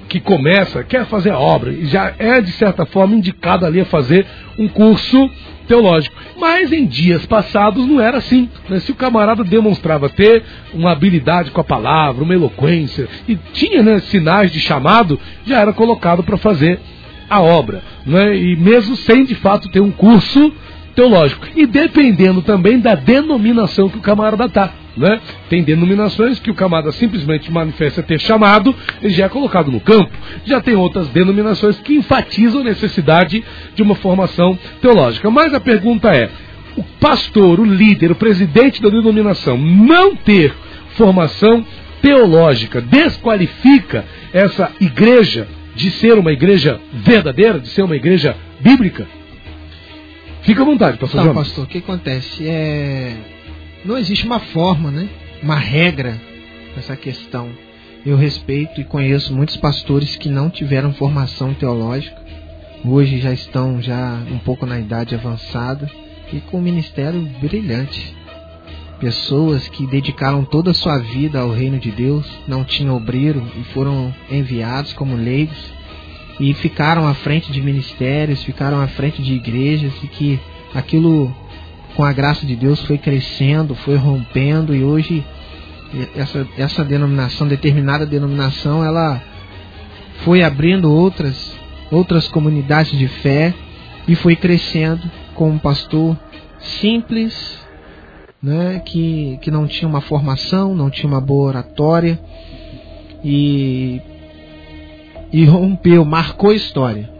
que 0.08 0.20
começa, 0.20 0.82
quer 0.82 1.04
fazer 1.06 1.30
a 1.30 1.38
obra, 1.38 1.70
e 1.70 1.86
já 1.86 2.14
é, 2.18 2.40
de 2.40 2.50
certa 2.52 2.86
forma, 2.86 3.14
indicado 3.14 3.66
ali 3.66 3.80
a 3.80 3.84
fazer 3.84 4.26
um 4.58 4.66
curso 4.66 5.30
teológico. 5.68 6.16
Mas 6.36 6.72
em 6.72 6.86
dias 6.86 7.26
passados 7.26 7.86
não 7.86 8.00
era 8.00 8.16
assim. 8.16 8.48
Né? 8.68 8.80
Se 8.80 8.90
o 8.90 8.94
camarada 8.94 9.44
demonstrava 9.44 10.08
ter 10.08 10.42
uma 10.72 10.92
habilidade 10.92 11.50
com 11.50 11.60
a 11.60 11.64
palavra, 11.64 12.24
uma 12.24 12.34
eloquência, 12.34 13.06
e 13.28 13.36
tinha 13.52 13.82
né, 13.82 14.00
sinais 14.00 14.50
de 14.50 14.58
chamado, 14.58 15.20
já 15.46 15.60
era 15.60 15.72
colocado 15.72 16.22
para 16.22 16.38
fazer 16.38 16.80
a 17.28 17.40
obra. 17.40 17.82
Né? 18.06 18.36
E 18.36 18.56
mesmo 18.56 18.96
sem 18.96 19.24
de 19.24 19.34
fato 19.34 19.68
ter 19.68 19.80
um 19.80 19.90
curso 19.90 20.52
teológico. 20.98 21.46
E 21.54 21.64
dependendo 21.64 22.42
também 22.42 22.80
da 22.80 22.96
denominação 22.96 23.88
que 23.88 23.98
o 23.98 24.00
camarada 24.00 24.46
está. 24.46 24.72
Né? 24.96 25.20
Tem 25.48 25.62
denominações 25.62 26.40
que 26.40 26.50
o 26.50 26.54
camarada 26.54 26.90
simplesmente 26.90 27.52
manifesta 27.52 28.02
ter 28.02 28.18
chamado 28.18 28.74
e 29.00 29.08
já 29.08 29.26
é 29.26 29.28
colocado 29.28 29.70
no 29.70 29.78
campo. 29.78 30.10
Já 30.44 30.60
tem 30.60 30.74
outras 30.74 31.06
denominações 31.06 31.78
que 31.78 31.94
enfatizam 31.94 32.62
a 32.62 32.64
necessidade 32.64 33.44
de 33.76 33.80
uma 33.80 33.94
formação 33.94 34.58
teológica. 34.82 35.30
Mas 35.30 35.54
a 35.54 35.60
pergunta 35.60 36.12
é: 36.12 36.28
o 36.76 36.82
pastor, 36.98 37.60
o 37.60 37.64
líder, 37.64 38.10
o 38.10 38.16
presidente 38.16 38.82
da 38.82 38.88
denominação 38.88 39.56
não 39.56 40.16
ter 40.16 40.52
formação 40.96 41.64
teológica 42.02 42.80
desqualifica 42.80 44.04
essa 44.32 44.72
igreja 44.80 45.46
de 45.76 45.92
ser 45.92 46.18
uma 46.18 46.32
igreja 46.32 46.80
verdadeira, 46.92 47.60
de 47.60 47.68
ser 47.68 47.82
uma 47.82 47.94
igreja 47.94 48.34
bíblica? 48.58 49.06
Fica 50.42 50.62
à 50.62 50.64
vontade, 50.64 50.98
pastor 50.98 51.24
Não, 51.24 51.34
pastor, 51.34 51.64
o 51.64 51.66
que 51.66 51.78
acontece? 51.78 52.46
É... 52.48 53.16
Não 53.84 53.96
existe 53.96 54.24
uma 54.24 54.40
forma, 54.40 54.90
né? 54.90 55.08
Uma 55.42 55.56
regra 55.56 56.18
nessa 56.74 56.96
questão. 56.96 57.48
Eu 58.04 58.16
respeito 58.16 58.80
e 58.80 58.84
conheço 58.84 59.34
muitos 59.34 59.56
pastores 59.56 60.16
que 60.16 60.28
não 60.28 60.48
tiveram 60.48 60.92
formação 60.94 61.52
teológica. 61.54 62.16
Hoje 62.84 63.18
já 63.18 63.32
estão 63.32 63.82
já 63.82 64.22
um 64.30 64.38
pouco 64.38 64.64
na 64.64 64.78
idade 64.78 65.14
avançada 65.14 65.90
e 66.32 66.40
com 66.40 66.58
um 66.58 66.62
ministério 66.62 67.20
brilhante. 67.40 68.16
Pessoas 69.00 69.68
que 69.68 69.86
dedicaram 69.86 70.44
toda 70.44 70.70
a 70.70 70.74
sua 70.74 70.98
vida 70.98 71.40
ao 71.40 71.52
reino 71.52 71.78
de 71.78 71.90
Deus, 71.90 72.26
não 72.46 72.64
tinham 72.64 72.96
obreiro 72.96 73.44
e 73.56 73.64
foram 73.72 74.14
enviados 74.30 74.92
como 74.92 75.14
leigos 75.14 75.77
e 76.40 76.54
ficaram 76.54 77.06
à 77.06 77.14
frente 77.14 77.50
de 77.50 77.60
ministérios, 77.60 78.42
ficaram 78.44 78.80
à 78.80 78.86
frente 78.88 79.22
de 79.22 79.34
igrejas 79.34 79.92
e 80.02 80.06
que 80.06 80.40
aquilo, 80.74 81.34
com 81.96 82.04
a 82.04 82.12
graça 82.12 82.46
de 82.46 82.54
Deus, 82.54 82.80
foi 82.84 82.98
crescendo, 82.98 83.74
foi 83.74 83.96
rompendo 83.96 84.74
e 84.74 84.84
hoje 84.84 85.24
essa, 86.14 86.46
essa 86.56 86.84
denominação, 86.84 87.48
determinada 87.48 88.06
denominação, 88.06 88.84
ela 88.84 89.20
foi 90.24 90.42
abrindo 90.42 90.92
outras, 90.92 91.54
outras 91.90 92.28
comunidades 92.28 92.96
de 92.96 93.08
fé 93.08 93.54
e 94.06 94.14
foi 94.14 94.36
crescendo 94.36 95.10
com 95.34 95.50
um 95.50 95.58
pastor 95.58 96.16
simples, 96.58 97.58
né, 98.42 98.80
que, 98.84 99.38
que 99.42 99.50
não 99.50 99.66
tinha 99.66 99.88
uma 99.88 100.00
formação, 100.00 100.74
não 100.74 100.90
tinha 100.90 101.08
uma 101.08 101.20
boa 101.20 101.48
oratória 101.48 102.18
e 103.24 104.00
e 105.32 105.44
rompeu, 105.44 106.04
marcou 106.04 106.50
a 106.50 106.54
história. 106.54 107.10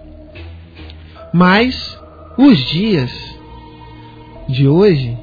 Mas 1.33 1.99
os 2.37 2.59
dias 2.59 3.11
de 4.49 4.67
hoje, 4.67 5.17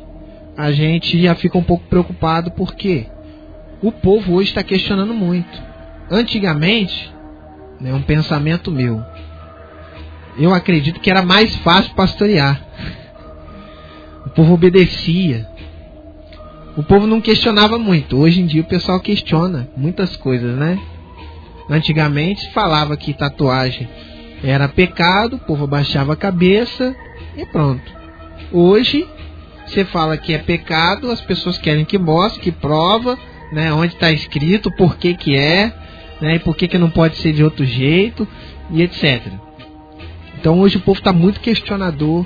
a 0.55 0.71
gente 0.71 1.21
já 1.21 1.33
fica 1.35 1.57
um 1.57 1.63
pouco 1.63 1.85
preocupado 1.87 2.51
porque 2.51 3.07
o 3.81 3.91
povo 3.91 4.33
hoje 4.33 4.49
está 4.49 4.63
questionando 4.63 5.13
muito. 5.13 5.63
Antigamente, 6.09 7.11
né, 7.79 7.93
um 7.93 8.01
pensamento 8.01 8.71
meu, 8.71 9.03
eu 10.37 10.53
acredito 10.53 10.99
que 10.99 11.09
era 11.09 11.23
mais 11.23 11.55
fácil 11.57 11.93
pastorear. 11.95 12.61
O 14.25 14.29
povo 14.29 14.53
obedecia. 14.53 15.47
O 16.77 16.83
povo 16.83 17.07
não 17.07 17.21
questionava 17.21 17.77
muito. 17.79 18.17
Hoje 18.17 18.41
em 18.41 18.45
dia 18.45 18.61
o 18.61 18.65
pessoal 18.65 18.99
questiona 18.99 19.67
muitas 19.77 20.15
coisas, 20.17 20.55
né? 20.57 20.77
Antigamente 21.69 22.51
falava 22.51 22.95
que 22.95 23.13
tatuagem 23.13 23.88
era 24.43 24.67
pecado, 24.67 25.38
o 25.38 25.39
povo 25.39 25.63
abaixava 25.63 26.13
a 26.13 26.17
cabeça 26.17 26.95
e 27.36 27.45
pronto. 27.45 27.91
Hoje 28.51 29.08
você 29.65 29.84
fala 29.86 30.17
que 30.17 30.34
é 30.34 30.38
pecado, 30.38 31.10
as 31.10 31.21
pessoas 31.21 31.58
querem 31.58 31.84
que 31.84 31.97
mostre, 31.97 32.41
que 32.41 32.51
prova, 32.51 33.17
né, 33.51 33.73
onde 33.73 33.93
está 33.93 34.12
escrito, 34.12 34.71
por 34.75 34.97
que 34.97 35.15
que 35.15 35.36
é, 35.36 35.73
né, 36.21 36.36
e 36.36 36.39
por 36.39 36.56
que 36.56 36.67
que 36.67 36.78
não 36.78 36.89
pode 36.89 37.17
ser 37.17 37.34
de 37.34 37.43
outro 37.43 37.65
jeito 37.65 38.28
e 38.69 38.84
etc. 38.84 39.23
Então 40.39 40.60
hoje 40.60 40.78
o 40.78 40.82
povo 40.82 40.99
está 40.99 41.12
muito 41.12 41.39
questionador, 41.39 42.25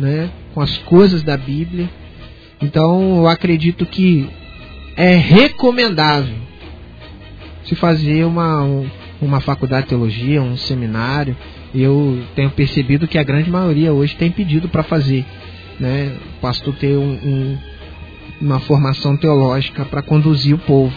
né, 0.00 0.28
com 0.52 0.60
as 0.60 0.76
coisas 0.78 1.22
da 1.22 1.36
Bíblia. 1.36 1.88
Então 2.60 3.18
eu 3.18 3.28
acredito 3.28 3.86
que 3.86 4.28
é 4.96 5.14
recomendável 5.14 6.34
se 7.68 7.74
fazer 7.74 8.24
uma, 8.24 8.64
uma 9.20 9.40
faculdade 9.40 9.84
de 9.84 9.88
teologia, 9.90 10.42
um 10.42 10.56
seminário. 10.56 11.36
Eu 11.74 12.22
tenho 12.34 12.50
percebido 12.50 13.08
que 13.08 13.18
a 13.18 13.22
grande 13.22 13.50
maioria 13.50 13.92
hoje 13.92 14.16
tem 14.16 14.30
pedido 14.30 14.68
para 14.68 14.82
fazer, 14.82 15.24
né? 15.78 16.16
O 16.36 16.40
pastor 16.40 16.74
ter 16.76 16.96
um, 16.96 17.12
um, 17.12 17.58
uma 18.40 18.60
formação 18.60 19.16
teológica 19.16 19.84
para 19.84 20.02
conduzir 20.02 20.54
o 20.54 20.58
povo. 20.58 20.94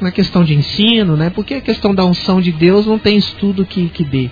Na 0.00 0.12
questão 0.12 0.44
de 0.44 0.54
ensino, 0.54 1.16
né? 1.16 1.30
Porque 1.30 1.54
a 1.54 1.60
questão 1.60 1.94
da 1.94 2.04
unção 2.04 2.40
de 2.40 2.52
Deus 2.52 2.86
não 2.86 2.98
tem 2.98 3.16
estudo 3.16 3.66
que, 3.66 3.88
que 3.88 4.04
dê, 4.04 4.30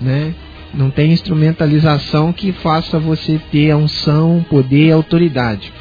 né? 0.00 0.34
Não 0.72 0.88
tem 0.88 1.12
instrumentalização 1.12 2.32
que 2.32 2.52
faça 2.52 2.98
você 2.98 3.40
ter 3.50 3.72
a 3.72 3.76
unção, 3.76 4.44
poder, 4.48 4.92
autoridade 4.92 5.72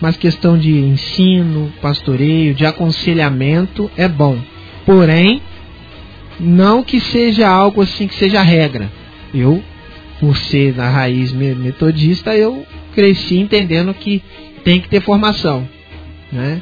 mas 0.00 0.16
questão 0.16 0.58
de 0.58 0.72
ensino, 0.72 1.72
pastoreio, 1.80 2.54
de 2.54 2.66
aconselhamento 2.66 3.90
é 3.96 4.08
bom. 4.08 4.38
Porém, 4.84 5.40
não 6.38 6.82
que 6.82 7.00
seja 7.00 7.48
algo 7.48 7.82
assim 7.82 8.06
que 8.06 8.14
seja 8.14 8.42
regra. 8.42 8.90
Eu, 9.34 9.62
por 10.20 10.36
ser 10.36 10.72
da 10.72 10.88
raiz 10.88 11.32
metodista, 11.32 12.36
eu 12.36 12.66
cresci 12.94 13.38
entendendo 13.38 13.92
que 13.94 14.22
tem 14.64 14.80
que 14.80 14.88
ter 14.88 15.00
formação, 15.00 15.68
né? 16.32 16.60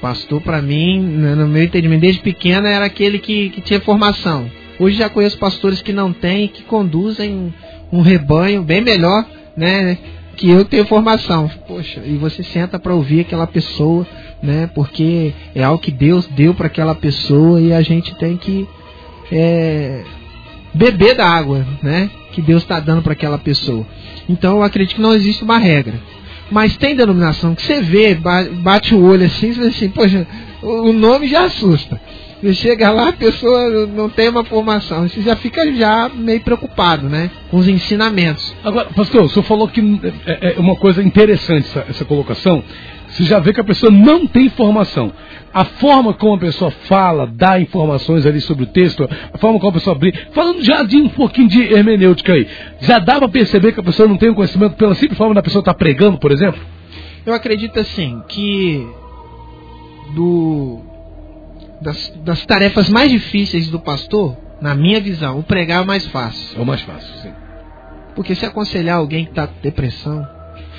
Pastor, 0.00 0.40
para 0.40 0.62
mim, 0.62 1.00
no 1.00 1.48
meu 1.48 1.64
entendimento, 1.64 2.02
desde 2.02 2.20
pequena, 2.20 2.68
era 2.68 2.84
aquele 2.84 3.18
que, 3.18 3.50
que 3.50 3.60
tinha 3.60 3.80
formação. 3.80 4.48
Hoje 4.78 4.96
já 4.96 5.08
conheço 5.08 5.36
pastores 5.38 5.82
que 5.82 5.92
não 5.92 6.12
têm, 6.12 6.46
que 6.46 6.62
conduzem 6.62 7.52
um 7.90 8.00
rebanho 8.00 8.62
bem 8.62 8.80
melhor, 8.80 9.26
né? 9.56 9.98
Que 10.38 10.48
eu 10.48 10.64
tenho 10.64 10.86
formação. 10.86 11.50
Poxa, 11.66 12.00
e 12.06 12.16
você 12.16 12.42
senta 12.44 12.78
para 12.78 12.94
ouvir 12.94 13.20
aquela 13.20 13.46
pessoa, 13.46 14.06
né? 14.42 14.70
Porque 14.72 15.34
é 15.54 15.64
algo 15.64 15.82
que 15.82 15.90
Deus 15.90 16.26
deu 16.28 16.54
para 16.54 16.68
aquela 16.68 16.94
pessoa 16.94 17.60
e 17.60 17.72
a 17.72 17.82
gente 17.82 18.14
tem 18.14 18.36
que 18.36 18.66
é, 19.32 20.04
beber 20.72 21.16
da 21.16 21.26
água, 21.26 21.66
né? 21.82 22.08
Que 22.32 22.40
Deus 22.40 22.62
está 22.62 22.78
dando 22.78 23.02
para 23.02 23.12
aquela 23.12 23.36
pessoa. 23.36 23.84
Então 24.28 24.58
eu 24.58 24.62
acredito 24.62 24.96
que 24.96 25.02
não 25.02 25.12
existe 25.12 25.42
uma 25.42 25.58
regra. 25.58 26.00
Mas 26.50 26.76
tem 26.76 26.94
denominação 26.94 27.54
que 27.54 27.62
você 27.62 27.82
vê, 27.82 28.14
bate 28.14 28.94
o 28.94 29.02
olho 29.02 29.26
assim, 29.26 29.50
assim, 29.66 29.90
poxa, 29.90 30.26
o 30.62 30.92
nome 30.92 31.28
já 31.28 31.44
assusta. 31.44 32.00
Você 32.40 32.54
chega 32.54 32.90
lá, 32.90 33.08
a 33.08 33.12
pessoa 33.12 33.86
não 33.86 34.08
tem 34.08 34.28
uma 34.28 34.44
formação. 34.44 35.08
Você 35.08 35.22
já 35.22 35.34
fica 35.34 35.72
já 35.74 36.08
meio 36.08 36.40
preocupado, 36.40 37.08
né? 37.08 37.30
Com 37.50 37.56
os 37.56 37.66
ensinamentos. 37.66 38.54
Agora, 38.62 38.88
pastor, 38.94 39.22
o 39.22 39.28
senhor 39.28 39.42
falou 39.42 39.66
que 39.66 39.80
é, 40.24 40.54
é 40.56 40.60
uma 40.60 40.76
coisa 40.76 41.02
interessante 41.02 41.66
essa, 41.66 41.84
essa 41.88 42.04
colocação. 42.04 42.62
Você 43.08 43.24
já 43.24 43.40
vê 43.40 43.52
que 43.52 43.60
a 43.60 43.64
pessoa 43.64 43.90
não 43.90 44.26
tem 44.26 44.48
formação. 44.50 45.12
A 45.52 45.64
forma 45.64 46.12
como 46.12 46.34
a 46.34 46.38
pessoa 46.38 46.70
fala, 46.70 47.26
dá 47.26 47.58
informações 47.58 48.24
ali 48.24 48.40
sobre 48.40 48.64
o 48.64 48.66
texto, 48.66 49.08
a 49.32 49.38
forma 49.38 49.58
como 49.58 49.70
a 49.70 49.74
pessoa 49.74 49.96
abre. 49.96 50.14
Falando 50.32 50.62
já 50.62 50.84
de 50.84 50.96
um 50.96 51.08
pouquinho 51.08 51.48
de 51.48 51.62
hermenêutica 51.72 52.34
aí, 52.34 52.46
já 52.80 52.98
dá 52.98 53.18
para 53.18 53.28
perceber 53.28 53.72
que 53.72 53.80
a 53.80 53.82
pessoa 53.82 54.08
não 54.08 54.16
tem 54.16 54.28
o 54.28 54.34
conhecimento 54.34 54.76
pela 54.76 54.94
simples 54.94 55.18
forma 55.18 55.34
da 55.34 55.42
pessoa 55.42 55.60
estar 55.60 55.72
tá 55.72 55.78
pregando, 55.78 56.18
por 56.18 56.30
exemplo? 56.30 56.60
Eu 57.26 57.34
acredito 57.34 57.80
assim, 57.80 58.22
que 58.28 58.86
do 60.14 60.87
das, 61.80 62.12
das 62.24 62.44
tarefas 62.46 62.88
mais 62.88 63.10
difíceis 63.10 63.68
do 63.68 63.78
pastor, 63.80 64.36
na 64.60 64.74
minha 64.74 65.00
visão, 65.00 65.38
o 65.38 65.42
pregar 65.42 65.80
é 65.80 65.82
o 65.82 65.86
mais 65.86 66.06
fácil. 66.06 66.58
É 66.58 66.62
o 66.62 66.66
mais 66.66 66.80
fácil, 66.82 67.08
sim. 67.22 67.32
Porque 68.14 68.34
se 68.34 68.44
aconselhar 68.44 68.98
alguém 68.98 69.24
que 69.24 69.30
está 69.30 69.46
com 69.46 69.60
depressão, 69.62 70.26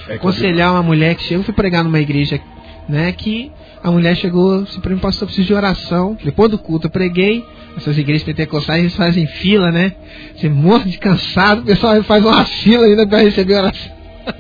É 0.07 0.15
aconselhar 0.15 0.73
uma 0.73 0.83
mulher 0.83 1.15
que 1.15 1.23
chega, 1.23 1.39
eu 1.39 1.43
fui 1.43 1.53
pregar 1.53 1.83
numa 1.83 1.99
igreja, 1.99 2.39
né, 2.88 3.12
que 3.13 3.51
a 3.81 3.89
mulher 3.89 4.15
chegou, 4.15 4.65
se 4.65 4.79
para 4.79 4.93
mim, 4.93 4.99
pastor, 4.99 5.27
preciso 5.27 5.47
de 5.47 5.53
oração. 5.53 6.17
Depois 6.21 6.51
do 6.51 6.57
culto 6.57 6.88
eu 6.88 6.91
preguei, 6.91 7.45
essas 7.77 7.97
igrejas 7.97 8.23
pentecostais, 8.23 8.81
eles 8.81 8.95
fazem 8.95 9.25
fila, 9.25 9.71
né? 9.71 9.93
Você 10.35 10.49
morre 10.49 10.91
de 10.91 10.97
cansado, 10.97 11.62
o 11.62 11.65
pessoal 11.65 12.03
faz 12.03 12.25
uma 12.25 12.43
fila 12.43 12.85
ainda 12.85 13.07
para 13.07 13.19
receber 13.19 13.55
oração. 13.55 13.91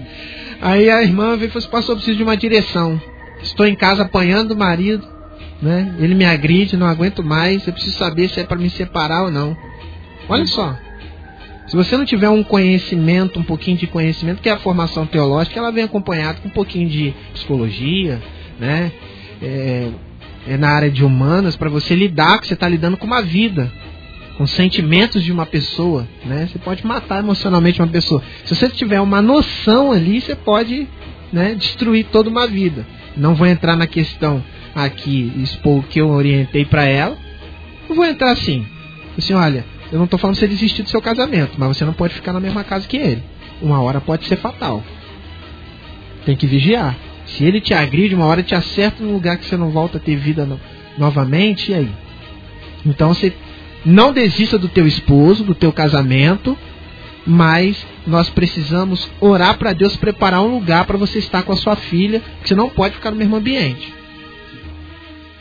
Aí 0.61 0.89
a 0.89 1.01
irmã 1.01 1.37
veio 1.37 1.47
e 1.47 1.51
falou 1.51 1.59
assim, 1.59 1.69
pastor, 1.69 1.93
eu 1.93 1.97
preciso 1.97 2.17
de 2.17 2.23
uma 2.23 2.35
direção. 2.35 3.01
Estou 3.41 3.65
em 3.65 3.75
casa 3.75 4.03
apanhando 4.03 4.51
o 4.51 4.57
marido, 4.57 5.07
né? 5.61 5.95
Ele 5.99 6.15
me 6.15 6.25
agride, 6.25 6.77
não 6.77 6.87
aguento 6.87 7.23
mais, 7.23 7.65
eu 7.67 7.73
preciso 7.73 7.97
saber 7.97 8.29
se 8.29 8.39
é 8.39 8.43
para 8.43 8.57
me 8.57 8.69
separar 8.69 9.23
ou 9.23 9.31
não. 9.31 9.55
Olha 10.27 10.45
só. 10.45 10.75
Se 11.67 11.75
você 11.75 11.95
não 11.95 12.05
tiver 12.05 12.29
um 12.29 12.43
conhecimento, 12.43 13.39
um 13.39 13.43
pouquinho 13.43 13.77
de 13.77 13.85
conhecimento, 13.85 14.41
que 14.41 14.49
é 14.49 14.53
a 14.53 14.57
formação 14.57 15.05
teológica, 15.05 15.59
ela 15.59 15.71
vem 15.71 15.83
acompanhada 15.83 16.39
com 16.39 16.47
um 16.47 16.51
pouquinho 16.51 16.89
de 16.89 17.13
psicologia, 17.33 18.19
né? 18.59 18.91
É, 19.41 19.89
é 20.47 20.57
na 20.57 20.69
área 20.69 20.89
de 20.89 21.03
humanas, 21.03 21.55
para 21.55 21.69
você 21.69 21.93
lidar, 21.93 22.39
que 22.39 22.47
você 22.47 22.55
está 22.55 22.67
lidando 22.67 22.97
com 22.97 23.05
uma 23.05 23.21
vida, 23.21 23.71
com 24.35 24.47
sentimentos 24.47 25.23
de 25.23 25.31
uma 25.31 25.45
pessoa, 25.45 26.07
né? 26.25 26.47
Você 26.51 26.57
pode 26.57 26.83
matar 26.87 27.19
emocionalmente 27.19 27.79
uma 27.79 27.87
pessoa. 27.87 28.23
Se 28.45 28.55
você 28.55 28.67
tiver 28.69 28.99
uma 28.99 29.21
noção 29.21 29.91
ali, 29.91 30.21
você 30.21 30.35
pode 30.35 30.87
né, 31.31 31.53
destruir 31.53 32.07
toda 32.11 32.29
uma 32.29 32.47
vida. 32.47 32.83
Não 33.15 33.35
vou 33.35 33.45
entrar 33.45 33.75
na 33.75 33.85
questão 33.85 34.43
aqui, 34.85 35.31
expor 35.37 35.79
o 35.79 35.83
que 35.83 35.99
eu 35.99 36.09
orientei 36.09 36.65
para 36.65 36.85
ela. 36.85 37.17
Não 37.87 37.95
vou 37.95 38.05
entrar 38.05 38.31
assim. 38.31 38.65
Assim, 39.17 39.33
olha, 39.33 39.65
eu 39.91 39.97
não 39.97 40.05
estou 40.05 40.19
falando 40.19 40.35
pra 40.35 40.41
você 40.41 40.47
desistir 40.47 40.83
do 40.83 40.89
seu 40.89 41.01
casamento, 41.01 41.53
mas 41.57 41.77
você 41.77 41.85
não 41.85 41.93
pode 41.93 42.13
ficar 42.13 42.33
na 42.33 42.39
mesma 42.39 42.63
casa 42.63 42.87
que 42.87 42.97
ele. 42.97 43.23
Uma 43.61 43.81
hora 43.81 43.99
pode 43.99 44.25
ser 44.25 44.37
fatal. 44.37 44.83
Tem 46.25 46.35
que 46.35 46.45
vigiar. 46.47 46.95
Se 47.25 47.43
ele 47.43 47.61
te 47.61 47.73
agride, 47.73 48.15
uma 48.15 48.25
hora 48.25 48.41
te 48.43 48.55
acerta 48.55 49.03
num 49.03 49.13
lugar 49.13 49.37
que 49.37 49.45
você 49.45 49.57
não 49.57 49.69
volta 49.69 49.97
a 49.97 50.01
ter 50.01 50.15
vida 50.15 50.45
no- 50.45 50.59
novamente, 50.97 51.71
e 51.71 51.75
aí? 51.75 51.89
Então 52.85 53.13
você 53.13 53.33
não 53.85 54.11
desista 54.13 54.57
do 54.57 54.67
teu 54.67 54.87
esposo, 54.87 55.43
do 55.43 55.53
teu 55.55 55.71
casamento, 55.71 56.57
mas 57.25 57.85
nós 58.07 58.29
precisamos 58.29 59.09
orar 59.19 59.57
para 59.57 59.73
Deus 59.73 59.95
preparar 59.95 60.41
um 60.41 60.55
lugar 60.55 60.85
para 60.85 60.97
você 60.97 61.19
estar 61.19 61.43
com 61.43 61.51
a 61.53 61.57
sua 61.57 61.75
filha, 61.75 62.21
que 62.41 62.47
você 62.47 62.55
não 62.55 62.69
pode 62.69 62.95
ficar 62.95 63.11
no 63.11 63.17
mesmo 63.17 63.35
ambiente. 63.35 63.93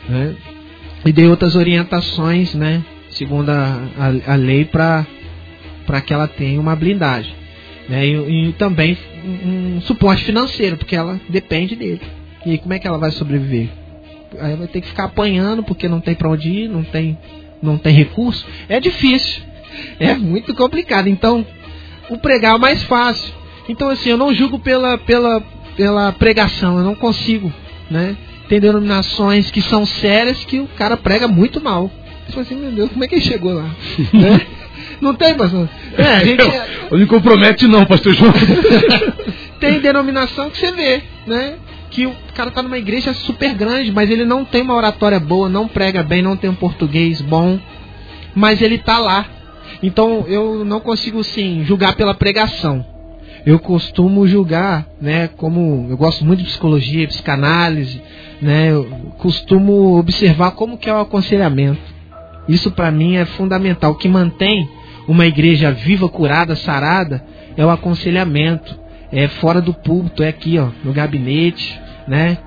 Né? 0.09 0.35
E 1.05 1.13
dei 1.13 1.27
outras 1.27 1.55
orientações, 1.55 2.53
né, 2.55 2.83
segundo 3.11 3.49
a, 3.49 3.87
a, 3.97 4.33
a 4.33 4.35
lei, 4.35 4.65
para 4.65 5.05
que 6.05 6.13
ela 6.13 6.27
tenha 6.27 6.59
uma 6.59 6.75
blindagem. 6.75 7.33
Né? 7.87 8.07
E, 8.07 8.49
e 8.49 8.53
também 8.53 8.97
um, 9.23 9.81
suporte 9.81 10.23
financeiro, 10.25 10.77
porque 10.77 10.95
ela 10.95 11.19
depende 11.29 11.75
dele. 11.75 12.01
E 12.45 12.57
como 12.57 12.73
é 12.73 12.79
que 12.79 12.87
ela 12.87 12.97
vai 12.97 13.11
sobreviver? 13.11 13.69
Aí 14.39 14.55
vai 14.55 14.67
ter 14.67 14.81
que 14.81 14.87
ficar 14.87 15.05
apanhando 15.05 15.63
porque 15.63 15.87
não 15.87 16.01
tem 16.01 16.15
para 16.15 16.29
onde 16.29 16.49
ir, 16.49 16.69
não 16.69 16.83
tem, 16.83 17.17
não 17.61 17.77
tem 17.77 17.93
recurso. 17.93 18.45
É 18.67 18.79
difícil, 18.79 19.41
é 19.99 20.15
muito 20.15 20.53
complicado. 20.55 21.07
Então, 21.07 21.45
o 22.09 22.17
pregar 22.17 22.55
é 22.55 22.59
mais 22.59 22.83
fácil. 22.83 23.33
Então, 23.67 23.89
assim, 23.89 24.09
eu 24.09 24.17
não 24.17 24.33
julgo 24.33 24.59
pela, 24.59 24.97
pela, 24.97 25.41
pela 25.77 26.11
pregação, 26.11 26.77
eu 26.79 26.83
não 26.83 26.95
consigo, 26.95 27.53
né? 27.89 28.17
Tem 28.49 28.59
denominações 28.59 29.51
que 29.51 29.61
são 29.61 29.85
sérias 29.85 30.43
que 30.43 30.59
o 30.59 30.67
cara 30.67 30.97
prega 30.97 31.27
muito 31.27 31.61
mal. 31.61 31.89
Você 32.25 32.31
fala 32.31 32.41
assim, 32.41 32.55
meu 32.55 32.71
Deus, 32.71 32.89
como 32.89 33.03
é 33.03 33.07
que 33.07 33.15
ele 33.15 33.21
chegou 33.21 33.53
lá? 33.53 33.69
Né? 34.11 34.41
Não 35.01 35.13
tem, 35.13 35.35
pastor? 35.35 35.69
É, 35.97 36.03
a 36.03 36.23
gente, 36.23 36.43
Não 36.91 36.97
me 36.97 37.05
compromete 37.05 37.67
não, 37.67 37.85
pastor 37.85 38.13
João. 38.13 38.33
tem 39.59 39.79
denominação 39.79 40.49
que 40.49 40.57
você 40.57 40.71
vê, 40.71 41.03
né? 41.27 41.55
Que 41.89 42.05
o 42.05 42.15
cara 42.33 42.51
tá 42.51 42.61
numa 42.61 42.77
igreja 42.77 43.13
super 43.13 43.53
grande, 43.53 43.91
mas 43.91 44.09
ele 44.09 44.25
não 44.25 44.43
tem 44.43 44.61
uma 44.61 44.73
oratória 44.73 45.19
boa, 45.19 45.47
não 45.47 45.67
prega 45.67 46.03
bem, 46.03 46.21
não 46.21 46.35
tem 46.35 46.49
um 46.49 46.55
português 46.55 47.21
bom, 47.21 47.59
mas 48.35 48.61
ele 48.61 48.77
tá 48.77 48.99
lá. 48.99 49.25
Então 49.81 50.25
eu 50.27 50.65
não 50.65 50.79
consigo 50.79 51.23
sim 51.23 51.63
julgar 51.65 51.95
pela 51.95 52.13
pregação. 52.13 52.85
Eu 53.45 53.59
costumo 53.59 54.27
julgar, 54.27 54.85
né, 55.01 55.27
como 55.27 55.87
eu 55.89 55.97
gosto 55.97 56.25
muito 56.25 56.39
de 56.39 56.45
psicologia, 56.45 57.07
psicanálise, 57.07 58.01
né, 58.41 58.71
eu 58.71 58.85
costumo 59.17 59.97
observar 59.97 60.51
como 60.51 60.77
que 60.77 60.89
é 60.89 60.93
o 60.93 60.99
aconselhamento. 60.99 61.81
Isso 62.47 62.71
para 62.71 62.91
mim 62.91 63.15
é 63.15 63.25
fundamental. 63.25 63.91
O 63.91 63.95
que 63.95 64.09
mantém 64.09 64.67
uma 65.07 65.25
igreja 65.25 65.71
viva, 65.71 66.09
curada, 66.09 66.55
sarada 66.55 67.23
é 67.55 67.65
o 67.65 67.69
aconselhamento. 67.69 68.77
É 69.11 69.27
fora 69.27 69.61
do 69.61 69.73
púlpito, 69.73 70.21
é 70.21 70.27
aqui, 70.27 70.59
ó, 70.59 70.69
no 70.83 70.93
gabinete, 70.93 71.79
né? 72.07 72.37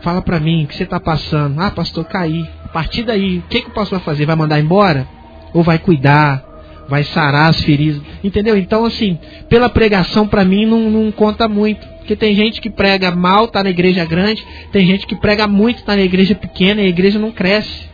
Fala 0.00 0.22
pra 0.22 0.40
mim, 0.40 0.64
o 0.64 0.66
que 0.66 0.76
você 0.76 0.86
tá 0.86 0.98
passando? 0.98 1.60
Ah, 1.60 1.70
pastor, 1.70 2.04
caí. 2.04 2.48
A 2.64 2.68
partir 2.68 3.02
daí, 3.02 3.38
o 3.38 3.42
que, 3.42 3.62
que 3.62 3.68
o 3.68 3.72
pastor 3.72 3.98
vai 3.98 4.04
fazer? 4.04 4.26
Vai 4.26 4.36
mandar 4.36 4.60
embora? 4.60 5.06
Ou 5.52 5.62
vai 5.62 5.78
cuidar? 5.78 6.44
Vai 6.88 7.04
sarar 7.04 7.50
as 7.50 7.60
feridas? 7.60 8.00
Entendeu? 8.24 8.56
Então, 8.56 8.84
assim, 8.84 9.18
pela 9.48 9.68
pregação, 9.68 10.26
pra 10.26 10.44
mim, 10.44 10.64
não, 10.64 10.90
não 10.90 11.12
conta 11.12 11.46
muito. 11.46 11.86
Porque 11.98 12.16
tem 12.16 12.34
gente 12.34 12.60
que 12.60 12.70
prega 12.70 13.10
mal, 13.10 13.48
tá 13.48 13.62
na 13.62 13.68
igreja 13.68 14.04
grande. 14.04 14.44
Tem 14.72 14.86
gente 14.86 15.06
que 15.06 15.14
prega 15.14 15.46
muito, 15.46 15.82
tá 15.82 15.94
na 15.94 16.02
igreja 16.02 16.34
pequena 16.34 16.80
e 16.80 16.86
a 16.86 16.88
igreja 16.88 17.18
não 17.18 17.30
cresce. 17.30 17.86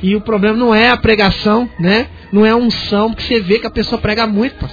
E 0.00 0.14
o 0.14 0.20
problema 0.20 0.56
não 0.56 0.72
é 0.72 0.90
a 0.90 0.96
pregação, 0.96 1.68
né? 1.80 2.06
Não 2.32 2.46
é 2.46 2.50
a 2.50 2.56
unção, 2.56 3.10
porque 3.10 3.24
você 3.24 3.40
vê 3.40 3.58
que 3.58 3.66
a 3.66 3.70
pessoa 3.70 4.00
prega 4.00 4.26
muito. 4.26 4.68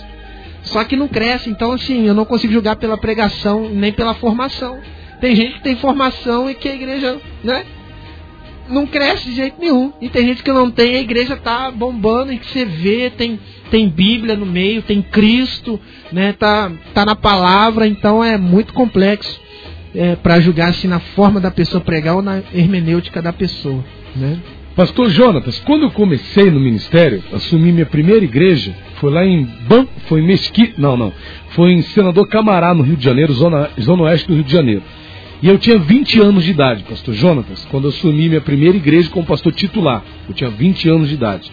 Só 0.61 0.83
que 0.83 0.95
não 0.95 1.07
cresce. 1.07 1.49
Então, 1.49 1.71
assim, 1.71 2.05
eu 2.05 2.13
não 2.13 2.25
consigo 2.25 2.53
julgar 2.53 2.75
pela 2.75 2.97
pregação 2.97 3.69
nem 3.69 3.91
pela 3.91 4.13
formação. 4.13 4.79
Tem 5.19 5.35
gente 5.35 5.55
que 5.55 5.61
tem 5.61 5.75
formação 5.77 6.49
e 6.49 6.53
que 6.53 6.67
a 6.67 6.75
igreja, 6.75 7.17
né? 7.43 7.65
Não 8.69 8.85
cresce 8.85 9.25
de 9.25 9.35
jeito 9.35 9.59
nenhum. 9.59 9.93
E 10.01 10.09
tem 10.09 10.27
gente 10.27 10.43
que 10.43 10.51
não 10.51 10.69
tem, 10.69 10.95
a 10.95 11.01
igreja 11.01 11.35
tá 11.35 11.71
bombando 11.71 12.31
e 12.33 12.37
que 12.37 12.51
você 12.51 12.65
vê, 12.65 13.09
tem, 13.09 13.39
tem 13.69 13.89
Bíblia 13.89 14.35
no 14.35 14.45
meio, 14.45 14.81
tem 14.81 15.01
Cristo, 15.01 15.79
né? 16.11 16.33
Tá, 16.33 16.71
tá 16.93 17.05
na 17.05 17.15
palavra, 17.15 17.87
então 17.87 18.23
é 18.23 18.37
muito 18.37 18.73
complexo 18.73 19.39
é, 19.93 20.15
para 20.15 20.39
julgar 20.39 20.69
assim 20.69 20.87
na 20.87 20.99
forma 20.99 21.39
da 21.39 21.51
pessoa 21.51 21.81
pregar 21.81 22.15
ou 22.15 22.21
na 22.21 22.41
hermenêutica 22.53 23.21
da 23.21 23.33
pessoa, 23.33 23.83
né? 24.15 24.39
Pastor 24.75 25.09
Jonatas, 25.09 25.57
quando 25.59 25.83
eu 25.83 25.91
comecei 25.91 26.51
no 26.51 26.59
ministério, 26.59 27.23
assumi 27.31 27.71
minha 27.71 27.85
primeira 27.85 28.25
igreja, 28.25 28.75
foi 28.95 29.09
lá 29.09 29.25
em 29.25 29.47
Ban, 29.69 29.87
foi 30.07 30.19
em 30.19 30.27
Mesquita, 30.27 30.73
não, 30.81 30.97
não, 30.97 31.13
foi 31.51 31.71
em 31.71 31.81
Senador 31.81 32.27
Camará, 32.27 32.73
no 32.73 32.83
Rio 32.83 32.97
de 32.97 33.05
Janeiro, 33.05 33.31
zona, 33.31 33.69
zona 33.79 34.03
oeste 34.03 34.27
do 34.27 34.33
Rio 34.33 34.43
de 34.43 34.51
Janeiro. 34.51 34.83
E 35.41 35.47
eu 35.47 35.57
tinha 35.57 35.77
20 35.77 36.19
anos 36.19 36.43
de 36.43 36.51
idade, 36.51 36.83
pastor 36.83 37.13
Jonatas, 37.13 37.65
quando 37.71 37.85
eu 37.85 37.89
assumi 37.89 38.27
minha 38.27 38.41
primeira 38.41 38.75
igreja 38.75 39.09
como 39.09 39.25
pastor 39.25 39.53
titular. 39.53 40.03
Eu 40.27 40.33
tinha 40.33 40.49
20 40.49 40.89
anos 40.89 41.07
de 41.07 41.13
idade. 41.13 41.51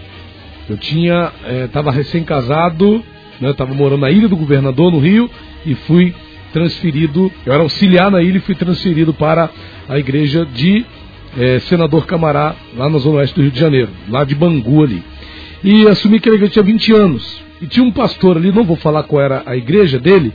Eu 0.69 0.77
tinha, 0.77 1.33
estava 1.65 1.91
recém-casado, 1.91 3.03
né, 3.41 3.51
estava 3.51 3.75
morando 3.75 4.01
na 4.01 4.11
Ilha 4.11 4.29
do 4.29 4.37
Governador, 4.37 4.93
no 4.93 4.99
Rio, 4.99 5.29
e 5.67 5.75
fui 5.75 6.15
transferido, 6.53 7.33
eu 7.47 7.53
era 7.53 7.63
auxiliar 7.63 8.11
na 8.11 8.23
ilha 8.23 8.37
e 8.37 8.41
fui 8.41 8.55
transferido 8.55 9.13
para 9.13 9.49
a 9.89 9.99
igreja 9.99 10.45
de 10.45 10.85
é, 11.37 11.59
Senador 11.61 12.07
Camará, 12.07 12.55
lá 12.77 12.89
na 12.89 12.99
Zona 12.99 13.19
Oeste 13.19 13.35
do 13.35 13.43
Rio 13.43 13.51
de 13.51 13.59
Janeiro, 13.59 13.89
lá 14.09 14.23
de 14.23 14.35
Bangu 14.35 14.85
ali. 14.85 15.03
E 15.65 15.87
assumi 15.89 16.21
que 16.21 16.29
a 16.29 16.35
igreja 16.35 16.53
tinha 16.53 16.65
20 16.65 16.93
anos. 16.93 17.43
E 17.61 17.67
tinha 17.67 17.85
um 17.85 17.93
pastor 17.93 18.37
ali, 18.37 18.53
não 18.53 18.65
vou 18.65 18.77
falar 18.77 19.05
qual 19.05 19.23
era 19.23 19.43
a 19.47 19.57
igreja 19.57 19.99
dele, 19.99 20.33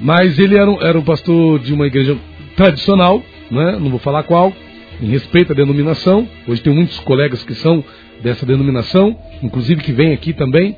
mas 0.00 0.38
ele 0.38 0.56
era 0.56 0.70
um, 0.70 0.82
era 0.82 0.98
um 0.98 1.02
pastor 1.02 1.58
de 1.58 1.72
uma 1.72 1.86
igreja 1.86 2.16
tradicional, 2.56 3.22
né? 3.50 3.78
não 3.80 3.90
vou 3.90 3.98
falar 3.98 4.22
qual, 4.24 4.52
em 5.00 5.06
respeito 5.06 5.52
à 5.52 5.54
denominação. 5.54 6.28
Hoje 6.46 6.62
tem 6.62 6.74
muitos 6.74 6.98
colegas 7.00 7.42
que 7.42 7.54
são 7.54 7.84
dessa 8.22 8.44
denominação, 8.44 9.16
inclusive 9.42 9.82
que 9.82 9.92
vêm 9.92 10.12
aqui 10.12 10.32
também. 10.32 10.76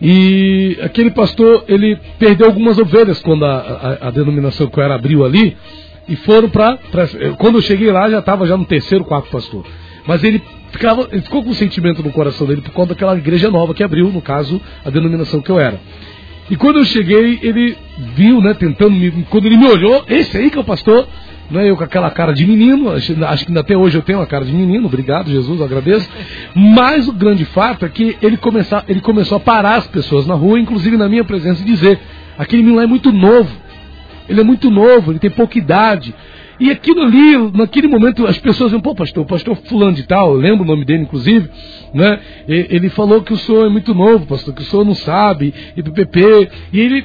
E 0.00 0.78
aquele 0.82 1.10
pastor, 1.10 1.64
ele 1.68 1.96
perdeu 2.18 2.46
algumas 2.46 2.78
ovelhas 2.78 3.20
quando 3.22 3.44
a, 3.44 3.98
a, 4.02 4.08
a 4.08 4.10
denominação 4.10 4.66
que 4.66 4.78
eu 4.78 4.82
era 4.82 4.94
abriu 4.96 5.24
ali, 5.24 5.56
e 6.08 6.16
foram 6.16 6.48
para. 6.48 6.78
Quando 7.38 7.58
eu 7.58 7.62
cheguei 7.62 7.90
lá, 7.92 8.10
já 8.10 8.18
estava 8.18 8.46
já 8.46 8.56
no 8.56 8.64
terceiro, 8.64 9.04
quarto 9.04 9.30
pastor. 9.30 9.64
Mas 10.06 10.24
ele, 10.24 10.42
ficava, 10.72 11.08
ele 11.12 11.22
ficou 11.22 11.44
com 11.44 11.50
um 11.50 11.54
sentimento 11.54 12.02
no 12.02 12.10
coração 12.10 12.46
dele 12.46 12.60
por 12.60 12.72
conta 12.72 12.94
daquela 12.94 13.16
igreja 13.16 13.50
nova 13.50 13.72
que 13.72 13.84
abriu, 13.84 14.08
no 14.10 14.20
caso, 14.20 14.60
a 14.84 14.90
denominação 14.90 15.40
que 15.40 15.50
eu 15.50 15.60
era. 15.60 15.80
E 16.50 16.56
quando 16.56 16.80
eu 16.80 16.84
cheguei, 16.84 17.38
ele 17.42 17.76
viu, 18.16 18.40
né, 18.40 18.54
tentando 18.54 18.90
me. 18.90 19.10
Quando 19.30 19.46
ele 19.46 19.56
me 19.56 19.66
olhou, 19.66 20.04
esse 20.08 20.36
aí 20.36 20.50
que 20.50 20.58
é 20.58 20.60
o 20.60 20.64
pastor, 20.64 21.06
né, 21.52 21.68
eu 21.68 21.76
com 21.76 21.84
aquela 21.84 22.10
cara 22.10 22.32
de 22.32 22.46
menino, 22.46 22.90
acho, 22.90 23.24
acho 23.24 23.46
que 23.46 23.56
até 23.56 23.76
hoje 23.76 23.96
eu 23.96 24.02
tenho 24.02 24.18
uma 24.18 24.26
cara 24.26 24.44
de 24.44 24.52
menino, 24.52 24.86
obrigado, 24.86 25.30
Jesus, 25.30 25.60
agradeço. 25.60 26.08
Mas 26.54 27.06
o 27.06 27.12
grande 27.12 27.44
fato 27.44 27.84
é 27.84 27.88
que 27.88 28.16
ele, 28.22 28.36
começar, 28.36 28.84
ele 28.88 29.00
começou 29.00 29.36
a 29.36 29.40
parar 29.40 29.76
as 29.76 29.86
pessoas 29.86 30.26
na 30.26 30.34
rua, 30.34 30.58
inclusive 30.58 30.96
na 30.96 31.08
minha 31.08 31.24
presença, 31.24 31.62
e 31.62 31.64
dizer: 31.64 32.00
aquele 32.38 32.62
menino 32.62 32.78
lá 32.78 32.84
é 32.84 32.86
muito 32.86 33.12
novo. 33.12 33.50
Ele 34.28 34.40
é 34.40 34.44
muito 34.44 34.70
novo, 34.70 35.12
ele 35.12 35.18
tem 35.18 35.30
pouca 35.30 35.58
idade. 35.58 36.14
E 36.58 36.70
aquilo 36.70 37.02
ali, 37.02 37.36
naquele 37.54 37.88
momento, 37.88 38.26
as 38.26 38.38
pessoas 38.38 38.70
diziam, 38.70 38.80
pô, 38.80 38.94
pastor, 38.94 39.26
pastor 39.26 39.56
fulano 39.64 39.94
de 39.94 40.04
tal, 40.04 40.34
eu 40.34 40.38
lembro 40.38 40.62
o 40.62 40.66
nome 40.66 40.84
dele, 40.84 41.02
inclusive, 41.02 41.50
né? 41.92 42.20
Ele 42.46 42.88
falou 42.88 43.20
que 43.20 43.32
o 43.32 43.36
senhor 43.36 43.66
é 43.66 43.68
muito 43.68 43.92
novo, 43.92 44.26
pastor, 44.26 44.54
que 44.54 44.62
o 44.62 44.64
senhor 44.64 44.84
não 44.84 44.94
sabe, 44.94 45.52
e 45.76 45.82
PPP. 45.82 46.48
E 46.72 46.80
ele 46.80 47.04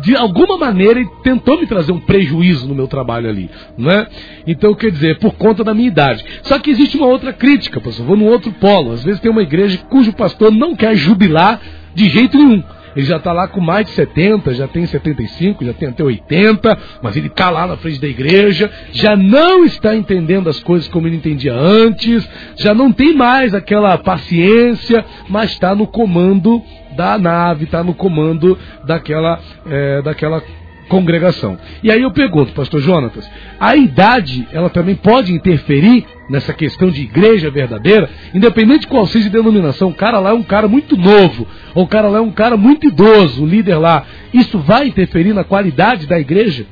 de 0.00 0.16
alguma 0.16 0.56
maneira 0.56 1.00
ele 1.00 1.10
tentou 1.22 1.58
me 1.58 1.66
trazer 1.66 1.92
um 1.92 2.00
prejuízo 2.00 2.66
no 2.66 2.74
meu 2.74 2.86
trabalho 2.86 3.28
ali, 3.28 3.50
né? 3.76 4.06
Então, 4.46 4.74
quer 4.74 4.90
dizer, 4.90 5.18
por 5.18 5.34
conta 5.34 5.62
da 5.62 5.74
minha 5.74 5.88
idade. 5.88 6.24
Só 6.42 6.58
que 6.58 6.70
existe 6.70 6.96
uma 6.96 7.06
outra 7.06 7.32
crítica, 7.32 7.80
pastor, 7.80 8.06
vou 8.06 8.16
num 8.16 8.26
outro 8.26 8.52
polo. 8.52 8.92
Às 8.92 9.04
vezes 9.04 9.20
tem 9.20 9.30
uma 9.30 9.42
igreja 9.42 9.78
cujo 9.88 10.12
pastor 10.12 10.50
não 10.50 10.74
quer 10.74 10.94
jubilar 10.94 11.60
de 11.94 12.08
jeito 12.08 12.36
nenhum. 12.36 12.62
Ele 12.94 13.06
já 13.06 13.18
está 13.18 13.32
lá 13.32 13.46
com 13.46 13.60
mais 13.60 13.86
de 13.86 13.92
70, 13.92 14.52
já 14.54 14.66
tem 14.66 14.84
75, 14.84 15.64
já 15.64 15.72
tem 15.72 15.88
até 15.88 16.02
80, 16.02 16.78
mas 17.02 17.16
ele 17.16 17.28
está 17.28 17.48
lá 17.48 17.66
na 17.66 17.76
frente 17.76 18.00
da 18.00 18.08
igreja, 18.08 18.70
já 18.90 19.16
não 19.16 19.64
está 19.64 19.94
entendendo 19.94 20.48
as 20.48 20.60
coisas 20.60 20.88
como 20.88 21.06
ele 21.06 21.16
entendia 21.16 21.54
antes, 21.54 22.28
já 22.56 22.74
não 22.74 22.90
tem 22.90 23.14
mais 23.14 23.54
aquela 23.54 23.96
paciência, 23.96 25.04
mas 25.28 25.52
está 25.52 25.74
no 25.74 25.86
comando 25.86 26.62
da 27.00 27.16
nave, 27.16 27.64
está 27.64 27.82
no 27.82 27.94
comando 27.94 28.58
daquela, 28.84 29.40
é, 29.66 30.02
daquela 30.02 30.42
congregação. 30.86 31.58
E 31.82 31.90
aí 31.90 32.02
eu 32.02 32.10
pergunto, 32.10 32.52
pastor 32.52 32.78
Jonatas, 32.78 33.26
a 33.58 33.74
idade, 33.74 34.46
ela 34.52 34.68
também 34.68 34.94
pode 34.94 35.32
interferir 35.32 36.04
nessa 36.28 36.52
questão 36.52 36.90
de 36.90 37.00
igreja 37.00 37.50
verdadeira, 37.50 38.10
independente 38.34 38.80
de 38.80 38.88
qual 38.88 39.06
seja 39.06 39.28
a 39.28 39.32
denominação, 39.32 39.88
o 39.88 39.94
cara 39.94 40.18
lá 40.18 40.30
é 40.30 40.34
um 40.34 40.42
cara 40.42 40.68
muito 40.68 40.94
novo, 40.94 41.48
ou 41.74 41.84
o 41.84 41.88
cara 41.88 42.08
lá 42.08 42.18
é 42.18 42.20
um 42.20 42.30
cara 42.30 42.54
muito 42.54 42.86
idoso, 42.86 43.42
o 43.42 43.46
líder 43.46 43.76
lá, 43.76 44.04
isso 44.34 44.58
vai 44.58 44.88
interferir 44.88 45.32
na 45.32 45.42
qualidade 45.42 46.06
da 46.06 46.20
igreja? 46.20 46.66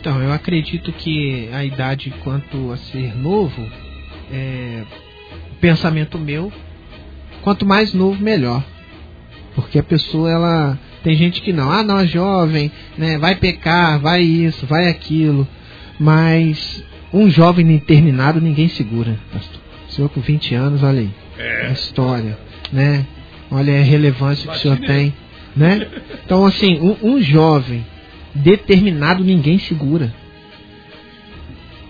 Então, 0.00 0.22
eu 0.22 0.32
acredito 0.32 0.90
que 0.92 1.50
a 1.52 1.62
idade 1.64 2.14
quanto 2.22 2.72
a 2.72 2.76
ser 2.78 3.14
novo, 3.14 3.62
é, 4.32 4.84
pensamento 5.60 6.18
meu, 6.18 6.50
quanto 7.42 7.66
mais 7.66 7.92
novo, 7.92 8.22
melhor. 8.22 8.62
Porque 9.54 9.78
a 9.78 9.82
pessoa, 9.82 10.30
ela. 10.30 10.78
Tem 11.02 11.14
gente 11.16 11.42
que 11.42 11.52
não, 11.52 11.70
ah, 11.70 11.82
não, 11.82 12.00
é 12.00 12.06
jovem, 12.06 12.72
né? 12.96 13.18
Vai 13.18 13.36
pecar, 13.36 14.00
vai 14.00 14.22
isso, 14.22 14.66
vai 14.66 14.88
aquilo. 14.88 15.46
Mas 15.98 16.82
um 17.12 17.30
jovem 17.30 17.70
interminado 17.72 18.40
ninguém 18.40 18.68
segura, 18.68 19.18
pastor. 19.32 19.60
O 19.88 19.92
senhor 19.92 20.08
com 20.08 20.20
20 20.20 20.54
anos, 20.54 20.82
olha 20.82 21.00
aí. 21.00 21.10
É. 21.38 21.66
A 21.66 21.72
história, 21.72 22.38
né? 22.72 23.06
Olha 23.50 23.78
a 23.78 23.82
relevância 23.82 24.50
que 24.50 24.56
o 24.56 24.60
senhor 24.60 24.78
tem, 24.78 25.14
né? 25.54 25.86
Então, 26.24 26.46
assim, 26.46 26.80
um, 26.80 27.14
um 27.14 27.20
jovem 27.20 27.84
determinado 28.34 29.22
ninguém 29.22 29.58
segura. 29.58 30.12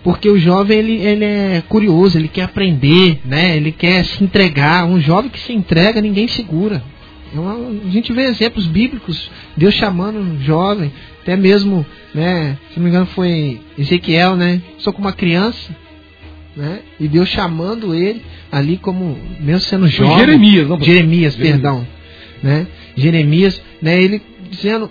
Porque 0.02 0.28
o 0.28 0.38
jovem 0.38 0.78
ele, 0.78 0.96
ele 0.98 1.24
é 1.24 1.62
curioso, 1.66 2.18
ele 2.18 2.28
quer 2.28 2.42
aprender, 2.42 3.20
né? 3.24 3.56
Ele 3.56 3.72
quer 3.72 4.04
se 4.04 4.22
entregar. 4.22 4.84
Um 4.84 5.00
jovem 5.00 5.30
que 5.30 5.40
se 5.40 5.54
entrega 5.54 6.02
ninguém 6.02 6.28
segura. 6.28 6.82
É 7.34 7.38
uma, 7.38 7.54
a 7.54 7.90
gente 7.90 8.12
vê 8.12 8.22
exemplos 8.26 8.66
bíblicos, 8.66 9.30
Deus 9.56 9.74
chamando 9.74 10.20
um 10.20 10.40
jovem, 10.40 10.92
até 11.20 11.36
mesmo, 11.36 11.84
né, 12.14 12.56
se 12.70 12.78
não 12.78 12.84
me 12.84 12.90
engano 12.90 13.06
foi 13.06 13.60
Ezequiel, 13.76 14.36
né, 14.36 14.62
só 14.78 14.92
com 14.92 15.00
uma 15.00 15.12
criança, 15.12 15.74
né, 16.56 16.80
e 17.00 17.08
Deus 17.08 17.28
chamando 17.28 17.92
ele 17.92 18.22
ali 18.52 18.76
como, 18.76 19.18
mesmo 19.40 19.62
sendo 19.62 19.88
jovem. 19.88 20.18
Jeremias, 20.18 20.68
não 20.68 20.80
Jeremias, 20.80 21.34
perdão, 21.34 21.86
né, 22.40 22.68
Jeremias, 22.96 23.60
né, 23.82 24.00
ele 24.00 24.22
dizendo, 24.48 24.88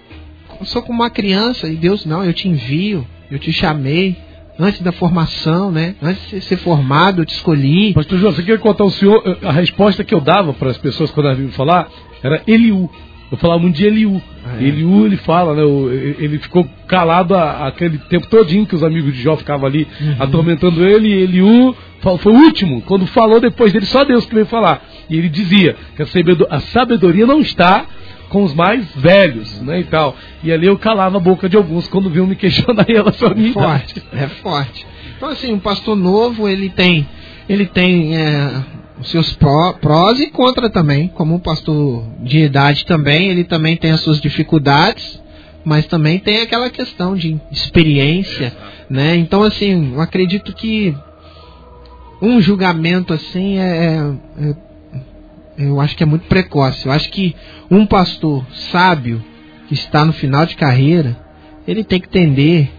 sou 0.64 0.82
como 0.82 1.00
uma 1.00 1.10
criança, 1.10 1.70
e 1.70 1.76
Deus, 1.76 2.06
não, 2.06 2.26
eu 2.26 2.34
te 2.34 2.50
envio, 2.50 3.08
eu 3.32 3.40
te 3.40 3.54
chamei, 3.54 4.18
antes 4.60 4.82
da 4.82 4.92
formação, 4.92 5.72
né? 5.72 5.96
Antes 6.02 6.30
de 6.30 6.42
ser 6.42 6.58
formado, 6.58 7.22
eu 7.22 7.26
te 7.26 7.36
escolhi. 7.36 7.94
Pastor 7.94 8.20
João, 8.20 8.34
você 8.34 8.44
quer 8.44 8.60
contar 8.60 8.84
ao 8.84 8.90
senhor 8.92 9.22
a 9.44 9.52
resposta 9.52 10.04
que 10.04 10.14
eu 10.14 10.22
dava 10.22 10.54
para 10.54 10.70
as 10.70 10.78
pessoas 10.78 11.12
quando 11.12 11.28
elas 11.28 11.38
vinham 11.38 11.52
falar? 11.52 11.88
Era 12.22 12.42
Eliú. 12.48 12.90
Eu 13.32 13.38
falava 13.38 13.60
muito 13.60 13.76
de 13.76 13.86
Eliú. 13.86 14.22
Ah, 14.46 14.62
é. 14.62 14.66
Eliú, 14.66 15.06
ele 15.08 15.18
fala, 15.18 15.56
né? 15.56 15.64
Ele 16.20 16.38
ficou 16.38 16.68
calado 16.88 17.36
aquele 17.36 17.98
tempo 17.98 18.28
todinho 18.28 18.66
que 18.66 18.76
os 18.76 18.84
amigos 18.84 19.14
de 19.14 19.24
Jó 19.24 19.36
ficavam 19.36 19.66
ali 19.66 19.88
uhum. 20.00 20.16
atormentando 20.20 20.86
ele. 20.86 21.08
E 21.08 21.24
Eliú 21.24 21.76
foi 22.20 22.32
o 22.32 22.36
último. 22.36 22.82
Quando 22.84 23.08
falou 23.08 23.40
depois 23.40 23.74
dele, 23.74 23.88
só 23.88 24.04
Deus 24.04 24.26
que 24.26 24.36
veio 24.36 24.46
falar. 24.46 24.84
E 25.10 25.18
ele 25.18 25.30
dizia 25.30 25.76
que 25.96 26.04
a 26.50 26.60
sabedoria 26.60 27.26
não 27.26 27.42
está 27.42 27.86
com 28.34 28.44
os 28.44 28.54
mais 28.56 28.84
velhos, 28.96 29.62
né, 29.62 29.82
e 29.82 29.84
tal. 29.84 30.16
E 30.44 30.52
ali 30.52 30.66
eu 30.66 30.76
calava 30.76 31.18
a 31.18 31.20
boca 31.20 31.48
de 31.48 31.56
alguns 31.56 31.88
quando 31.88 32.10
viam 32.10 32.26
me 32.26 32.36
questionar 32.36 32.84
relação 32.88 33.30
à 33.30 33.36
minha 33.36 33.52
é 33.52 33.54
forte, 33.54 34.04
É 34.12 34.28
forte. 34.28 34.88
Então 35.16 35.30
assim, 35.30 35.54
um 35.54 35.60
pastor 35.60 35.96
novo, 35.96 36.50
ele 36.50 36.68
tem, 36.70 37.08
ele 37.48 37.68
tem 37.68 38.18
é, 38.18 38.64
os 39.00 39.12
seus 39.12 39.34
pró, 39.36 39.74
prós 39.74 40.20
e 40.20 40.32
contra 40.32 40.68
também. 40.68 41.10
Como 41.10 41.36
um 41.36 41.40
pastor 41.40 42.06
de 42.22 42.40
idade 42.40 42.88
também, 42.88 43.30
ele 43.30 43.44
também 43.44 43.78
tem 43.78 43.92
as 43.92 44.00
suas 44.00 44.20
dificuldades, 44.20 45.22
mas 45.64 45.86
também 45.86 46.18
tem 46.18 46.42
aquela 46.42 46.72
questão 46.72 47.16
de 47.16 47.40
experiência, 47.52 48.52
né? 48.90 49.16
Então, 49.16 49.44
assim, 49.44 49.94
eu 49.94 50.02
acredito 50.02 50.54
que 50.54 50.96
um 52.20 52.42
julgamento 52.42 53.14
assim 53.14 53.60
é, 53.60 54.12
é 54.40 54.73
eu 55.58 55.80
acho 55.80 55.96
que 55.96 56.04
é 56.04 56.06
muito 56.06 56.28
precoce. 56.28 56.86
Eu 56.86 56.92
acho 56.92 57.10
que 57.10 57.36
um 57.70 57.86
pastor 57.86 58.46
sábio 58.72 59.24
que 59.68 59.74
está 59.74 60.04
no 60.04 60.14
final 60.14 60.46
de 60.46 60.56
carreira, 60.56 61.18
ele 61.68 61.84
tem 61.84 62.00
que 62.00 62.08
entender, 62.08 62.72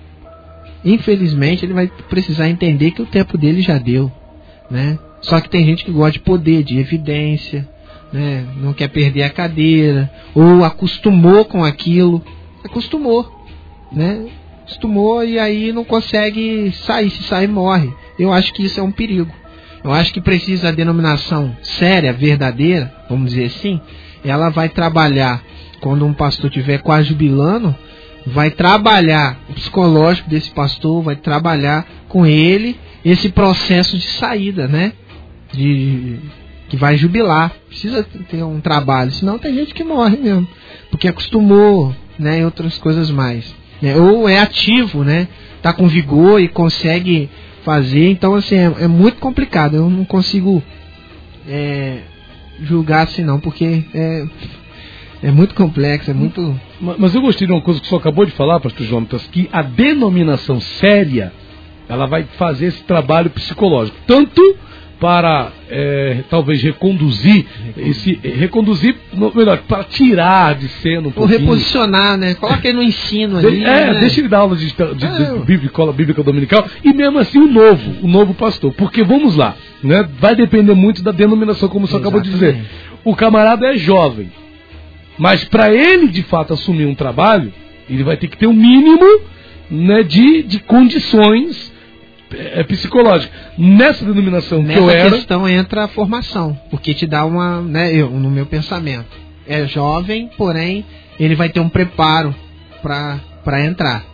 infelizmente, 0.84 1.64
ele 1.64 1.72
vai 1.72 1.90
precisar 2.08 2.48
entender 2.48 2.90
que 2.90 3.02
o 3.02 3.06
tempo 3.06 3.38
dele 3.38 3.62
já 3.62 3.78
deu, 3.78 4.10
né? 4.70 4.98
Só 5.22 5.40
que 5.40 5.48
tem 5.48 5.64
gente 5.64 5.84
que 5.84 5.90
gosta 5.90 6.12
de 6.12 6.20
poder, 6.20 6.62
de 6.62 6.78
evidência, 6.78 7.66
né? 8.12 8.46
não 8.56 8.74
quer 8.74 8.88
perder 8.88 9.22
a 9.22 9.30
cadeira, 9.30 10.10
ou 10.34 10.62
acostumou 10.64 11.44
com 11.46 11.64
aquilo, 11.64 12.22
acostumou, 12.62 13.26
né? 13.90 14.26
Acostumou 14.62 15.24
e 15.24 15.38
aí 15.38 15.72
não 15.72 15.84
consegue 15.84 16.72
sair, 16.72 17.10
se 17.10 17.22
sair 17.24 17.48
morre. 17.48 17.92
Eu 18.18 18.32
acho 18.32 18.52
que 18.52 18.64
isso 18.64 18.78
é 18.78 18.82
um 18.82 18.92
perigo. 18.92 19.32
Eu 19.84 19.92
acho 19.92 20.12
que 20.12 20.20
precisa 20.20 20.68
a 20.68 20.72
denominação 20.72 21.54
séria, 21.62 22.12
verdadeira, 22.12 22.92
vamos 23.08 23.30
dizer 23.30 23.46
assim, 23.46 23.80
ela 24.24 24.48
vai 24.48 24.68
trabalhar 24.68 25.42
quando 25.80 26.06
um 26.06 26.14
pastor 26.14 26.46
estiver 26.46 26.78
quase 26.78 27.10
jubilando, 27.10 27.74
vai 28.26 28.50
trabalhar 28.50 29.38
o 29.50 29.52
psicológico 29.52 30.30
desse 30.30 30.50
pastor, 30.50 31.02
vai 31.02 31.16
trabalhar 31.16 31.86
com 32.08 32.24
ele 32.24 32.76
esse 33.04 33.28
processo 33.28 33.98
de 33.98 34.06
saída, 34.06 34.66
né? 34.66 34.94
de 35.54 36.18
que 36.68 36.76
vai 36.76 36.96
jubilar. 36.96 37.52
Precisa 37.68 38.04
ter 38.30 38.42
um 38.42 38.60
trabalho, 38.60 39.10
senão 39.12 39.38
tem 39.38 39.54
gente 39.54 39.74
que 39.74 39.84
morre 39.84 40.16
mesmo, 40.16 40.46
porque 40.90 41.08
acostumou, 41.08 41.94
né, 42.18 42.40
e 42.40 42.44
outras 42.44 42.78
coisas 42.78 43.10
mais. 43.10 43.54
Né? 43.80 43.96
Ou 43.96 44.28
é 44.28 44.38
ativo, 44.38 45.04
né? 45.04 45.28
Tá 45.62 45.72
com 45.72 45.88
vigor 45.88 46.40
e 46.40 46.48
consegue 46.48 47.28
fazer. 47.64 48.10
Então, 48.10 48.34
assim, 48.34 48.56
é, 48.56 48.72
é 48.80 48.88
muito 48.88 49.18
complicado. 49.18 49.76
Eu 49.76 49.90
não 49.90 50.04
consigo 50.04 50.62
é, 51.48 52.02
julgar 52.62 53.04
assim, 53.04 53.22
não, 53.22 53.40
porque 53.40 53.84
é, 53.94 54.26
é 55.24 55.30
muito 55.30 55.54
complexo, 55.54 56.10
é 56.10 56.14
muito. 56.14 56.58
Mas 56.80 57.14
eu 57.14 57.22
gostei 57.22 57.46
de 57.46 57.52
uma 57.52 57.62
coisa 57.62 57.80
que 57.80 57.88
senhor 57.88 57.98
acabou 57.98 58.24
de 58.24 58.32
falar, 58.32 58.60
pastor 58.60 58.86
Jonatas, 58.86 59.26
que 59.28 59.48
a 59.52 59.62
denominação 59.62 60.60
séria 60.60 61.32
ela 61.88 62.06
vai 62.06 62.24
fazer 62.36 62.66
esse 62.66 62.82
trabalho 62.84 63.30
psicológico. 63.30 63.96
Tanto 64.06 64.56
para 65.00 65.52
é, 65.68 66.22
talvez 66.30 66.62
reconduzir 66.62 67.44
esse 67.76 68.18
reconduzir 68.22 68.96
melhor 69.34 69.58
para 69.68 69.84
tirar 69.84 70.54
de 70.54 70.68
cena 70.68 71.08
um 71.08 71.10
pouco 71.10 71.22
ou 71.22 71.26
reposicionar 71.26 72.16
né? 72.16 72.34
Coloca 72.34 72.66
ele 72.68 72.78
no 72.78 72.82
ensino 72.82 73.38
ali 73.38 73.64
é 73.64 73.92
né? 73.92 74.00
deixa 74.00 74.20
ele 74.20 74.28
dar 74.28 74.38
aula 74.38 74.56
de, 74.56 74.66
de, 74.66 74.94
de, 74.94 75.06
é. 75.06 75.32
de 75.32 75.38
bíblica, 75.44 75.92
bíblica 75.92 76.22
dominical 76.22 76.66
e 76.82 76.92
mesmo 76.92 77.18
assim 77.18 77.38
o 77.38 77.46
novo 77.46 77.96
o 78.02 78.08
novo 78.08 78.34
pastor. 78.34 78.72
Porque 78.72 79.02
vamos 79.02 79.36
lá 79.36 79.56
né? 79.82 80.08
Vai 80.18 80.34
depender 80.34 80.74
muito 80.74 81.02
da 81.02 81.12
denominação 81.12 81.68
como 81.68 81.86
você 81.86 81.96
acabou 81.96 82.20
de 82.20 82.30
dizer. 82.30 82.64
O 83.04 83.14
camarada 83.14 83.66
é 83.66 83.76
jovem 83.76 84.30
mas 85.18 85.44
para 85.44 85.72
ele 85.72 86.08
de 86.08 86.22
fato 86.22 86.54
assumir 86.54 86.86
um 86.86 86.94
trabalho 86.94 87.52
ele 87.88 88.02
vai 88.02 88.16
ter 88.16 88.28
que 88.28 88.38
ter 88.38 88.46
o 88.46 88.50
um 88.50 88.54
mínimo 88.54 89.20
né, 89.70 90.02
de, 90.02 90.42
de 90.42 90.60
condições 90.60 91.73
é, 92.38 92.62
psicológica. 92.64 93.32
Nessa 93.56 94.04
denominação 94.04 94.62
Nessa 94.62 94.78
que 94.78 94.84
eu 94.84 94.90
era. 94.90 95.10
questão 95.10 95.48
entra 95.48 95.84
a 95.84 95.88
formação, 95.88 96.58
porque 96.70 96.94
te 96.94 97.06
dá 97.06 97.24
uma. 97.24 97.60
Né, 97.60 97.94
eu, 97.94 98.10
no 98.10 98.30
meu 98.30 98.46
pensamento. 98.46 99.24
É 99.46 99.66
jovem, 99.66 100.30
porém, 100.38 100.84
ele 101.18 101.34
vai 101.34 101.48
ter 101.50 101.60
um 101.60 101.68
preparo 101.68 102.34
para 102.82 103.64
entrar. 103.64 104.04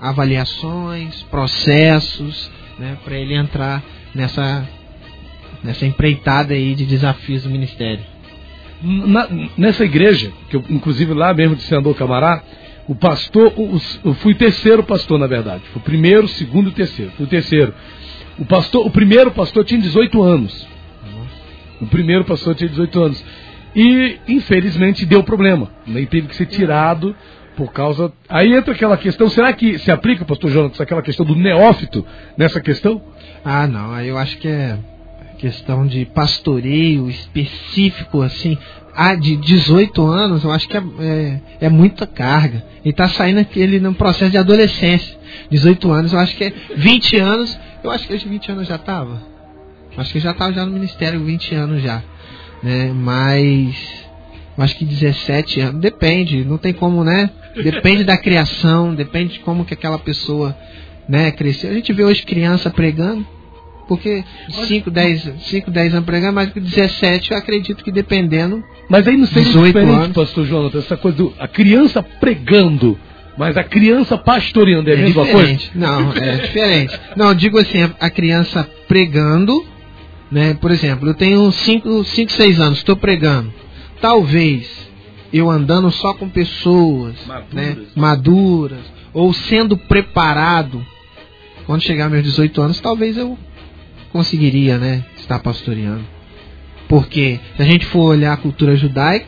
Avaliações, 0.00 1.22
processos, 1.24 2.50
né, 2.78 2.96
para 3.04 3.16
ele 3.16 3.34
entrar 3.34 3.82
nessa, 4.14 4.68
nessa 5.62 5.86
empreitada 5.86 6.54
aí 6.54 6.74
de 6.74 6.84
desafios 6.84 7.42
do 7.42 7.50
ministério. 7.50 8.04
Na, 8.82 9.28
nessa 9.56 9.84
igreja, 9.84 10.30
que 10.50 10.56
eu, 10.56 10.64
inclusive 10.68 11.14
lá 11.14 11.32
mesmo 11.32 11.56
de 11.56 11.62
Senador 11.62 11.94
Camará, 11.94 12.42
o 12.86 12.94
pastor, 12.94 13.52
eu 14.04 14.14
fui 14.14 14.34
terceiro 14.34 14.82
pastor, 14.82 15.18
na 15.18 15.26
verdade. 15.26 15.62
Fui 15.72 15.80
primeiro, 15.80 16.28
segundo 16.28 16.70
e 16.70 16.72
terceiro. 16.72 17.12
Fui 17.16 17.24
o 17.24 17.28
terceiro. 17.28 17.74
O, 18.38 18.44
pastor, 18.44 18.86
o 18.86 18.90
primeiro 18.90 19.30
pastor 19.30 19.64
tinha 19.64 19.80
18 19.80 20.22
anos. 20.22 20.66
O 21.80 21.86
primeiro 21.86 22.24
pastor 22.24 22.54
tinha 22.54 22.68
18 22.68 23.02
anos. 23.02 23.24
E, 23.74 24.18
infelizmente, 24.28 25.06
deu 25.06 25.22
problema. 25.22 25.70
E 25.86 26.06
teve 26.06 26.28
que 26.28 26.36
ser 26.36 26.46
tirado 26.46 27.16
por 27.56 27.72
causa. 27.72 28.12
Aí 28.28 28.52
entra 28.52 28.74
aquela 28.74 28.96
questão: 28.96 29.28
será 29.28 29.52
que 29.52 29.78
se 29.78 29.90
aplica, 29.90 30.24
pastor 30.24 30.50
Jonas, 30.50 30.80
aquela 30.80 31.02
questão 31.02 31.24
do 31.24 31.34
neófito 31.34 32.04
nessa 32.36 32.60
questão? 32.60 33.02
Ah, 33.44 33.66
não, 33.66 33.92
aí 33.92 34.08
eu 34.08 34.18
acho 34.18 34.38
que 34.38 34.48
é 34.48 34.78
questão 35.34 35.86
de 35.86 36.04
pastoreio 36.06 37.08
específico, 37.08 38.22
assim. 38.22 38.56
Ah, 38.96 39.14
de 39.14 39.36
18 39.36 40.06
anos, 40.06 40.44
eu 40.44 40.52
acho 40.52 40.68
que 40.68 40.76
é, 40.76 40.82
é, 41.00 41.40
é 41.62 41.68
muita 41.68 42.06
carga. 42.06 42.64
Ele 42.84 42.94
tá 42.94 43.08
saindo 43.08 43.40
aquele 43.40 43.80
no 43.80 43.94
processo 43.94 44.30
de 44.30 44.38
adolescência. 44.38 45.16
18 45.50 45.90
anos, 45.90 46.12
eu 46.12 46.18
acho 46.18 46.36
que 46.36 46.44
é 46.44 46.52
20 46.76 47.16
anos. 47.18 47.58
Eu 47.82 47.90
acho 47.90 48.06
que 48.06 48.14
hoje 48.14 48.28
20 48.28 48.52
anos 48.52 48.68
já 48.68 48.78
tava. 48.78 49.20
Acho 49.96 50.12
que 50.12 50.20
já 50.20 50.32
tava 50.32 50.52
já 50.52 50.64
no 50.64 50.72
ministério 50.72 51.24
20 51.24 51.54
anos 51.54 51.82
já. 51.82 52.02
Né? 52.62 52.92
Mas 52.94 54.04
acho 54.62 54.76
que 54.76 54.84
17 54.84 55.60
anos, 55.60 55.80
depende, 55.80 56.44
não 56.44 56.58
tem 56.58 56.72
como, 56.72 57.02
né? 57.02 57.30
Depende 57.56 58.04
da 58.04 58.16
criação, 58.16 58.94
depende 58.94 59.34
de 59.34 59.40
como 59.40 59.64
que 59.64 59.74
aquela 59.74 59.98
pessoa, 59.98 60.56
né, 61.08 61.30
cresceu. 61.32 61.70
A 61.70 61.74
gente 61.74 61.92
vê 61.92 62.04
hoje 62.04 62.22
criança 62.22 62.70
pregando, 62.70 63.26
porque 63.86 64.24
5, 64.50 64.90
10, 64.90 65.32
5, 65.40 65.70
10 65.70 65.94
anos 65.94 66.06
pregando, 66.06 66.32
mas 66.34 66.50
com 66.52 66.60
17 66.60 67.32
eu 67.32 67.38
acredito 67.38 67.84
que 67.84 67.92
dependendo. 67.92 68.62
Mas 68.88 69.06
aí 69.06 69.16
não 69.16 69.26
seria 69.26 69.44
18 69.44 69.66
diferente, 69.66 69.92
anos. 69.92 70.16
pastor 70.16 70.46
Jonathan, 70.46 70.78
essa 70.78 70.96
coisa 70.96 71.16
do. 71.16 71.32
A 71.38 71.48
criança 71.48 72.02
pregando, 72.02 72.98
mas 73.36 73.56
a 73.56 73.64
criança 73.64 74.16
pastoreando 74.18 74.90
é 74.90 74.94
a 74.94 74.96
mesma 74.96 75.26
coisa? 75.26 75.38
diferente. 75.54 75.70
Não, 75.74 76.12
é 76.12 76.36
diferente. 76.36 77.00
Não, 77.16 77.34
digo 77.34 77.58
assim, 77.58 77.90
a 77.98 78.10
criança 78.10 78.68
pregando, 78.86 79.64
né? 80.30 80.54
Por 80.60 80.70
exemplo, 80.70 81.08
eu 81.08 81.14
tenho 81.14 81.50
5, 81.50 82.04
6 82.04 82.60
anos, 82.60 82.78
estou 82.78 82.96
pregando. 82.96 83.52
Talvez 84.00 84.84
eu 85.32 85.50
andando 85.50 85.90
só 85.90 86.14
com 86.14 86.28
pessoas 86.28 87.14
Maduras. 87.26 87.52
né, 87.52 87.76
maduras, 87.96 88.92
ou 89.12 89.32
sendo 89.32 89.76
preparado, 89.76 90.84
quando 91.66 91.82
chegar 91.82 92.08
meus 92.08 92.22
18 92.22 92.62
anos, 92.62 92.80
talvez 92.80 93.16
eu 93.16 93.36
conseguiria, 94.14 94.78
né, 94.78 95.04
estar 95.16 95.40
pastoreando. 95.40 96.04
Porque 96.88 97.40
se 97.56 97.62
a 97.62 97.64
gente 97.64 97.84
for 97.86 98.02
olhar 98.10 98.32
a 98.32 98.36
cultura 98.36 98.76
judaica, 98.76 99.26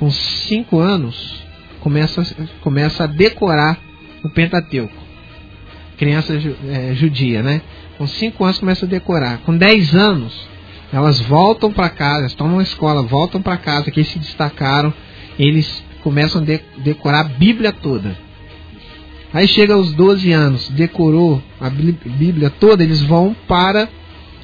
com 0.00 0.10
5 0.10 0.80
anos 0.80 1.44
começa, 1.78 2.26
começa 2.60 3.04
a 3.04 3.06
decorar 3.06 3.78
o 4.24 4.28
Pentateuco. 4.28 4.92
Criança 5.96 6.34
é, 6.68 6.92
judia, 6.94 7.40
né? 7.40 7.62
Com 7.96 8.06
5 8.06 8.44
anos 8.44 8.58
começa 8.58 8.84
a 8.84 8.88
decorar. 8.88 9.38
Com 9.38 9.56
10 9.56 9.94
anos, 9.94 10.48
elas 10.92 11.20
voltam 11.20 11.72
para 11.72 11.88
casa, 11.88 12.26
estão 12.26 12.48
numa 12.48 12.64
escola, 12.64 13.02
voltam 13.02 13.40
para 13.40 13.56
casa, 13.56 13.92
que 13.92 14.02
se 14.02 14.18
destacaram, 14.18 14.92
eles 15.38 15.84
começam 16.02 16.42
a 16.42 16.44
de- 16.44 16.60
decorar 16.78 17.20
a 17.20 17.24
Bíblia 17.28 17.70
toda. 17.72 18.16
Aí 19.32 19.46
chega 19.46 19.74
aos 19.74 19.92
12 19.92 20.32
anos, 20.32 20.68
decorou 20.70 21.40
a 21.60 21.70
Bí- 21.70 21.96
Bíblia 22.04 22.50
toda, 22.50 22.82
eles 22.82 23.02
vão 23.02 23.36
para 23.46 23.88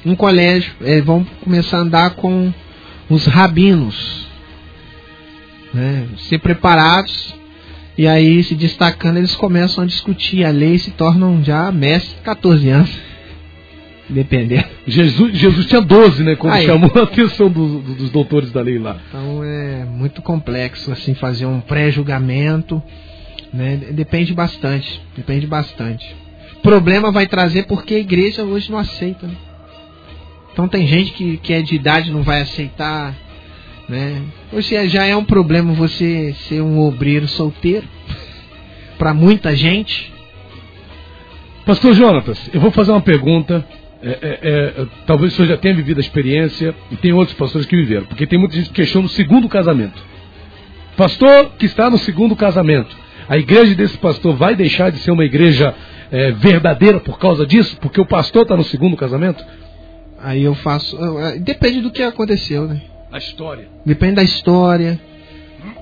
um 0.05 0.15
colégio, 0.15 0.73
eh, 0.81 1.01
vão 1.01 1.23
começar 1.43 1.77
a 1.77 1.81
andar 1.81 2.09
com 2.11 2.53
os 3.09 3.25
rabinos, 3.25 4.27
né? 5.73 6.07
ser 6.17 6.39
preparados, 6.39 7.33
e 7.97 8.07
aí 8.07 8.43
se 8.43 8.55
destacando, 8.55 9.17
eles 9.17 9.35
começam 9.35 9.83
a 9.83 9.87
discutir 9.87 10.43
a 10.43 10.49
lei 10.49 10.75
e 10.75 10.79
se 10.79 10.91
tornam 10.91 11.43
já 11.43 11.71
mestres 11.71 12.15
de 12.15 12.21
14 12.21 12.69
anos, 12.69 12.89
dependendo. 14.09 14.65
Jesus, 14.87 15.37
Jesus 15.37 15.67
tinha 15.67 15.81
12, 15.81 16.23
né? 16.23 16.35
Quando 16.35 16.53
Aí. 16.53 16.65
chamou 16.65 16.91
a 16.95 17.03
atenção 17.03 17.49
dos, 17.49 17.83
dos 17.95 18.09
doutores 18.09 18.51
da 18.51 18.61
lei 18.61 18.79
lá. 18.79 18.97
Então 19.07 19.43
é 19.43 19.85
muito 19.85 20.21
complexo 20.21 20.91
assim 20.91 21.13
fazer 21.13 21.45
um 21.45 21.61
pré-julgamento, 21.61 22.81
né? 23.53 23.77
Depende 23.91 24.33
bastante, 24.33 25.01
depende 25.15 25.45
bastante. 25.45 26.15
Problema 26.61 27.11
vai 27.11 27.27
trazer 27.27 27.63
porque 27.67 27.93
a 27.93 27.99
igreja 27.99 28.43
hoje 28.43 28.71
não 28.71 28.79
aceita. 28.79 29.27
Né? 29.27 29.35
Então 30.53 30.67
tem 30.67 30.85
gente 30.85 31.11
que, 31.13 31.37
que 31.37 31.51
é 31.51 31.61
de 31.61 31.75
idade 31.75 32.11
não 32.11 32.21
vai 32.21 32.41
aceitar, 32.41 33.15
né? 33.89 34.21
Hoje 34.51 34.75
é- 34.75 34.87
já 34.87 35.03
é 35.03 35.15
um 35.15 35.25
problema 35.25 35.73
você 35.73 36.33
ser 36.47 36.61
um 36.61 36.79
obreiro 36.79 37.27
solteiro 37.27 37.87
para 38.97 39.13
muita 39.13 39.55
gente. 39.55 40.13
Pastor 41.65 41.93
Jonatas, 41.93 42.49
eu 42.53 42.61
vou 42.61 42.71
fazer 42.71 42.91
uma 42.91 43.01
pergunta. 43.01 43.65
É, 44.05 44.09
é, 44.09 44.81
é, 44.81 44.85
talvez 45.07 45.31
o 45.31 45.35
senhor 45.37 45.47
já 45.47 45.55
tenha 45.55 45.73
vivido 45.73 45.97
a 45.97 46.01
experiência 46.01 46.75
e 46.91 46.97
tem 46.97 47.13
outros 47.13 47.37
pastores 47.37 47.65
que 47.65 47.75
viveram, 47.75 48.05
porque 48.05 48.27
tem 48.27 48.37
muita 48.37 48.53
gente 48.53 48.67
que 48.67 48.75
questiona 48.75 49.07
o 49.07 49.09
segundo 49.09 49.47
casamento. 49.47 50.03
Pastor 50.97 51.53
que 51.57 51.65
está 51.65 51.89
no 51.89 51.97
segundo 51.97 52.35
casamento, 52.35 52.93
a 53.29 53.37
igreja 53.37 53.73
desse 53.75 53.97
pastor 53.97 54.35
vai 54.35 54.57
deixar 54.57 54.91
de 54.91 54.99
ser 54.99 55.11
uma 55.11 55.23
igreja 55.23 55.73
é, 56.11 56.31
verdadeira 56.31 56.99
por 56.99 57.17
causa 57.17 57.45
disso? 57.45 57.77
Porque 57.79 57.99
o 57.99 58.05
pastor 58.05 58.43
está 58.43 58.57
no 58.57 58.63
segundo 58.65 58.97
casamento? 58.97 59.43
Aí 60.23 60.41
eu 60.43 60.55
faço, 60.55 60.97
eh, 61.19 61.37
depende 61.39 61.81
do 61.81 61.91
que 61.91 62.01
aconteceu, 62.01 62.65
né? 62.67 62.81
A 63.11 63.17
história. 63.17 63.67
Depende 63.85 64.15
da 64.15 64.23
história. 64.23 64.99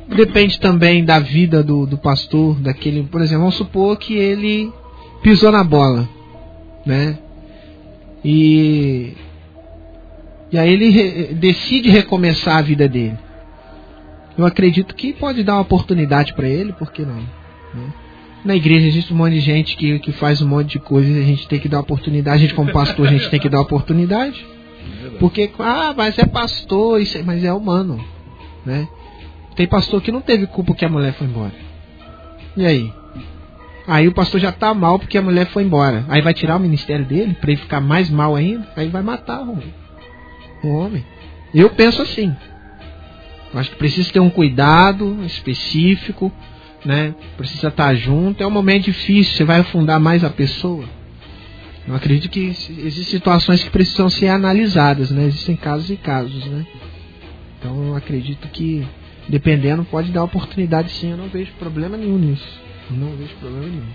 Depende 0.08 0.60
também 0.60 1.06
da 1.06 1.20
vida 1.20 1.64
do, 1.64 1.86
do 1.86 1.98
pastor, 1.98 2.60
daquele, 2.60 3.04
por 3.04 3.22
exemplo, 3.22 3.42
vamos 3.42 3.56
supor 3.56 3.98
que 3.98 4.14
ele 4.16 4.72
pisou 5.22 5.52
na 5.52 5.64
bola, 5.64 6.10
né? 6.86 7.18
E 8.26 9.14
e 10.52 10.58
aí 10.58 10.74
ele 10.74 10.90
re- 10.90 11.34
decide 11.34 11.90
recomeçar 11.90 12.58
a 12.58 12.62
vida 12.62 12.88
dele. 12.90 13.18
Eu 14.38 14.46
acredito 14.46 14.94
que 14.96 15.14
pode 15.14 15.44
dar 15.44 15.54
uma 15.54 15.62
oportunidade 15.62 16.34
para 16.34 16.48
ele, 16.48 16.74
por 16.74 16.92
que 16.92 17.04
não? 17.04 17.16
né? 17.16 17.94
Na 18.44 18.56
igreja 18.56 18.88
existe 18.88 19.14
um 19.14 19.18
monte 19.18 19.34
de 19.34 19.42
gente 19.42 19.78
que, 19.78 20.00
que 20.00 20.12
faz 20.12 20.42
um 20.42 20.48
monte 20.48 20.72
de 20.72 20.80
coisas 20.80 21.16
e 21.16 21.20
a 21.20 21.24
gente 21.24 21.48
tem 21.48 21.60
que 21.60 21.70
dar 21.70 21.80
oportunidade. 21.80 22.38
A 22.38 22.40
gente, 22.40 22.54
como 22.56 22.72
pastor, 22.72 23.08
a 23.08 23.12
gente 23.12 23.30
tem 23.30 23.40
que 23.40 23.50
dar 23.50 23.62
oportunidade. 23.62 24.46
Porque, 25.20 25.52
ah, 25.60 25.94
mas 25.96 26.18
é 26.18 26.26
pastor, 26.26 27.00
isso 27.00 27.18
é- 27.18 27.22
mas 27.24 27.44
é 27.44 27.54
humano, 27.54 28.04
né? 28.66 28.88
Tem 29.56 29.68
pastor 29.68 30.02
que 30.02 30.12
não 30.12 30.22
teve 30.22 30.48
culpa 30.48 30.74
que 30.74 30.84
a 30.84 30.90
mulher 30.90 31.14
foi 31.14 31.28
embora. 31.28 31.54
E 32.58 32.66
aí? 32.66 32.92
Aí 33.88 34.08
o 34.08 34.14
pastor 34.14 34.40
já 34.40 34.52
tá 34.52 34.74
mal 34.74 34.98
porque 34.98 35.18
a 35.18 35.22
mulher 35.22 35.48
foi 35.48 35.64
embora. 35.64 36.06
Aí 36.08 36.22
vai 36.22 36.34
tirar 36.34 36.56
o 36.58 36.60
ministério 36.60 37.06
dele 37.06 37.36
pra 37.40 37.52
ele 37.52 37.62
ficar 37.62 37.80
mais 37.82 38.10
mal 38.10 38.36
ainda? 38.36 38.68
Aí 38.76 38.88
vai 38.88 39.02
matar 39.04 39.42
o 39.42 39.52
homem. 39.52 39.74
O 40.64 40.68
homem. 40.70 41.06
Eu 41.54 41.70
penso 41.72 42.02
assim. 42.02 42.36
Acho 43.54 43.72
que 43.72 43.76
precisa 43.76 44.12
ter 44.12 44.20
um 44.20 44.30
cuidado 44.30 45.20
específico, 45.26 46.32
né? 46.86 47.16
Precisa 47.38 47.68
estar 47.68 47.94
junto. 47.96 48.42
É 48.42 48.48
um 48.48 48.52
momento 48.52 48.86
difícil, 48.86 49.36
você 49.36 49.44
vai 49.44 49.60
afundar 49.60 50.00
mais 50.00 50.24
a 50.24 50.30
pessoa. 50.30 50.86
Eu 51.88 51.96
acredito 51.96 52.30
que 52.30 52.48
existem 52.48 53.04
situações 53.04 53.64
que 53.64 53.70
precisam 53.70 54.10
ser 54.10 54.28
analisadas, 54.28 55.10
né? 55.10 55.26
Existem 55.26 55.56
casos 55.56 55.90
e 55.90 55.96
casos, 55.96 56.46
né? 56.46 56.66
Então 57.60 57.88
eu 57.88 57.96
acredito 57.96 58.48
que, 58.50 58.86
dependendo, 59.28 59.84
pode 59.84 60.12
dar 60.12 60.24
oportunidade 60.24 60.92
sim. 60.92 61.12
Eu 61.12 61.18
não 61.18 61.28
vejo 61.28 61.52
problema 61.60 61.98
nenhum 61.98 62.18
nisso. 62.18 62.48
Não 62.90 63.16
vejo 63.16 63.34
problema 63.40 63.68
nenhum. 63.68 63.88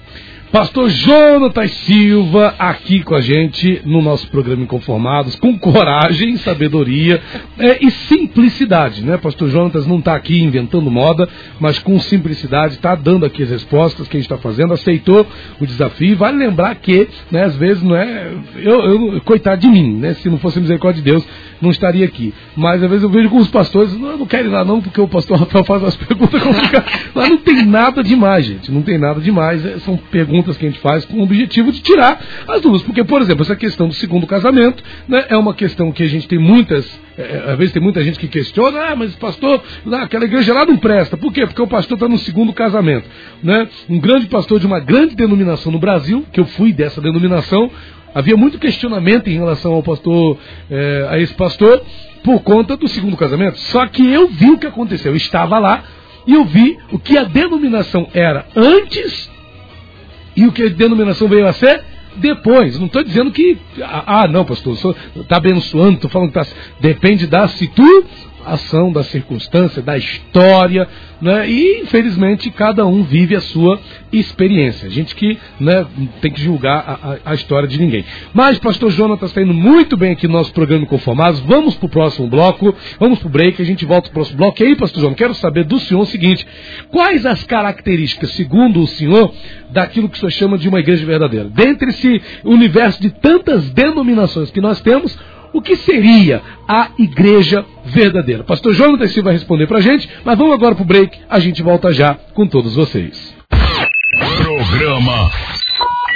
Pastor 0.53 0.89
Jonatas 0.89 1.71
Silva 1.73 2.55
aqui 2.59 3.03
com 3.03 3.15
a 3.15 3.21
gente 3.21 3.83
no 3.85 4.01
nosso 4.01 4.29
programa 4.29 4.63
Inconformados, 4.63 5.35
com 5.37 5.59
coragem, 5.59 6.37
sabedoria 6.37 7.21
é, 7.59 7.85
e 7.85 7.91
simplicidade, 7.91 9.03
né? 9.05 9.19
Pastor 9.19 9.51
Jonatas 9.51 9.87
não 9.87 9.99
está 9.99 10.15
aqui 10.15 10.41
inventando 10.41 10.91
moda, 10.91 11.29
mas 11.61 11.79
com 11.81 11.99
simplicidade 11.99 12.75
está 12.75 12.95
dando 12.95 13.27
aqui 13.27 13.43
as 13.43 13.51
respostas 13.51 14.07
que 14.09 14.17
a 14.17 14.21
gente 14.21 14.31
está 14.33 14.39
fazendo, 14.39 14.73
aceitou 14.73 15.27
o 15.61 15.67
desafio. 15.67 16.17
Vale 16.17 16.39
lembrar 16.39 16.75
que, 16.77 17.09
né, 17.31 17.45
às 17.45 17.57
vezes 17.57 17.83
não 17.83 17.97
é, 17.97 18.33
eu, 18.57 18.81
eu- 19.15 19.21
coitado 19.23 19.61
de 19.61 19.69
mim, 19.69 19.97
né? 19.99 20.15
Se 20.15 20.31
não 20.31 20.39
fosse 20.39 20.59
a 20.59 20.63
misericórdia 20.63 21.03
de 21.03 21.11
Deus, 21.11 21.27
não 21.61 21.71
estaria 21.71 22.07
aquaqui. 22.07 22.35
Mas 22.57 22.83
às 22.83 22.89
vezes 22.89 23.03
eu 23.03 23.11
vejo 23.11 23.31
com 23.31 23.39
os 23.39 23.49
pastores, 23.49 23.97
não, 23.99 24.11
eu 24.11 24.19
não 24.19 24.27
quero 24.27 24.49
ir 24.49 24.51
lá 24.51 24.65
não, 24.65 24.81
porque 24.81 25.01
o 25.01 25.09
pastor 25.09 25.39
Rafael 25.39 25.65
faz 25.65 25.85
as 25.85 25.97
perguntas 25.97 26.43
complicadas. 26.43 26.93
Mas 27.15 27.29
não 27.29 27.39
tem 27.39 27.65
nada 27.65 28.03
demais, 28.03 28.47
gente. 28.47 28.71
Não 28.71 28.83
tem 28.83 28.99
nada 28.99 29.21
demais. 29.21 29.65
É, 29.65 29.79
São 29.81 29.97
perguntas 29.97 30.57
que 30.57 30.67
a 30.67 30.69
gente 30.69 30.81
faz 30.81 31.05
com 31.05 31.19
o 31.19 31.23
objetivo 31.23 31.73
de 31.73 31.81
tirar 31.81 32.21
as 32.49 32.61
dúvidas. 32.61 32.83
Porque, 32.83 33.05
por 33.05 33.21
exemplo, 33.21 33.43
essa 33.43 33.57
questão 33.57 33.89
do 33.89 33.95
segundo 33.95 34.27
casamento 34.27 34.83
né, 35.09 35.25
é 35.29 35.37
uma 35.37 35.55
questão 35.55 35.93
que 35.93 36.03
a 36.03 36.09
gente 36.09 36.29
tem 36.29 36.39
muitas. 36.39 36.87
é, 37.17 37.51
às 37.53 37.59
vezes 37.59 37.73
tem 37.73 37.83
muita 37.83 38.03
gente 38.03 38.19
que 38.19 38.29
questiona, 38.29 38.91
ah, 38.91 38.97
mas 38.97 39.15
pastor, 39.17 39.63
lá, 39.85 40.03
aquela 40.03 40.25
igreja 40.25 40.53
lá 40.53 40.65
não 40.65 40.77
presta. 40.77 41.17
Por 41.17 41.33
quê? 41.33 41.47
Porque 41.47 41.63
o 41.63 41.67
pastor 41.67 41.97
está 41.97 42.09
no 42.09 42.19
segundo 42.19 42.53
casamento. 42.53 43.09
Né? 43.43 43.69
Um 43.89 43.99
grande 43.99 44.27
pastor 44.27 44.61
de 44.61 44.67
uma 44.67 44.81
grande 44.81 45.15
denominação 45.15 45.73
no 45.73 45.79
Brasil, 45.79 46.25
que 46.33 46.41
eu 46.41 46.47
fui 46.47 46.73
dessa 46.73 47.01
denominação, 47.01 47.71
havia 48.17 48.35
muito 48.35 48.59
questionamento 48.59 49.29
em 49.29 49.37
relação 49.37 49.75
ao 49.75 49.83
pastor, 49.83 50.39
eh, 50.71 51.07
a 51.11 51.19
esse 51.19 51.35
pastor, 51.35 51.83
por 52.25 52.43
conta 52.43 52.75
do 52.75 52.89
segundo 52.89 53.15
casamento. 53.15 53.59
Só 53.59 53.87
que 53.87 54.11
eu 54.11 54.27
vi 54.29 54.53
o 54.53 54.59
que 54.59 54.67
aconteceu, 54.67 55.13
eu 55.13 55.17
estava 55.17 55.59
lá, 55.59 55.85
e 56.27 56.33
eu 56.33 56.43
vi 56.47 56.79
o 56.91 56.99
que 56.99 57.19
a 57.19 57.25
denominação 57.25 58.09
era 58.15 58.47
antes 58.57 59.31
e 60.35 60.47
o 60.47 60.53
que 60.53 60.63
a 60.63 60.69
denominação 60.71 61.29
veio 61.29 61.47
a 61.47 61.53
ser 61.53 61.85
depois. 62.17 62.79
Não 62.79 62.87
estou 62.87 63.05
dizendo 63.05 63.31
que, 63.31 63.59
ah, 63.83 64.23
ah 64.23 64.27
não, 64.27 64.47
pastor, 64.47 64.97
está 65.15 65.37
abençoando, 65.37 65.97
estou 65.97 66.11
falando 66.11 66.29
que 66.29 66.41
tá, 66.41 66.47
depende 66.81 67.27
da 67.27 67.47
situação, 68.47 68.93
da 68.93 69.03
circunstância, 69.03 69.83
da 69.83 69.99
história, 69.99 70.89
né? 71.21 71.49
E 71.49 71.83
infelizmente 71.83 72.51
cada 72.51 72.87
um 72.87 73.03
vive 73.03 73.35
a 73.35 73.41
sua 73.41 73.81
experiência. 74.13 74.87
A 74.87 74.91
gente 74.91 75.15
que 75.15 75.37
né, 75.59 75.85
tem 76.21 76.31
que 76.31 76.41
julgar 76.41 76.85
a, 76.87 76.93
a, 76.93 77.33
a 77.33 77.35
história 77.35 77.69
de 77.69 77.79
ninguém. 77.79 78.05
Mas 78.33 78.59
pastor 78.59 78.91
Jonatas 78.91 79.31
está 79.31 79.43
indo 79.43 79.53
muito 79.53 79.97
bem 79.97 80.13
aqui 80.13 80.29
no 80.29 80.35
nosso 80.35 80.53
programa 80.53 80.87
Conformados. 80.87 81.41
Vamos 81.41 81.75
para 81.75 81.87
o 81.87 81.89
próximo 81.89 82.29
bloco, 82.29 82.75
vamos 83.01 83.19
para 83.19 83.29
o 83.29 83.31
break, 83.31 83.61
a 83.61 83.65
gente 83.65 83.85
volta 83.85 84.03
para 84.03 84.11
o 84.11 84.15
próximo 84.15 84.39
bloco. 84.39 84.63
E 84.63 84.67
aí, 84.67 84.77
pastor 84.77 85.01
João, 85.01 85.15
quero 85.15 85.35
saber 85.35 85.65
do 85.65 85.81
senhor 85.81 86.01
o 86.01 86.07
seguinte: 86.07 86.47
quais 86.91 87.27
as 87.27 87.43
características, 87.43 88.31
segundo 88.33 88.81
o 88.81 88.87
senhor, 88.87 89.35
daquilo 89.71 90.09
que 90.09 90.17
o 90.17 90.21
senhor 90.21 90.31
chama 90.31 90.59
de 90.59 90.69
uma 90.69 90.79
igreja 90.79 91.05
verdadeira? 91.05 91.49
Dentre 91.49 91.91
esse 91.91 92.23
universo 92.45 93.01
de 93.03 93.11
tantas 93.11 93.71
denominações 93.71 94.51
que 94.51 94.61
nós 94.61 94.81
temos, 94.81 95.19
o 95.53 95.61
que 95.61 95.77
seria 95.77 96.43
a 96.69 96.91
igreja 96.99 97.65
verdadeira? 97.85 98.45
Pastor 98.45 98.75
Jonathan 98.75 99.09
Silva 99.09 99.31
vai 99.31 99.35
responder 99.35 99.67
para 99.67 99.79
a 99.79 99.83
gente, 99.83 100.09
mas 100.25 100.39
vamos 100.39 100.55
agora 100.55 100.75
para 100.75 100.83
o 100.83 100.87
break, 100.87 101.19
a 101.29 101.39
gente 101.39 101.63
volta 101.63 101.93
já 101.93 102.15
com 102.35 102.47
todos 102.47 102.75
vocês. 102.75 103.35
Programa 104.39 105.31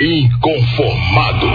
Inconformados. 0.00 1.50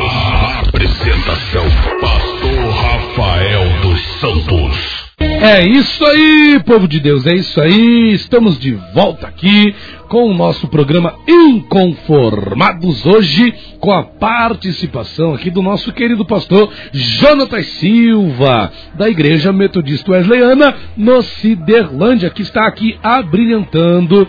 Apresentação: 0.67 1.65
Pastor 1.99 2.69
Rafael 2.69 3.81
dos 3.81 4.01
Santos. 4.19 4.94
É 5.25 5.65
isso 5.67 6.05
aí, 6.05 6.59
povo 6.65 6.87
de 6.87 6.99
Deus, 6.99 7.25
é 7.25 7.33
isso 7.33 7.59
aí. 7.59 8.13
Estamos 8.13 8.59
de 8.59 8.73
volta 8.93 9.27
aqui 9.27 9.75
com 10.07 10.29
o 10.29 10.33
nosso 10.33 10.67
programa 10.67 11.15
Inconformados 11.27 13.05
hoje, 13.05 13.53
com 13.79 13.91
a 13.91 14.03
participação 14.03 15.33
aqui 15.33 15.49
do 15.49 15.61
nosso 15.61 15.91
querido 15.91 16.25
pastor 16.25 16.71
Jonatas 16.91 17.65
Silva, 17.65 18.71
da 18.95 19.09
Igreja 19.09 19.51
Metodista 19.51 20.11
Wesleyana 20.11 20.75
no 20.95 21.21
Ciderlândia, 21.21 22.29
que 22.29 22.41
está 22.41 22.67
aqui 22.67 22.97
abrilhantando 23.01 24.27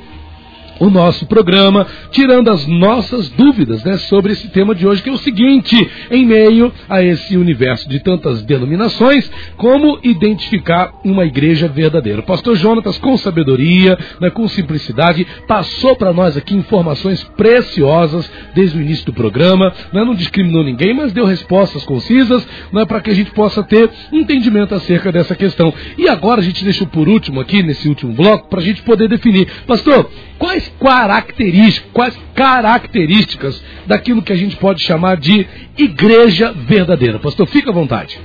o 0.79 0.91
nosso 0.91 1.27
programa, 1.27 1.87
tirando 2.11 2.49
as 2.51 2.66
nossas 2.66 3.29
dúvidas 3.31 3.83
né, 3.85 3.97
sobre 3.99 4.33
esse 4.33 4.49
tema 4.49 4.74
de 4.74 4.87
hoje, 4.87 5.03
que 5.03 5.09
é 5.09 5.12
o 5.12 5.18
seguinte: 5.18 5.77
em 6.11 6.24
meio 6.24 6.72
a 6.89 7.03
esse 7.03 7.37
universo 7.37 7.89
de 7.89 8.01
tantas 8.01 8.43
denominações, 8.43 9.31
como 9.57 9.99
identificar 10.03 10.93
uma 11.05 11.24
igreja 11.24 11.68
verdadeira? 11.68 12.20
O 12.20 12.27
pastor 12.27 12.57
Jonatas, 12.57 12.99
com 12.99 13.16
sabedoria, 13.16 13.99
né, 14.20 14.31
com 14.31 14.47
simplicidade, 14.49 15.27
passou 15.47 15.97
para 15.97 16.12
nós 16.12 16.37
aqui 16.37 16.55
informações 16.55 17.24
preciosas 17.37 18.31
desde 18.55 18.79
o 18.79 18.81
início 18.81 19.07
do 19.07 19.12
programa, 19.12 19.72
né, 19.93 20.05
não 20.05 20.14
discriminou 20.14 20.64
ninguém, 20.64 20.95
mas 20.95 21.12
deu 21.12 21.24
respostas 21.24 21.85
concisas 21.85 22.47
né, 22.72 22.85
para 22.85 23.01
que 23.01 23.11
a 23.11 23.14
gente 23.14 23.31
possa 23.31 23.62
ter 23.62 23.91
entendimento 24.12 24.74
acerca 24.74 25.11
dessa 25.11 25.35
questão. 25.35 25.72
E 25.97 26.09
agora 26.09 26.41
a 26.41 26.45
gente 26.45 26.64
deixou 26.64 26.87
por 26.87 27.09
último 27.09 27.41
aqui, 27.41 27.62
nesse 27.62 27.89
último 27.89 28.12
bloco, 28.12 28.49
para 28.49 28.61
a 28.61 28.64
gente 28.64 28.83
poder 28.83 29.09
definir. 29.09 29.47
Pastor, 29.66 30.11
quais 30.39 30.66
características, 30.81 31.91
quais 31.93 32.19
características 32.35 33.62
daquilo 33.87 34.23
que 34.23 34.33
a 34.33 34.37
gente 34.37 34.57
pode 34.57 34.83
chamar 34.83 35.17
de 35.17 35.47
igreja 35.77 36.53
verdadeira. 36.53 37.19
Pastor, 37.19 37.47
fica 37.47 37.71
à 37.71 37.75
vontade. 37.75 38.19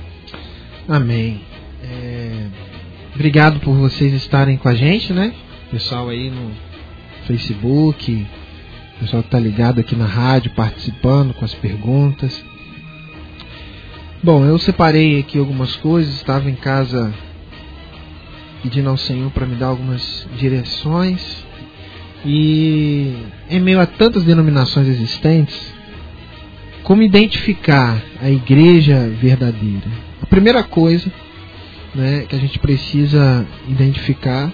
Amém. 0.88 1.40
É... 1.82 2.46
Obrigado 3.14 3.60
por 3.60 3.74
vocês 3.74 4.12
estarem 4.14 4.56
com 4.56 4.68
a 4.68 4.74
gente, 4.74 5.12
né? 5.12 5.32
Pessoal 5.70 6.08
aí 6.08 6.30
no 6.30 6.52
Facebook, 7.26 8.26
pessoal 8.98 9.22
que 9.22 9.28
está 9.28 9.38
ligado 9.38 9.80
aqui 9.80 9.94
na 9.94 10.06
rádio, 10.06 10.50
participando 10.52 11.34
com 11.34 11.44
as 11.44 11.54
perguntas. 11.54 12.44
Bom, 14.22 14.44
eu 14.44 14.58
separei 14.58 15.18
aqui 15.18 15.38
algumas 15.38 15.74
coisas, 15.76 16.14
estava 16.14 16.48
em 16.48 16.54
casa 16.54 17.12
pedindo 18.62 18.88
ao 18.88 18.96
Senhor 18.96 19.30
para 19.32 19.46
me 19.46 19.56
dar 19.56 19.66
algumas 19.66 20.28
direções 20.38 21.41
e 22.24 23.14
em 23.50 23.60
meio 23.60 23.80
a 23.80 23.86
tantas 23.86 24.24
denominações 24.24 24.88
existentes, 24.88 25.58
como 26.82 27.02
identificar 27.02 28.02
a 28.20 28.30
igreja 28.30 29.08
verdadeira? 29.20 29.86
A 30.20 30.26
primeira 30.26 30.62
coisa 30.62 31.10
né, 31.94 32.24
que 32.28 32.34
a 32.34 32.38
gente 32.38 32.58
precisa 32.58 33.46
identificar 33.68 34.52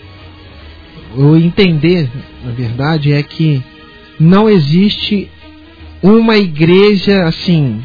ou 1.17 1.37
entender, 1.37 2.11
na 2.45 2.53
verdade, 2.53 3.13
é 3.13 3.23
que 3.23 3.63
não 4.21 4.49
existe 4.49 5.31
uma 6.03 6.37
igreja 6.37 7.25
assim. 7.25 7.83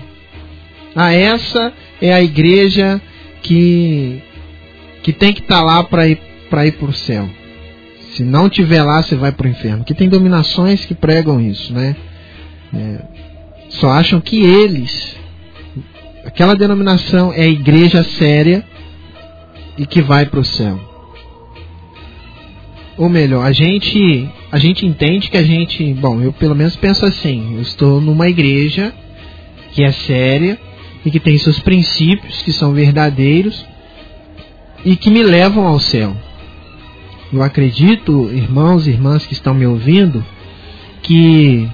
Ah, 0.95 1.13
essa 1.13 1.73
é 2.01 2.13
a 2.13 2.21
igreja 2.21 3.01
que, 3.41 4.21
que 5.01 5.13
tem 5.13 5.34
que 5.34 5.41
estar 5.41 5.59
tá 5.59 5.63
lá 5.63 5.84
para 5.84 6.07
ir 6.07 6.19
para 6.49 6.67
ir 6.67 6.73
para 6.73 6.89
o 6.89 6.93
céu. 6.93 7.27
Se 8.16 8.24
não 8.24 8.49
tiver 8.49 8.84
lá, 8.84 9.01
você 9.01 9.16
vai 9.16 9.32
para 9.32 9.47
o 9.47 9.49
inferno. 9.49 9.84
Que 9.84 9.93
tem 9.93 10.07
dominações 10.07 10.86
que 10.86 10.93
pregam 10.93 11.41
isso, 11.41 11.74
né? 11.74 11.95
É, 12.74 13.01
só 13.70 13.89
acham 13.89 14.22
que 14.22 14.39
eles, 14.43 15.16
aquela 16.26 16.55
denominação 16.55 17.34
é 17.34 17.47
igreja 17.47 18.03
séria 18.03 18.64
e 19.78 19.86
que 19.86 20.01
vai 20.01 20.26
para 20.26 20.39
o 20.39 20.45
céu. 20.45 20.80
Ou 22.97 23.09
melhor, 23.09 23.43
a 23.43 23.51
gente, 23.51 24.30
a 24.51 24.59
gente 24.59 24.86
entende 24.86 25.30
que 25.30 25.38
a 25.38 25.43
gente, 25.43 25.93
bom, 25.95 26.22
eu 26.22 26.32
pelo 26.32 26.55
menos 26.55 26.76
penso 26.76 27.05
assim, 27.05 27.55
eu 27.55 27.61
estou 27.61 27.99
numa 27.99 28.30
igreja 28.30 28.93
que 29.72 29.84
é 29.84 29.91
séria 29.91 30.59
e 31.03 31.09
que 31.09 31.20
tem 31.20 31.38
seus 31.39 31.59
princípios 31.59 32.43
que 32.43 32.53
são 32.53 32.74
verdadeiros 32.74 33.66
e 34.86 34.95
que 34.95 35.09
me 35.09 35.24
levam 35.24 35.66
ao 35.66 35.80
céu. 35.80 36.16
Eu 37.34 37.41
acredito, 37.41 38.29
irmãos 38.31 38.86
e 38.86 38.91
irmãs 38.91 39.25
que 39.25 39.34
estão 39.34 39.55
me 39.55 39.65
ouvindo, 39.65 40.23
que 41.01 41.67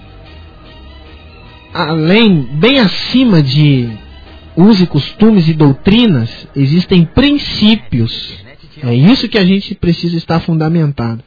além, 1.73 2.43
bem 2.53 2.79
acima 2.79 3.43
de 3.43 3.89
usos 4.55 4.83
e 4.83 4.87
costumes 4.87 5.49
e 5.49 5.53
doutrinas, 5.53 6.47
existem 6.55 7.03
princípios. 7.03 8.41
É 8.81 8.95
isso 8.95 9.27
que 9.27 9.37
a 9.37 9.43
gente 9.43 9.75
precisa 9.75 10.15
estar 10.15 10.39
fundamentado. 10.39 11.21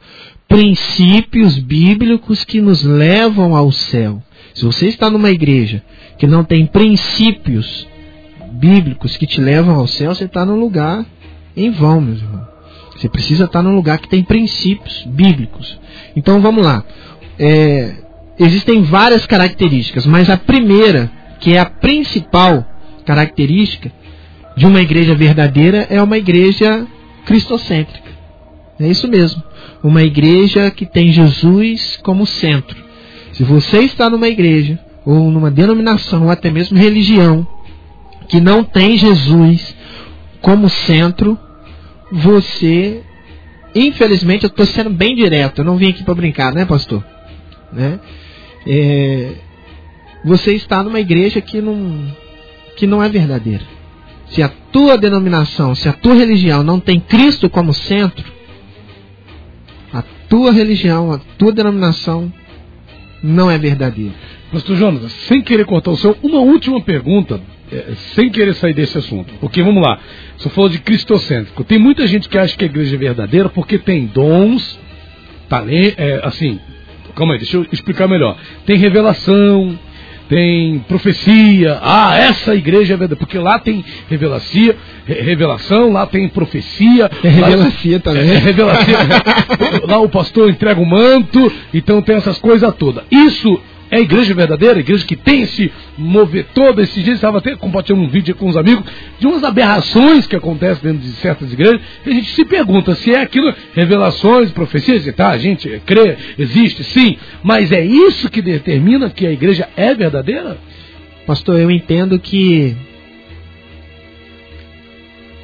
Princípios 0.47 1.59
bíblicos 1.59 2.43
que 2.43 2.59
nos 2.59 2.83
levam 2.83 3.55
ao 3.55 3.71
céu. 3.71 4.19
Se 4.55 4.65
você 4.65 4.87
está 4.87 5.11
numa 5.11 5.29
igreja 5.29 5.83
que 6.17 6.25
não 6.25 6.43
tem 6.43 6.65
princípios 6.65 7.87
bíblicos 8.53 9.15
que 9.15 9.27
te 9.27 9.39
levam 9.39 9.75
ao 9.75 9.85
céu, 9.85 10.15
você 10.15 10.25
está 10.25 10.43
num 10.43 10.59
lugar 10.59 11.05
em 11.55 11.69
vão, 11.69 12.01
meus 12.01 12.19
irmãos. 12.19 12.52
Você 12.95 13.09
precisa 13.09 13.45
estar 13.45 13.61
num 13.61 13.75
lugar 13.75 13.97
que 13.99 14.07
tem 14.07 14.23
princípios 14.23 15.03
bíblicos. 15.07 15.79
Então 16.15 16.39
vamos 16.39 16.63
lá. 16.63 16.83
É, 17.39 17.95
existem 18.39 18.83
várias 18.83 19.25
características, 19.25 20.05
mas 20.05 20.29
a 20.29 20.37
primeira, 20.37 21.11
que 21.39 21.53
é 21.53 21.59
a 21.59 21.65
principal 21.65 22.65
característica 23.05 23.91
de 24.55 24.65
uma 24.65 24.81
igreja 24.81 25.15
verdadeira, 25.15 25.87
é 25.89 26.01
uma 26.01 26.17
igreja 26.17 26.85
cristocêntrica. 27.25 28.11
É 28.79 28.87
isso 28.87 29.07
mesmo. 29.07 29.41
Uma 29.83 30.03
igreja 30.03 30.69
que 30.71 30.85
tem 30.85 31.11
Jesus 31.11 31.99
como 32.03 32.25
centro. 32.25 32.81
Se 33.33 33.43
você 33.43 33.79
está 33.79 34.09
numa 34.09 34.27
igreja, 34.27 34.79
ou 35.05 35.31
numa 35.31 35.51
denominação, 35.51 36.23
ou 36.23 36.29
até 36.29 36.49
mesmo 36.49 36.77
religião, 36.77 37.45
que 38.27 38.39
não 38.39 38.63
tem 38.63 38.97
Jesus 38.97 39.75
como 40.41 40.69
centro, 40.69 41.37
você, 42.13 43.01
infelizmente, 43.73 44.43
eu 44.43 44.47
estou 44.47 44.67
sendo 44.67 44.91
bem 44.91 45.15
direto, 45.15 45.61
eu 45.61 45.65
não 45.65 45.77
vim 45.77 45.89
aqui 45.89 46.03
para 46.03 46.13
brincar, 46.13 46.53
né, 46.53 46.63
pastor? 46.63 47.03
Né? 47.71 47.99
É, 48.67 49.31
você 50.23 50.53
está 50.53 50.83
numa 50.83 50.99
igreja 50.99 51.41
que 51.41 51.59
não, 51.59 52.05
que 52.77 52.85
não 52.85 53.03
é 53.03 53.09
verdadeira. 53.09 53.63
Se 54.27 54.43
a 54.43 54.49
tua 54.71 54.95
denominação, 54.95 55.73
se 55.73 55.89
a 55.89 55.93
tua 55.93 56.13
religião 56.13 56.61
não 56.63 56.79
tem 56.79 56.99
Cristo 56.99 57.49
como 57.49 57.73
centro, 57.73 58.31
a 59.91 60.03
tua 60.29 60.51
religião, 60.51 61.11
a 61.11 61.17
tua 61.17 61.51
denominação 61.51 62.31
não 63.23 63.49
é 63.49 63.57
verdadeira. 63.57 64.13
Pastor 64.51 64.75
Jonas, 64.75 65.11
sem 65.27 65.41
querer 65.41 65.65
cortar 65.65 65.89
o 65.89 65.97
seu, 65.97 66.15
uma 66.21 66.41
última 66.41 66.79
pergunta 66.79 67.41
sem 68.15 68.29
querer 68.29 68.53
sair 68.55 68.73
desse 68.73 68.97
assunto, 68.97 69.33
porque 69.39 69.61
vamos 69.61 69.81
lá, 69.81 69.99
você 70.37 70.49
falou 70.49 70.69
de 70.69 70.79
cristocêntrico. 70.79 71.63
Tem 71.63 71.79
muita 71.79 72.05
gente 72.07 72.29
que 72.29 72.37
acha 72.37 72.57
que 72.57 72.63
a 72.63 72.67
igreja 72.67 72.95
é 72.95 72.99
verdadeira 72.99 73.49
porque 73.49 73.77
tem 73.77 74.05
dons, 74.05 74.79
talento, 75.47 75.95
é, 75.97 76.21
assim, 76.23 76.59
calma 77.15 77.33
aí, 77.33 77.39
deixa 77.39 77.57
eu 77.57 77.65
explicar 77.71 78.07
melhor. 78.07 78.37
Tem 78.65 78.77
revelação, 78.77 79.77
tem 80.29 80.79
profecia. 80.87 81.79
Ah, 81.81 82.17
essa 82.17 82.55
igreja 82.55 82.93
é 82.93 82.97
verdadeira, 82.97 83.17
porque 83.17 83.37
lá 83.37 83.59
tem 83.59 83.83
revelacia, 84.09 84.75
revelação, 85.05 85.91
lá 85.91 86.05
tem 86.07 86.27
profecia. 86.29 87.09
É 87.23 87.29
revelacia 87.29 87.99
também. 88.01 88.29
É, 88.29 88.33
é 88.33 88.37
revelacia. 88.37 88.97
lá 89.87 89.99
o 89.99 90.09
pastor 90.09 90.49
entrega 90.49 90.81
o 90.81 90.85
manto, 90.85 91.51
então 91.73 92.01
tem 92.01 92.15
essas 92.15 92.39
coisas 92.39 92.73
todas. 92.75 93.03
Isso 93.11 93.61
é 93.93 93.97
a 93.97 94.01
igreja 94.01 94.33
verdadeira, 94.33 94.77
a 94.77 94.79
igreja 94.79 95.05
que 95.05 95.15
tem 95.15 95.43
esse 95.43 95.71
mover 95.95 96.47
todo. 96.51 96.81
Esses 96.81 97.03
dias 97.03 97.17
estava 97.17 97.37
até 97.37 97.55
compartilhando 97.55 98.03
um 98.03 98.09
vídeo 98.09 98.33
com 98.33 98.49
os 98.49 98.57
amigos 98.57 98.83
de 99.19 99.27
umas 99.27 99.43
aberrações 99.43 100.25
que 100.25 100.35
acontecem 100.35 100.91
dentro 100.91 101.07
de 101.07 101.13
certas 101.17 101.53
igrejas. 101.53 101.79
E 102.03 102.09
a 102.09 102.13
gente 102.13 102.31
se 102.31 102.43
pergunta 102.43 102.95
se 102.95 103.11
é 103.11 103.21
aquilo, 103.21 103.53
revelações, 103.75 104.51
profecias, 104.51 105.05
e 105.05 105.11
tá, 105.11 105.29
a 105.29 105.37
gente 105.37 105.79
crê, 105.85 106.17
existe, 106.39 106.83
sim, 106.83 107.17
mas 107.43 107.71
é 107.71 107.85
isso 107.85 108.31
que 108.31 108.41
determina 108.41 109.11
que 109.11 109.27
a 109.27 109.31
igreja 109.31 109.69
é 109.77 109.93
verdadeira? 109.93 110.57
Pastor, 111.27 111.59
eu 111.59 111.69
entendo 111.69 112.17
que 112.17 112.75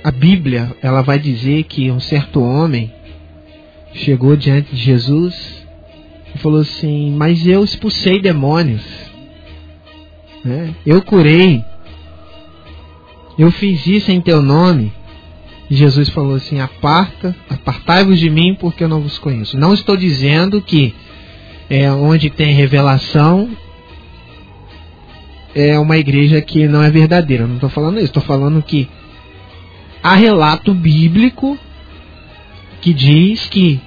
a 0.03 0.09
Bíblia 0.09 0.75
ela 0.81 1.03
vai 1.03 1.19
dizer 1.19 1.65
que 1.65 1.91
um 1.91 1.99
certo 1.99 2.41
homem 2.41 2.91
chegou 3.93 4.35
diante 4.35 4.75
de 4.75 4.81
Jesus 4.81 5.58
e 6.35 6.37
falou 6.39 6.61
assim: 6.61 7.11
Mas 7.11 7.45
eu 7.45 7.63
expulsei 7.63 8.21
demônios, 8.21 8.83
né? 10.43 10.75
eu 10.85 11.01
curei, 11.01 11.63
eu 13.37 13.51
fiz 13.51 13.85
isso 13.87 14.11
em 14.11 14.21
teu 14.21 14.41
nome. 14.41 14.91
E 15.69 15.75
Jesus 15.75 16.09
falou 16.09 16.35
assim: 16.35 16.59
Aparta, 16.59 17.35
apartai-vos 17.49 18.19
de 18.19 18.29
mim, 18.29 18.55
porque 18.59 18.83
eu 18.83 18.87
não 18.87 19.01
vos 19.01 19.17
conheço. 19.19 19.57
Não 19.57 19.73
estou 19.73 19.95
dizendo 19.95 20.61
que 20.61 20.93
é, 21.69 21.91
onde 21.91 22.29
tem 22.29 22.53
revelação 22.53 23.49
é 25.53 25.77
uma 25.79 25.97
igreja 25.97 26.41
que 26.41 26.67
não 26.67 26.81
é 26.81 26.89
verdadeira. 26.89 27.45
Não 27.45 27.55
estou 27.55 27.69
falando 27.69 27.97
isso. 27.97 28.05
Estou 28.05 28.23
falando 28.23 28.61
que 28.61 28.89
há 30.01 30.15
relato 30.15 30.73
bíblico 30.73 31.57
que 32.81 32.93
diz 32.93 33.47
que 33.47 33.79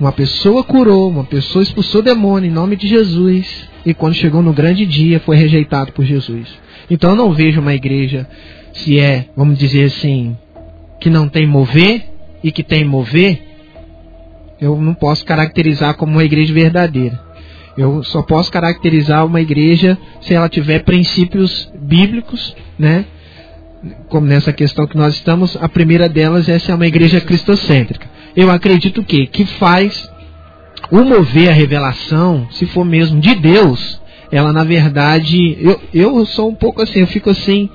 uma 0.00 0.12
pessoa 0.12 0.64
curou, 0.64 1.10
uma 1.10 1.24
pessoa 1.24 1.62
expulsou 1.62 2.00
demônio 2.00 2.48
em 2.48 2.52
nome 2.52 2.74
de 2.74 2.88
Jesus. 2.88 3.68
E 3.84 3.92
quando 3.92 4.14
chegou 4.14 4.40
no 4.40 4.52
grande 4.52 4.86
dia, 4.86 5.20
foi 5.20 5.36
rejeitado 5.36 5.92
por 5.92 6.06
Jesus. 6.06 6.48
Então 6.90 7.10
eu 7.10 7.16
não 7.16 7.32
vejo 7.34 7.60
uma 7.60 7.74
igreja, 7.74 8.26
se 8.72 8.98
é, 8.98 9.26
vamos 9.36 9.58
dizer 9.58 9.84
assim, 9.84 10.34
que 10.98 11.10
não 11.10 11.28
tem 11.28 11.46
mover 11.46 12.04
e 12.42 12.50
que 12.50 12.62
tem 12.62 12.82
mover, 12.82 13.42
eu 14.58 14.80
não 14.80 14.94
posso 14.94 15.22
caracterizar 15.22 15.94
como 15.94 16.12
uma 16.12 16.24
igreja 16.24 16.52
verdadeira. 16.54 17.20
Eu 17.76 18.02
só 18.02 18.22
posso 18.22 18.50
caracterizar 18.50 19.26
uma 19.26 19.40
igreja 19.40 19.98
se 20.22 20.32
ela 20.32 20.48
tiver 20.48 20.82
princípios 20.82 21.70
bíblicos, 21.78 22.56
né? 22.78 23.04
Como 24.08 24.26
nessa 24.26 24.52
questão 24.52 24.86
que 24.86 24.96
nós 24.96 25.14
estamos, 25.14 25.56
a 25.60 25.68
primeira 25.68 26.08
delas 26.08 26.48
é 26.48 26.58
se 26.58 26.70
é 26.70 26.74
uma 26.74 26.86
igreja 26.86 27.20
cristocêntrica 27.20 28.08
eu 28.36 28.50
acredito 28.50 29.02
que 29.02 29.26
que 29.26 29.44
faz 29.44 30.10
o 30.90 31.04
mover 31.04 31.50
a 31.50 31.52
revelação, 31.52 32.48
se 32.50 32.66
for 32.66 32.84
mesmo 32.84 33.20
de 33.20 33.34
Deus, 33.34 34.00
ela 34.30 34.52
na 34.52 34.64
verdade, 34.64 35.58
eu, 35.60 35.80
eu 35.92 36.26
sou 36.26 36.50
um 36.50 36.54
pouco 36.54 36.82
assim, 36.82 37.00
eu 37.00 37.06
fico 37.06 37.30
assim, 37.30 37.68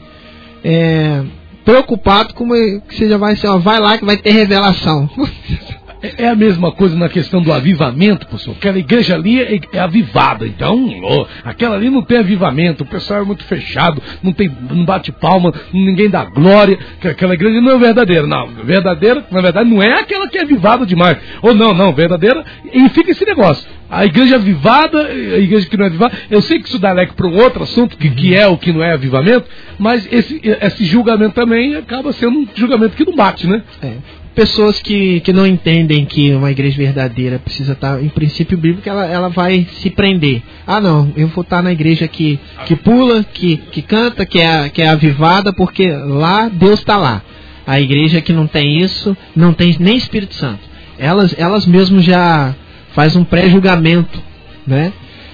é, 0.64 1.24
preocupado 1.64 2.34
com 2.34 2.50
que 2.88 2.96
você 2.96 3.10
já 3.10 3.18
vai 3.18 3.36
ser, 3.36 3.48
ó, 3.48 3.58
vai 3.58 3.80
lá 3.80 3.98
que 3.98 4.06
vai 4.06 4.18
ter 4.18 4.32
revelação. 4.32 5.10
É, 6.18 6.28
a 6.28 6.36
mesma 6.36 6.72
coisa 6.72 6.96
na 6.96 7.10
questão 7.10 7.42
do 7.42 7.52
avivamento, 7.52 8.28
professor. 8.28 8.52
Aquela 8.52 8.78
igreja 8.78 9.16
ali 9.16 9.42
é, 9.42 9.60
é 9.72 9.80
avivada. 9.80 10.46
Então, 10.46 10.88
oh, 11.04 11.26
aquela 11.44 11.76
ali 11.76 11.90
não 11.90 12.02
tem 12.02 12.20
avivamento. 12.20 12.84
O 12.84 12.88
pessoal 12.88 13.22
é 13.22 13.26
muito 13.26 13.44
fechado, 13.46 14.02
não, 14.22 14.34
tem, 14.34 14.52
não 14.70 14.86
bate 14.86 15.12
palma, 15.12 15.54
ninguém 15.74 16.10
dá 16.10 16.26
glória. 16.26 16.78
Aquela 17.04 17.34
igreja 17.34 17.62
não 17.62 17.74
é 17.74 17.78
verdadeira. 17.78 18.28
Não, 18.28 18.48
verdadeira, 18.48 19.26
na 19.32 19.42
verdade, 19.42 19.70
não 19.70 19.82
é 19.82 20.00
aquela 20.00 20.28
que 20.28 20.38
é 20.38 20.42
avivada 20.42 20.86
demais. 20.86 21.18
Ou 21.42 21.54
não, 21.54 21.74
não, 21.74 21.94
verdadeira. 21.94 22.44
E 22.74 22.90
fica 22.90 23.12
esse 23.12 23.26
negócio. 23.26 23.68
A 23.90 24.06
igreja 24.06 24.36
avivada, 24.36 25.00
a 25.00 25.38
igreja 25.40 25.68
que 25.68 25.78
não 25.78 25.86
é 25.86 25.88
avivada. 25.88 26.18
Eu 26.30 26.42
sei 26.42 26.60
que 26.60 26.68
isso 26.68 26.80
dá 26.80 26.92
leque 26.92 27.14
para 27.14 27.28
um 27.28 27.36
outro 27.38 27.64
assunto, 27.64 27.98
que, 27.98 28.10
que 28.10 28.36
é 28.36 28.48
o 28.48 28.58
que 28.58 28.74
não 28.74 28.84
é 28.84 28.94
avivamento, 28.94 29.48
mas 29.78 30.08
esse, 30.12 30.42
esse 30.44 30.86
julgamento 30.86 31.36
também 31.36 31.76
acaba 31.76 32.12
sendo 32.12 32.40
um 32.40 32.48
julgamento 32.56 32.96
que 32.96 33.06
não 33.06 33.16
bate, 33.16 33.48
né? 33.48 33.64
É 33.82 34.25
pessoas 34.36 34.82
que, 34.82 35.22
que 35.22 35.32
não 35.32 35.48
entendem 35.48 36.06
que 36.06 36.34
uma 36.34 36.52
igreja 36.52 36.78
verdadeira 36.78 37.40
precisa 37.40 37.72
estar 37.72 38.04
em 38.04 38.10
princípio 38.10 38.58
bíblico, 38.58 38.88
ela, 38.88 39.06
ela 39.06 39.30
vai 39.30 39.66
se 39.80 39.90
prender. 39.90 40.44
Ah, 40.68 40.82
não, 40.82 41.12
eu 41.16 41.30
vou 41.30 41.42
estar 41.42 41.64
na 41.64 41.72
igreja 41.72 42.08
que, 42.08 42.38
que 42.66 42.76
pula, 42.76 43.24
que, 43.24 43.58
que 43.58 43.82
canta, 43.82 44.26
que 44.26 44.40
é, 44.40 44.70
que 44.70 44.82
é 44.82 44.90
avivada, 44.90 45.54
porque 45.54 45.90
lá 45.90 46.50
Deus 46.50 46.80
está 46.80 46.98
lá. 46.98 47.24
A 47.66 47.80
igreja 47.80 48.22
que 48.22 48.34
não 48.34 48.46
tem 48.46 48.80
isso, 48.80 49.18
não 49.36 49.54
tem 49.54 49.76
nem 49.80 49.96
Espírito 49.96 50.36
Santo. 50.36 50.60
Elas, 51.00 51.34
elas 51.38 51.66
mesmo 51.66 52.00
já 52.02 52.54
faz 52.94 53.16
um 53.16 53.24
pré-julgamento, 53.24 54.22
né? 54.68 54.92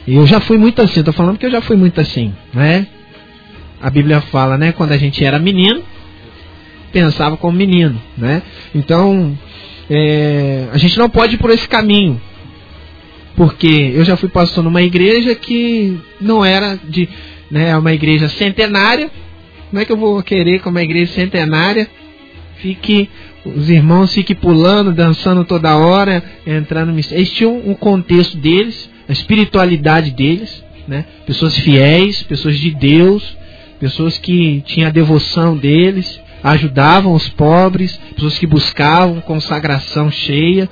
Eu 0.08 0.26
já 0.26 0.40
fui 0.40 0.58
muito 0.58 0.82
assim, 0.82 1.00
estou 1.00 1.14
falando 1.14 1.38
que 1.38 1.46
eu 1.46 1.52
já 1.52 1.62
fui 1.62 1.76
muito 1.76 2.00
assim, 2.00 2.34
né? 2.54 2.88
A 3.82 3.90
Bíblia 3.90 4.22
fala, 4.22 4.58
né? 4.58 4.72
Quando 4.72 4.92
a 4.92 4.98
gente 4.98 5.24
era 5.24 5.40
menino, 5.40 5.84
pensava 6.92 7.38
como 7.38 7.58
menino, 7.58 8.02
né? 8.18 8.42
Então, 8.74 9.38
é, 9.90 10.68
a 10.72 10.78
gente 10.78 10.98
não 10.98 11.10
pode 11.10 11.36
ir 11.36 11.38
por 11.38 11.50
esse 11.50 11.68
caminho, 11.68 12.22
porque 13.36 13.92
eu 13.96 14.04
já 14.04 14.16
fui 14.18 14.30
pastor 14.30 14.64
numa 14.64 14.82
igreja 14.82 15.34
que 15.36 16.00
não 16.20 16.44
era 16.44 16.80
de, 16.88 17.08
né, 17.50 17.76
uma 17.78 17.94
igreja 17.94 18.28
centenária. 18.30 19.10
Como 19.70 19.82
é 19.82 19.86
que 19.86 19.92
eu 19.92 19.98
vou 19.98 20.22
querer 20.22 20.60
que 20.62 20.68
uma 20.68 20.84
igreja 20.84 21.14
centenária 21.14 21.88
fique 22.58 23.10
os 23.46 23.70
irmãos 23.70 24.14
fiquem 24.14 24.36
pulando, 24.36 24.94
dançando 24.94 25.44
toda 25.44 25.76
hora, 25.76 26.24
entrando 26.46 26.92
no 26.92 27.00
Eles 27.00 27.32
tinham 27.32 27.58
um 27.66 27.74
contexto 27.74 28.38
deles, 28.38 28.90
a 29.10 29.12
espiritualidade 29.12 30.12
deles, 30.12 30.64
né? 30.88 31.06
Pessoas 31.26 31.58
fiéis, 31.58 32.22
pessoas 32.24 32.58
de 32.58 32.72
Deus, 32.72 33.36
pessoas 33.80 34.18
que 34.18 34.62
tinham 34.66 34.90
a 34.90 34.92
devoção 34.92 35.58
deles, 35.58 36.20
ajudavam 36.44 37.14
os 37.14 37.30
pobres, 37.30 37.98
pessoas 38.16 38.38
que 38.40 38.48
buscavam 38.48 39.22
consagração 39.22 40.10
cheia, 40.12 40.70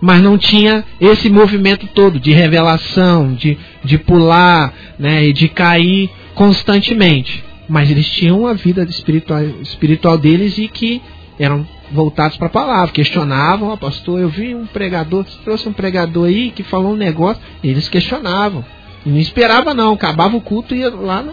mas 0.00 0.22
não 0.22 0.36
tinha 0.36 0.84
esse 1.00 1.28
movimento 1.28 1.86
todo 1.88 2.20
de 2.20 2.32
revelação, 2.32 3.32
de, 3.32 3.58
de 3.84 3.98
pular 3.98 4.72
né, 4.98 5.24
e 5.24 5.32
de 5.32 5.48
cair 5.48 6.10
constantemente. 6.34 7.42
Mas 7.68 7.90
eles 7.90 8.08
tinham 8.10 8.46
a 8.46 8.52
vida 8.52 8.82
espiritual, 8.84 9.42
espiritual 9.62 10.18
deles 10.18 10.58
e 10.58 10.68
que 10.68 11.00
eram 11.38 11.66
voltados 11.92 12.36
para 12.36 12.46
a 12.46 12.50
palavra, 12.50 12.92
questionavam, 12.92 13.72
oh, 13.72 13.76
pastor, 13.76 14.20
eu 14.20 14.28
vi 14.28 14.54
um 14.54 14.66
pregador, 14.66 15.24
trouxe 15.44 15.68
um 15.68 15.72
pregador 15.72 16.26
aí 16.26 16.50
que 16.50 16.62
falou 16.62 16.92
um 16.92 16.96
negócio, 16.96 17.42
eles 17.62 17.88
questionavam. 17.88 18.64
E 19.04 19.08
não 19.08 19.18
esperava 19.18 19.72
não, 19.72 19.94
acabava 19.94 20.36
o 20.36 20.40
culto 20.40 20.74
e 20.74 20.78
ia 20.78 20.90
lá 20.90 21.24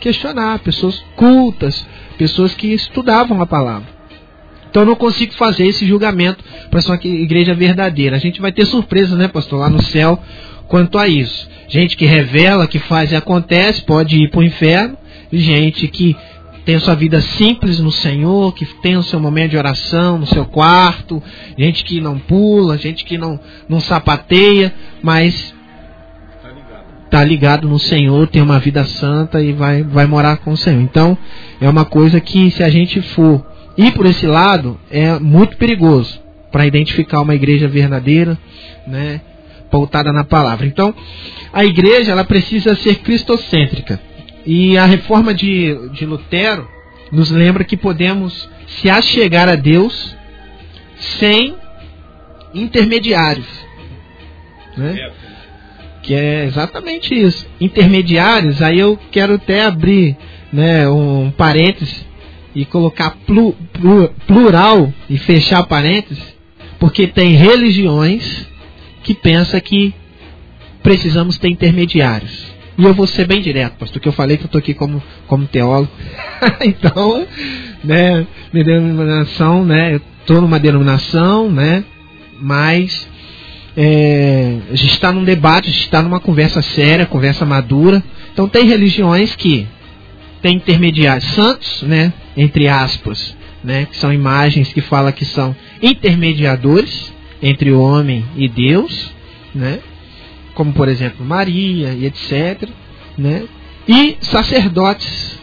questionar, 0.00 0.58
pessoas 0.60 1.04
cultas, 1.14 1.86
pessoas 2.20 2.54
que 2.54 2.66
estudavam 2.74 3.40
a 3.40 3.46
palavra. 3.46 3.88
Então 4.68 4.82
eu 4.82 4.86
não 4.86 4.94
consigo 4.94 5.32
fazer 5.32 5.66
esse 5.66 5.86
julgamento 5.86 6.44
para 6.70 6.82
ser 6.82 6.90
uma 6.90 7.00
igreja 7.02 7.54
verdadeira. 7.54 8.14
A 8.14 8.18
gente 8.18 8.42
vai 8.42 8.52
ter 8.52 8.66
surpresas, 8.66 9.18
né, 9.18 9.26
pastor, 9.26 9.58
lá 9.58 9.70
no 9.70 9.82
céu 9.82 10.22
quanto 10.68 10.98
a 10.98 11.08
isso. 11.08 11.48
Gente 11.66 11.96
que 11.96 12.04
revela, 12.04 12.66
que 12.66 12.78
faz 12.78 13.10
e 13.10 13.16
acontece, 13.16 13.80
pode 13.84 14.22
ir 14.22 14.28
para 14.28 14.40
o 14.40 14.42
inferno. 14.42 14.98
Gente 15.32 15.88
que 15.88 16.14
tem 16.66 16.78
sua 16.78 16.94
vida 16.94 17.22
simples 17.22 17.80
no 17.80 17.90
Senhor, 17.90 18.54
que 18.54 18.66
tem 18.66 18.98
o 18.98 19.02
seu 19.02 19.18
momento 19.18 19.52
de 19.52 19.56
oração 19.56 20.18
no 20.18 20.26
seu 20.26 20.44
quarto, 20.44 21.22
gente 21.56 21.84
que 21.84 22.02
não 22.02 22.18
pula, 22.18 22.76
gente 22.76 23.02
que 23.02 23.16
não, 23.16 23.40
não 23.66 23.80
sapateia, 23.80 24.74
mas 25.02 25.54
está 27.10 27.24
ligado 27.24 27.68
no 27.68 27.78
Senhor, 27.80 28.28
tem 28.28 28.40
uma 28.40 28.60
vida 28.60 28.84
santa 28.84 29.42
e 29.42 29.52
vai, 29.52 29.82
vai 29.82 30.06
morar 30.06 30.36
com 30.36 30.52
o 30.52 30.56
Senhor. 30.56 30.80
Então, 30.80 31.18
é 31.60 31.68
uma 31.68 31.84
coisa 31.84 32.20
que, 32.20 32.52
se 32.52 32.62
a 32.62 32.70
gente 32.70 33.02
for 33.02 33.44
ir 33.76 33.92
por 33.92 34.06
esse 34.06 34.28
lado, 34.28 34.78
é 34.88 35.18
muito 35.18 35.56
perigoso 35.56 36.20
para 36.52 36.66
identificar 36.66 37.20
uma 37.20 37.34
igreja 37.34 37.66
verdadeira, 37.66 38.38
né, 38.86 39.20
pautada 39.72 40.12
na 40.12 40.22
palavra. 40.22 40.66
Então, 40.66 40.94
a 41.52 41.64
igreja 41.64 42.12
ela 42.12 42.24
precisa 42.24 42.76
ser 42.76 43.00
cristocêntrica. 43.00 44.00
E 44.46 44.78
a 44.78 44.86
reforma 44.86 45.34
de, 45.34 45.90
de 45.92 46.06
Lutero 46.06 46.66
nos 47.10 47.30
lembra 47.30 47.64
que 47.64 47.76
podemos 47.76 48.48
se 48.68 48.88
achegar 48.88 49.48
a 49.48 49.56
Deus 49.56 50.16
sem 51.18 51.56
intermediários. 52.54 53.48
Né? 54.76 55.10
Que 56.02 56.14
é 56.14 56.44
exatamente 56.44 57.14
isso. 57.14 57.46
Intermediários, 57.60 58.62
aí 58.62 58.78
eu 58.78 58.98
quero 59.10 59.34
até 59.34 59.64
abrir 59.64 60.16
né, 60.52 60.88
um 60.88 61.30
parênteses 61.30 62.04
e 62.54 62.64
colocar 62.64 63.10
plu, 63.26 63.52
plu, 63.72 64.08
plural 64.26 64.92
e 65.08 65.16
fechar 65.18 65.62
parênteses, 65.64 66.22
porque 66.78 67.06
tem 67.06 67.32
religiões 67.32 68.46
que 69.02 69.14
pensam 69.14 69.60
que 69.60 69.94
precisamos 70.82 71.38
ter 71.38 71.48
intermediários. 71.48 72.50
E 72.76 72.84
eu 72.84 72.94
vou 72.94 73.06
ser 73.06 73.26
bem 73.26 73.42
direto, 73.42 73.74
pastor, 73.74 74.00
que 74.00 74.08
eu 74.08 74.12
falei 74.12 74.36
que 74.36 74.44
eu 74.44 74.46
estou 74.46 74.58
aqui 74.58 74.72
como, 74.72 75.02
como 75.26 75.46
teólogo. 75.46 75.90
então, 76.62 77.26
né, 77.84 78.26
minha 78.52 78.64
denominação, 78.64 79.64
né, 79.64 79.94
eu 79.94 80.00
estou 80.20 80.40
numa 80.40 80.58
denominação, 80.58 81.50
né, 81.50 81.84
mas 82.40 83.06
é, 83.76 84.58
a 84.70 84.74
gente 84.74 84.92
está 84.92 85.12
num 85.12 85.24
debate, 85.24 85.68
a 85.68 85.72
gente 85.72 85.84
está 85.84 86.02
numa 86.02 86.20
conversa 86.20 86.60
séria, 86.60 87.06
conversa 87.06 87.44
madura. 87.44 88.02
Então 88.32 88.48
tem 88.48 88.66
religiões 88.66 89.36
que 89.36 89.66
tem 90.42 90.56
intermediários 90.56 91.26
santos, 91.32 91.82
né, 91.82 92.12
entre 92.36 92.66
aspas, 92.66 93.36
né, 93.62 93.86
que 93.90 93.96
são 93.96 94.12
imagens 94.12 94.72
que 94.72 94.80
fala 94.80 95.12
que 95.12 95.24
são 95.24 95.54
intermediadores 95.82 97.12
entre 97.42 97.70
o 97.70 97.80
homem 97.80 98.24
e 98.36 98.48
Deus, 98.48 99.10
né, 99.54 99.80
como 100.54 100.72
por 100.72 100.88
exemplo 100.88 101.24
Maria 101.24 101.92
e 101.92 102.06
etc, 102.06 102.68
né, 103.16 103.44
e 103.86 104.16
sacerdotes, 104.20 105.38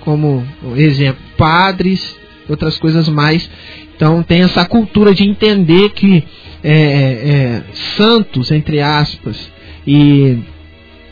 como 0.00 0.46
exemplo 0.76 1.22
padres, 1.36 2.16
outras 2.48 2.78
coisas 2.78 3.08
mais. 3.08 3.48
Então 3.96 4.22
tem 4.22 4.42
essa 4.42 4.64
cultura 4.64 5.14
de 5.14 5.24
entender 5.24 5.90
que 5.90 6.24
é, 6.64 6.72
é, 6.72 7.62
santos 7.96 8.50
entre 8.50 8.80
aspas 8.80 9.52
e 9.86 10.38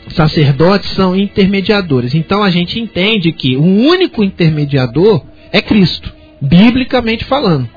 sacerdotes 0.09 0.89
são 0.91 1.15
intermediadores. 1.15 2.15
Então 2.15 2.43
a 2.43 2.49
gente 2.49 2.79
entende 2.79 3.31
que 3.31 3.55
o 3.55 3.63
único 3.63 4.23
intermediador 4.23 5.23
é 5.51 5.61
Cristo, 5.61 6.11
biblicamente 6.41 7.23
falando. 7.23 7.69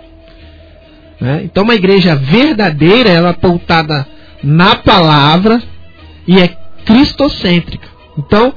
Né? 1.20 1.42
Então 1.44 1.64
uma 1.64 1.74
igreja 1.74 2.16
verdadeira, 2.16 3.10
ela 3.10 3.30
é 3.30 3.34
pautada 3.34 4.06
na 4.42 4.76
palavra 4.76 5.62
e 6.26 6.40
é 6.40 6.48
cristocêntrica. 6.84 7.88
Então 8.18 8.54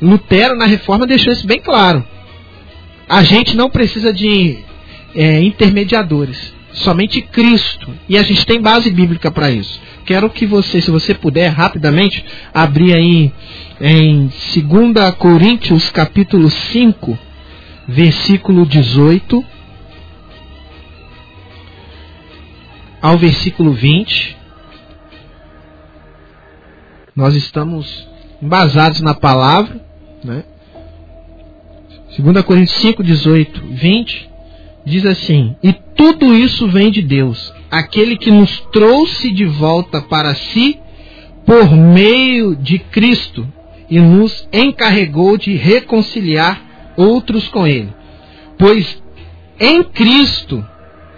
Lutero 0.00 0.56
na 0.56 0.66
reforma 0.66 1.06
deixou 1.06 1.32
isso 1.32 1.46
bem 1.46 1.60
claro. 1.60 2.04
A 3.08 3.22
gente 3.22 3.56
não 3.56 3.70
precisa 3.70 4.12
de 4.12 4.58
é, 5.14 5.40
intermediadores, 5.40 6.54
somente 6.74 7.22
Cristo. 7.22 7.94
E 8.08 8.18
a 8.18 8.22
gente 8.22 8.44
tem 8.44 8.60
base 8.60 8.90
bíblica 8.90 9.30
para 9.30 9.50
isso. 9.50 9.80
Quero 10.04 10.28
que 10.28 10.44
você, 10.44 10.80
se 10.80 10.90
você 10.90 11.14
puder, 11.14 11.48
rapidamente, 11.48 12.24
abrir 12.52 12.94
aí 12.94 13.32
em 13.80 14.26
2 14.26 15.14
Coríntios 15.16 15.90
capítulo 15.90 16.50
5, 16.50 17.18
versículo 17.88 18.66
18 18.66 19.44
ao 23.00 23.16
versículo 23.16 23.72
20. 23.72 24.36
Nós 27.16 27.34
estamos 27.34 28.08
embasados 28.42 29.00
na 29.00 29.14
palavra, 29.14 29.80
né? 30.22 30.44
2 32.18 32.44
Coríntios 32.44 32.78
5, 32.78 33.02
18, 33.02 33.62
20 33.68 34.33
diz 34.84 35.04
assim: 35.06 35.56
E 35.62 35.72
tudo 35.72 36.34
isso 36.34 36.68
vem 36.68 36.90
de 36.90 37.02
Deus, 37.02 37.52
aquele 37.70 38.16
que 38.16 38.30
nos 38.30 38.60
trouxe 38.72 39.30
de 39.30 39.44
volta 39.44 40.00
para 40.02 40.34
si 40.34 40.78
por 41.46 41.70
meio 41.70 42.56
de 42.56 42.78
Cristo 42.78 43.46
e 43.90 43.98
nos 43.98 44.48
encarregou 44.52 45.36
de 45.36 45.54
reconciliar 45.54 46.94
outros 46.96 47.48
com 47.48 47.66
Ele. 47.66 47.92
Pois 48.58 49.02
em 49.58 49.82
Cristo 49.84 50.64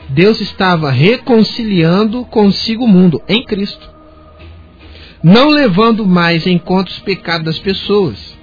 Deus 0.08 0.40
estava 0.40 0.90
reconciliando 0.90 2.24
consigo 2.26 2.84
o 2.84 2.88
mundo, 2.88 3.20
em 3.28 3.44
Cristo, 3.44 3.90
não 5.22 5.48
levando 5.48 6.06
mais 6.06 6.46
em 6.46 6.58
conta 6.58 6.90
os 6.90 6.98
pecados 7.00 7.44
das 7.44 7.58
pessoas. 7.58 8.35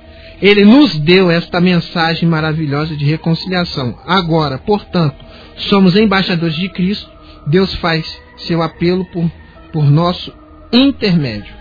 Ele 0.44 0.66
nos 0.66 0.96
deu 1.00 1.32
esta 1.32 1.60
mensagem 1.60 2.30
maravilhosa 2.30 2.96
de 2.96 3.06
reconciliação. 3.06 3.98
Agora, 4.06 4.60
portanto, 4.60 5.16
somos 5.56 5.96
embaixadores 5.96 6.56
de 6.56 6.70
Cristo 6.70 7.14
Deus 7.46 7.74
faz 7.76 8.06
seu 8.38 8.62
apelo 8.62 9.06
por, 9.06 9.30
por 9.72 9.90
nosso 9.90 10.34
intermédio. 10.72 11.54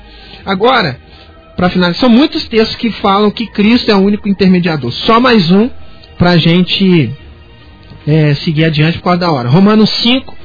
Agora, 0.45 0.99
para 1.57 1.69
finalizar, 1.69 2.01
são 2.01 2.09
muitos 2.09 2.45
textos 2.45 2.77
que 2.77 2.91
falam 2.91 3.31
que 3.31 3.47
Cristo 3.47 3.91
é 3.91 3.95
o 3.95 4.01
único 4.01 4.29
intermediador. 4.29 4.91
Só 4.93 5.21
mais 5.21 5.51
um 5.51 5.69
para 6.19 6.31
a 6.31 6.37
gente 6.37 7.13
é, 8.07 8.35
seguir 8.35 8.65
adiante 8.65 8.99
por 8.99 9.05
causa 9.05 9.21
da 9.21 9.31
hora. 9.31 9.49
Romanos 9.49 9.91
5, 9.91 10.37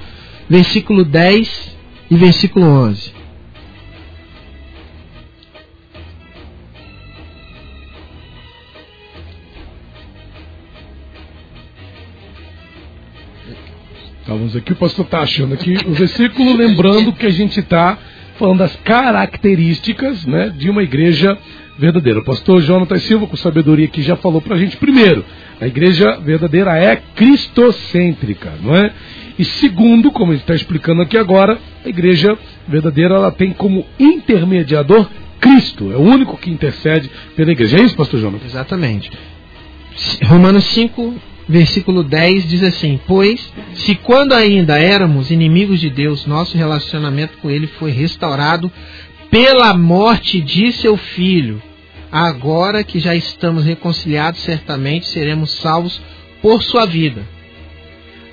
versículo 0.49 1.03
10 1.05 1.77
e 2.11 2.15
versículo 2.15 2.65
11. 2.65 3.16
Estávamos 14.27 14.57
aqui, 14.57 14.73
o 14.73 14.75
pastor 14.75 15.05
está 15.05 15.21
achando 15.21 15.53
aqui 15.53 15.77
o 15.85 15.93
versículo, 15.93 16.53
lembrando 16.53 17.13
que 17.13 17.25
a 17.25 17.29
gente 17.29 17.61
está 17.61 17.97
falando 18.37 18.57
das 18.57 18.75
características 18.83 20.25
né, 20.25 20.49
de 20.49 20.69
uma 20.69 20.83
igreja 20.83 21.37
verdadeira. 21.79 22.19
O 22.19 22.25
pastor 22.25 22.61
Jonathan 22.61 22.97
Silva, 22.97 23.25
com 23.25 23.37
sabedoria 23.37 23.85
aqui, 23.85 24.01
já 24.01 24.17
falou 24.17 24.41
para 24.41 24.55
a 24.55 24.59
gente, 24.59 24.75
primeiro, 24.75 25.23
a 25.61 25.65
igreja 25.65 26.19
verdadeira 26.19 26.77
é 26.77 26.97
cristocêntrica, 27.15 28.51
não 28.61 28.75
é? 28.75 28.91
E 29.39 29.45
segundo, 29.45 30.11
como 30.11 30.33
ele 30.33 30.41
está 30.41 30.53
explicando 30.53 31.03
aqui 31.03 31.17
agora, 31.17 31.57
a 31.85 31.87
igreja 31.87 32.37
verdadeira 32.67 33.15
ela 33.15 33.31
tem 33.31 33.53
como 33.53 33.85
intermediador 33.97 35.07
Cristo, 35.39 35.89
é 35.89 35.95
o 35.95 36.01
único 36.01 36.35
que 36.35 36.51
intercede 36.51 37.09
pela 37.33 37.53
igreja. 37.53 37.77
É 37.77 37.81
isso, 37.81 37.95
pastor 37.95 38.19
Jonathan? 38.19 38.45
Exatamente. 38.45 39.09
Romanos 40.25 40.65
5, 40.65 41.15
versículo 41.47 42.03
10 42.03 42.47
diz 42.47 42.63
assim: 42.63 42.99
Pois, 43.07 43.51
se 43.73 43.95
quando 43.95 44.33
ainda 44.33 44.77
éramos 44.77 45.31
inimigos 45.31 45.79
de 45.79 45.89
Deus, 45.89 46.25
nosso 46.25 46.57
relacionamento 46.57 47.37
com 47.37 47.49
Ele 47.49 47.67
foi 47.67 47.91
restaurado 47.91 48.71
pela 49.29 49.73
morte 49.73 50.41
de 50.41 50.71
seu 50.71 50.97
filho, 50.97 51.61
agora 52.11 52.83
que 52.83 52.99
já 52.99 53.15
estamos 53.15 53.65
reconciliados, 53.65 54.41
certamente 54.41 55.07
seremos 55.07 55.51
salvos 55.51 56.01
por 56.41 56.63
sua 56.63 56.85
vida. 56.85 57.23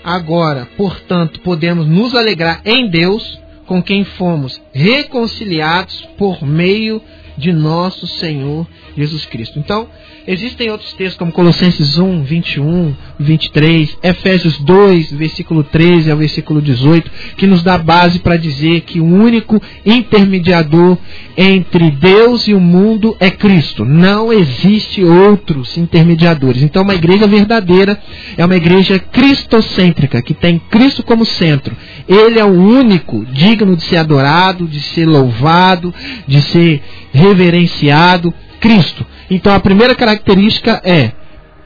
Agora, 0.03 0.69
portanto, 0.77 1.41
podemos 1.41 1.87
nos 1.87 2.15
alegrar 2.15 2.61
em 2.65 2.89
Deus, 2.89 3.41
com 3.67 3.83
quem 3.83 4.05
fomos 4.05 4.61
reconciliados 4.73 6.07
por 6.19 6.45
meio 6.45 6.99
de 6.99 7.24
nosso 7.53 8.07
Senhor 8.07 8.67
Jesus 8.97 9.27
Cristo. 9.27 9.59
Então, 9.59 9.89
Existem 10.27 10.71
outros 10.71 10.95
textos 10.95 11.19
como 11.19 11.31
Colossenses 11.31 11.99
1, 11.99 12.23
21, 12.23 12.95
23, 13.21 13.99
Efésios 14.03 14.57
2, 14.59 15.13
versículo 15.13 15.63
13 15.63 16.11
ao 16.11 16.17
versículo 16.17 16.63
18, 16.63 17.11
que 17.37 17.47
nos 17.47 17.63
dá 17.63 17.77
base 17.77 18.21
para 18.21 18.39
dizer 18.39 18.81
que 18.83 19.01
o 19.01 19.05
único 19.05 19.61
intermediador 19.85 20.97
entre 21.37 21.91
Deus 21.91 22.49
e 22.49 22.55
o 22.55 22.61
mundo 22.61 23.15
é 23.21 23.31
Cristo. 23.31 23.85
Não 23.85 24.33
existe 24.33 25.05
outros 25.05 25.77
intermediadores. 25.77 26.63
Então, 26.63 26.85
uma 26.85 26.95
igreja 26.95 27.27
verdadeira 27.27 28.01
é 28.39 28.47
uma 28.47 28.57
igreja 28.57 28.99
cristocêntrica, 28.99 30.23
que 30.23 30.33
tem 30.33 30.59
Cristo 30.71 31.03
como 31.03 31.27
centro. 31.27 31.77
Ele 32.09 32.39
é 32.39 32.45
o 32.45 32.53
único 32.53 33.27
digno 33.27 33.77
de 33.77 33.83
ser 33.83 33.99
adorado, 33.99 34.67
de 34.67 34.81
ser 34.81 35.05
louvado, 35.05 35.93
de 36.27 36.41
ser 36.41 36.83
reverenciado. 37.15 38.35
Cristo. 38.61 39.07
Então 39.31 39.55
a 39.55 39.61
primeira 39.61 39.95
característica 39.95 40.81
é 40.85 41.13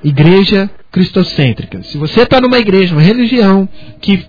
igreja 0.02 0.70
cristocêntrica. 0.90 1.82
Se 1.82 1.96
você 1.96 2.22
está 2.22 2.40
numa 2.40 2.58
igreja, 2.58 2.94
uma 2.94 3.02
religião 3.02 3.68
que, 4.00 4.24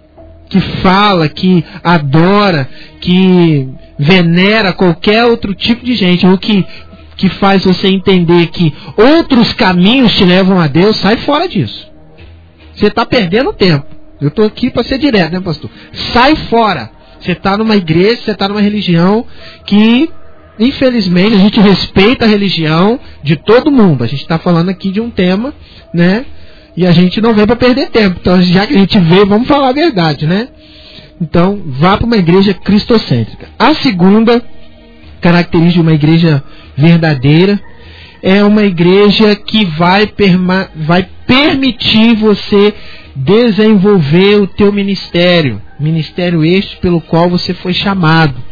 que 0.50 0.60
fala, 0.60 1.28
que 1.28 1.64
adora, 1.84 2.70
que 3.02 3.68
venera 3.98 4.74
qualquer 4.74 5.26
outro 5.26 5.54
tipo 5.54 5.84
de 5.84 5.96
gente, 5.96 6.26
ou 6.26 6.38
que, 6.38 6.66
que 7.18 7.30
faz 7.30 7.66
você 7.66 7.88
entender 7.88 8.48
que 8.48 8.74
outros 8.96 9.54
caminhos 9.54 10.14
te 10.16 10.24
levam 10.24 10.60
a 10.60 10.68
Deus, 10.68 10.98
sai 10.98 11.18
fora 11.18 11.48
disso. 11.48 11.88
Você 12.76 12.88
está 12.88 13.06
perdendo 13.06 13.52
tempo. 13.52 13.86
Eu 14.22 14.28
estou 14.28 14.46
aqui 14.46 14.70
para 14.70 14.84
ser 14.84 14.98
direto, 14.98 15.32
né, 15.32 15.40
pastor? 15.40 15.70
Sai 16.14 16.36
fora. 16.36 16.92
Você 17.20 17.34
está 17.34 17.58
numa 17.58 17.76
igreja, 17.76 18.22
você 18.22 18.32
está 18.32 18.48
numa 18.48 18.62
religião 18.62 19.26
que 19.66 20.10
infelizmente, 20.60 21.36
a 21.36 21.40
gente 21.40 21.60
respeita 21.60 22.26
a 22.26 22.28
religião 22.28 23.00
de 23.24 23.36
todo 23.36 23.72
mundo. 23.72 24.04
A 24.04 24.08
gente 24.08 24.22
está 24.22 24.38
falando 24.38 24.70
aqui 24.70 24.92
de 24.92 25.00
um 25.00 25.10
tema, 25.10 25.54
né? 25.94 26.26
E 26.76 26.86
a 26.86 26.92
gente 26.92 27.20
não 27.22 27.34
vem 27.34 27.46
para 27.46 27.56
perder 27.56 27.90
tempo. 27.90 28.18
Então, 28.20 28.42
já 28.42 28.68
que 28.68 28.76
a 28.76 28.78
gente 28.78 29.00
veio, 29.00 29.26
vamos 29.26 29.48
falar 29.48 29.70
a 29.70 29.74
verdade, 29.74 30.28
né? 30.28 30.50
Então, 31.22 31.62
vá 31.66 31.98
para 31.98 32.06
uma 32.06 32.18
igreja 32.18 32.54
cristocêntrica. 32.54 33.48
A 33.58 33.74
segunda 33.76 34.42
característica 35.20 35.74
de 35.74 35.82
uma 35.82 35.94
igreja 35.94 36.44
verdadeira 36.78 37.60
é 38.22 38.44
uma 38.44 38.64
igreja 38.64 39.36
que 39.36 39.66
vai, 39.66 40.10
vai 40.76 41.08
permitir 41.26 42.16
você 42.16 42.74
desenvolver 43.16 44.42
o 44.42 44.48
teu 44.48 44.72
ministério, 44.72 45.62
ministério 45.80 46.44
este 46.44 46.78
pelo 46.78 47.02
qual 47.02 47.30
você 47.30 47.54
foi 47.54 47.74
chamado. 47.74 48.49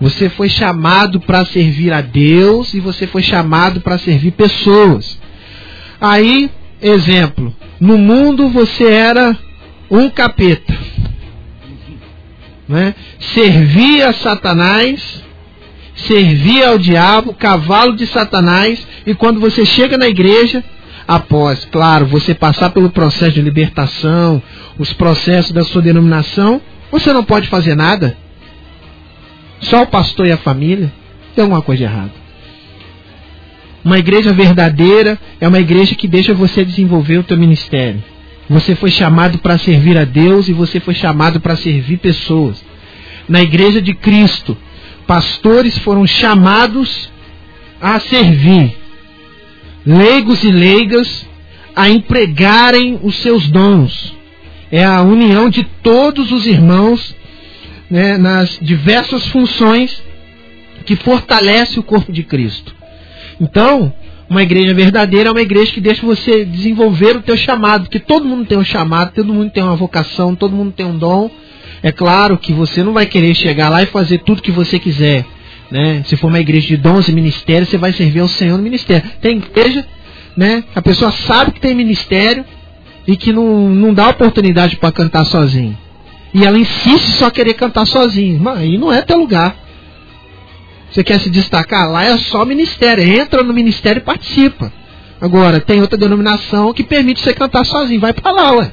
Você 0.00 0.28
foi 0.28 0.48
chamado 0.48 1.20
para 1.20 1.44
servir 1.44 1.92
a 1.92 2.00
Deus 2.00 2.74
e 2.74 2.80
você 2.80 3.06
foi 3.06 3.22
chamado 3.22 3.80
para 3.80 3.98
servir 3.98 4.32
pessoas. 4.32 5.18
Aí, 6.00 6.50
exemplo, 6.82 7.54
no 7.80 7.96
mundo 7.96 8.48
você 8.48 8.84
era 8.84 9.36
um 9.90 10.10
capeta. 10.10 10.76
Né? 12.68 12.94
Servia 13.18 14.10
a 14.10 14.12
Satanás, 14.12 15.22
servia 15.94 16.70
ao 16.70 16.78
diabo, 16.78 17.32
cavalo 17.32 17.96
de 17.96 18.06
Satanás, 18.06 18.86
e 19.06 19.14
quando 19.14 19.40
você 19.40 19.64
chega 19.64 19.96
na 19.96 20.08
igreja, 20.08 20.62
após, 21.06 21.64
claro, 21.64 22.06
você 22.06 22.34
passar 22.34 22.70
pelo 22.70 22.90
processo 22.90 23.32
de 23.32 23.40
libertação, 23.40 24.42
os 24.78 24.92
processos 24.92 25.52
da 25.52 25.64
sua 25.64 25.80
denominação, 25.80 26.60
você 26.90 27.12
não 27.12 27.24
pode 27.24 27.48
fazer 27.48 27.74
nada. 27.74 28.16
Só 29.60 29.82
o 29.82 29.86
pastor 29.86 30.26
e 30.26 30.32
a 30.32 30.36
família. 30.36 30.92
Tem 31.34 31.42
alguma 31.42 31.62
coisa 31.62 31.84
errada. 31.84 32.12
Uma 33.84 33.98
igreja 33.98 34.32
verdadeira 34.32 35.18
é 35.40 35.46
uma 35.46 35.60
igreja 35.60 35.94
que 35.94 36.08
deixa 36.08 36.34
você 36.34 36.64
desenvolver 36.64 37.18
o 37.18 37.22
teu 37.22 37.36
ministério. 37.36 38.02
Você 38.48 38.74
foi 38.74 38.90
chamado 38.90 39.38
para 39.38 39.58
servir 39.58 39.98
a 39.98 40.04
Deus 40.04 40.48
e 40.48 40.52
você 40.52 40.80
foi 40.80 40.94
chamado 40.94 41.40
para 41.40 41.56
servir 41.56 41.98
pessoas. 41.98 42.64
Na 43.28 43.42
igreja 43.42 43.80
de 43.82 43.94
Cristo, 43.94 44.56
pastores 45.06 45.78
foram 45.78 46.06
chamados 46.06 47.10
a 47.80 47.98
servir 48.00 48.76
leigos 49.86 50.42
e 50.42 50.50
leigas 50.50 51.26
a 51.74 51.88
empregarem 51.88 52.98
os 53.02 53.16
seus 53.18 53.48
dons. 53.48 54.14
É 54.70 54.84
a 54.84 55.02
união 55.02 55.48
de 55.48 55.62
todos 55.62 56.32
os 56.32 56.44
irmãos 56.44 57.14
né, 57.90 58.16
nas 58.16 58.58
diversas 58.60 59.26
funções 59.28 60.02
que 60.84 60.96
fortalece 60.96 61.78
o 61.78 61.82
corpo 61.82 62.12
de 62.12 62.22
Cristo. 62.22 62.74
Então, 63.40 63.92
uma 64.28 64.42
igreja 64.42 64.74
verdadeira 64.74 65.28
é 65.28 65.32
uma 65.32 65.40
igreja 65.40 65.72
que 65.72 65.80
deixa 65.80 66.04
você 66.04 66.44
desenvolver 66.44 67.16
o 67.16 67.22
teu 67.22 67.36
chamado, 67.36 67.84
porque 67.84 68.00
todo 68.00 68.26
mundo 68.26 68.46
tem 68.46 68.58
um 68.58 68.64
chamado, 68.64 69.12
todo 69.12 69.32
mundo 69.32 69.50
tem 69.50 69.62
uma 69.62 69.76
vocação, 69.76 70.34
todo 70.34 70.54
mundo 70.54 70.72
tem 70.72 70.86
um 70.86 70.96
dom. 70.96 71.30
É 71.82 71.92
claro 71.92 72.38
que 72.38 72.52
você 72.52 72.82
não 72.82 72.92
vai 72.92 73.06
querer 73.06 73.34
chegar 73.34 73.68
lá 73.68 73.82
e 73.82 73.86
fazer 73.86 74.18
tudo 74.18 74.42
que 74.42 74.50
você 74.50 74.78
quiser. 74.78 75.24
Né? 75.70 76.02
Se 76.06 76.16
for 76.16 76.28
uma 76.28 76.40
igreja 76.40 76.66
de 76.66 76.76
dons 76.76 77.08
e 77.08 77.12
ministérios, 77.12 77.68
você 77.68 77.78
vai 77.78 77.92
servir 77.92 78.20
ao 78.20 78.28
Senhor 78.28 78.56
no 78.56 78.62
ministério. 78.62 79.08
Tem 79.20 79.36
igreja, 79.36 79.86
né? 80.36 80.64
A 80.74 80.82
pessoa 80.82 81.12
sabe 81.12 81.52
que 81.52 81.60
tem 81.60 81.74
ministério 81.74 82.44
e 83.06 83.16
que 83.16 83.32
não, 83.32 83.68
não 83.68 83.94
dá 83.94 84.08
oportunidade 84.08 84.76
para 84.76 84.92
cantar 84.92 85.24
sozinho. 85.24 85.76
E 86.36 86.44
ela 86.44 86.58
insiste 86.58 87.12
só 87.12 87.30
querer 87.30 87.54
cantar 87.54 87.86
sozinho. 87.86 88.38
Mas 88.38 88.58
aí 88.58 88.76
não 88.76 88.92
é 88.92 89.00
teu 89.00 89.16
lugar. 89.16 89.56
Você 90.90 91.02
quer 91.02 91.18
se 91.18 91.30
destacar? 91.30 91.90
Lá 91.90 92.04
é 92.04 92.18
só 92.18 92.44
ministério. 92.44 93.02
Entra 93.02 93.42
no 93.42 93.54
ministério 93.54 94.00
e 94.00 94.04
participa. 94.04 94.70
Agora, 95.18 95.60
tem 95.60 95.80
outra 95.80 95.96
denominação 95.96 96.74
que 96.74 96.84
permite 96.84 97.22
você 97.22 97.32
cantar 97.32 97.64
sozinho. 97.64 98.02
Vai 98.02 98.12
para 98.12 98.30
lá, 98.30 98.52
ué. 98.52 98.70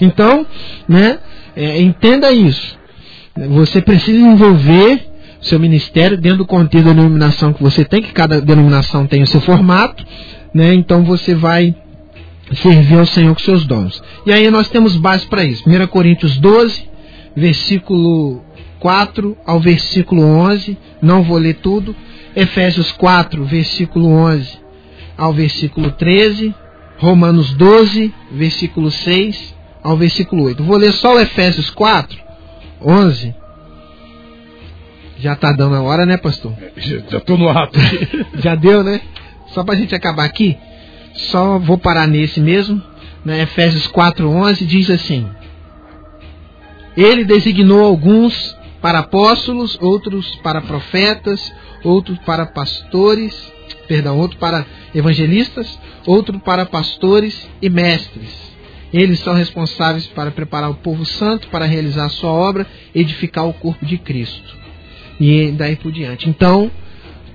Então, 0.00 0.46
né? 0.88 1.18
É, 1.54 1.82
entenda 1.82 2.32
isso. 2.32 2.78
Você 3.36 3.82
precisa 3.82 4.18
envolver 4.18 5.06
seu 5.42 5.60
ministério 5.60 6.16
dentro 6.16 6.38
do 6.38 6.46
contexto 6.46 6.86
da 6.86 6.94
denominação 6.94 7.52
que 7.52 7.62
você 7.62 7.84
tem, 7.84 8.00
que 8.00 8.12
cada 8.12 8.40
denominação 8.40 9.06
tem 9.06 9.22
o 9.22 9.26
seu 9.26 9.42
formato, 9.42 10.02
né? 10.54 10.72
Então 10.72 11.04
você 11.04 11.34
vai 11.34 11.74
servir 12.56 12.98
ao 12.98 13.06
Senhor 13.06 13.34
com 13.34 13.40
seus 13.40 13.66
dons. 13.66 14.02
E 14.26 14.32
aí 14.32 14.50
nós 14.50 14.68
temos 14.68 14.96
base 14.96 15.26
para 15.26 15.44
isso. 15.44 15.68
1 15.68 15.86
Coríntios 15.88 16.36
12, 16.38 16.88
versículo 17.36 18.42
4 18.80 19.36
ao 19.46 19.60
versículo 19.60 20.22
11. 20.22 20.76
Não 21.00 21.22
vou 21.22 21.38
ler 21.38 21.54
tudo. 21.54 21.94
Efésios 22.34 22.92
4, 22.92 23.44
versículo 23.44 24.08
11 24.08 24.60
ao 25.16 25.32
versículo 25.32 25.92
13. 25.92 26.54
Romanos 26.98 27.52
12, 27.54 28.12
versículo 28.32 28.90
6 28.90 29.54
ao 29.82 29.96
versículo 29.96 30.44
8. 30.44 30.62
Vou 30.62 30.76
ler 30.76 30.92
só 30.92 31.14
o 31.14 31.20
Efésios 31.20 31.70
4, 31.70 32.18
11. 32.82 33.34
Já 35.18 35.34
está 35.34 35.52
dando 35.52 35.76
a 35.76 35.82
hora, 35.82 36.06
né, 36.06 36.16
pastor? 36.16 36.54
Já 36.76 37.18
estou 37.18 37.36
no 37.36 37.48
ato. 37.48 37.78
Já 38.42 38.54
deu, 38.54 38.82
né? 38.82 39.00
Só 39.48 39.62
para 39.62 39.74
a 39.74 39.78
gente 39.78 39.94
acabar 39.94 40.24
aqui. 40.24 40.56
Só 41.28 41.58
vou 41.58 41.78
parar 41.78 42.06
nesse 42.06 42.40
mesmo. 42.40 42.82
Né? 43.24 43.42
Efésios 43.42 43.86
4,11 43.88 44.64
diz 44.66 44.90
assim: 44.90 45.28
Ele 46.96 47.24
designou 47.24 47.84
alguns 47.84 48.56
para 48.80 49.00
apóstolos, 49.00 49.76
outros 49.80 50.34
para 50.36 50.60
profetas, 50.60 51.52
outros 51.84 52.18
para 52.20 52.46
pastores, 52.46 53.34
perdão, 53.86 54.18
outro 54.18 54.38
para 54.38 54.64
evangelistas, 54.94 55.78
outro 56.06 56.38
para 56.40 56.64
pastores 56.64 57.48
e 57.60 57.68
mestres. 57.68 58.50
Eles 58.92 59.20
são 59.20 59.34
responsáveis 59.34 60.06
para 60.06 60.30
preparar 60.30 60.70
o 60.70 60.74
povo 60.74 61.04
santo 61.04 61.48
para 61.48 61.64
realizar 61.64 62.06
a 62.06 62.10
sua 62.10 62.30
obra, 62.32 62.66
edificar 62.94 63.46
o 63.46 63.54
corpo 63.54 63.84
de 63.84 63.98
Cristo. 63.98 64.58
E 65.20 65.52
daí 65.52 65.76
por 65.76 65.92
diante. 65.92 66.28
Então, 66.28 66.70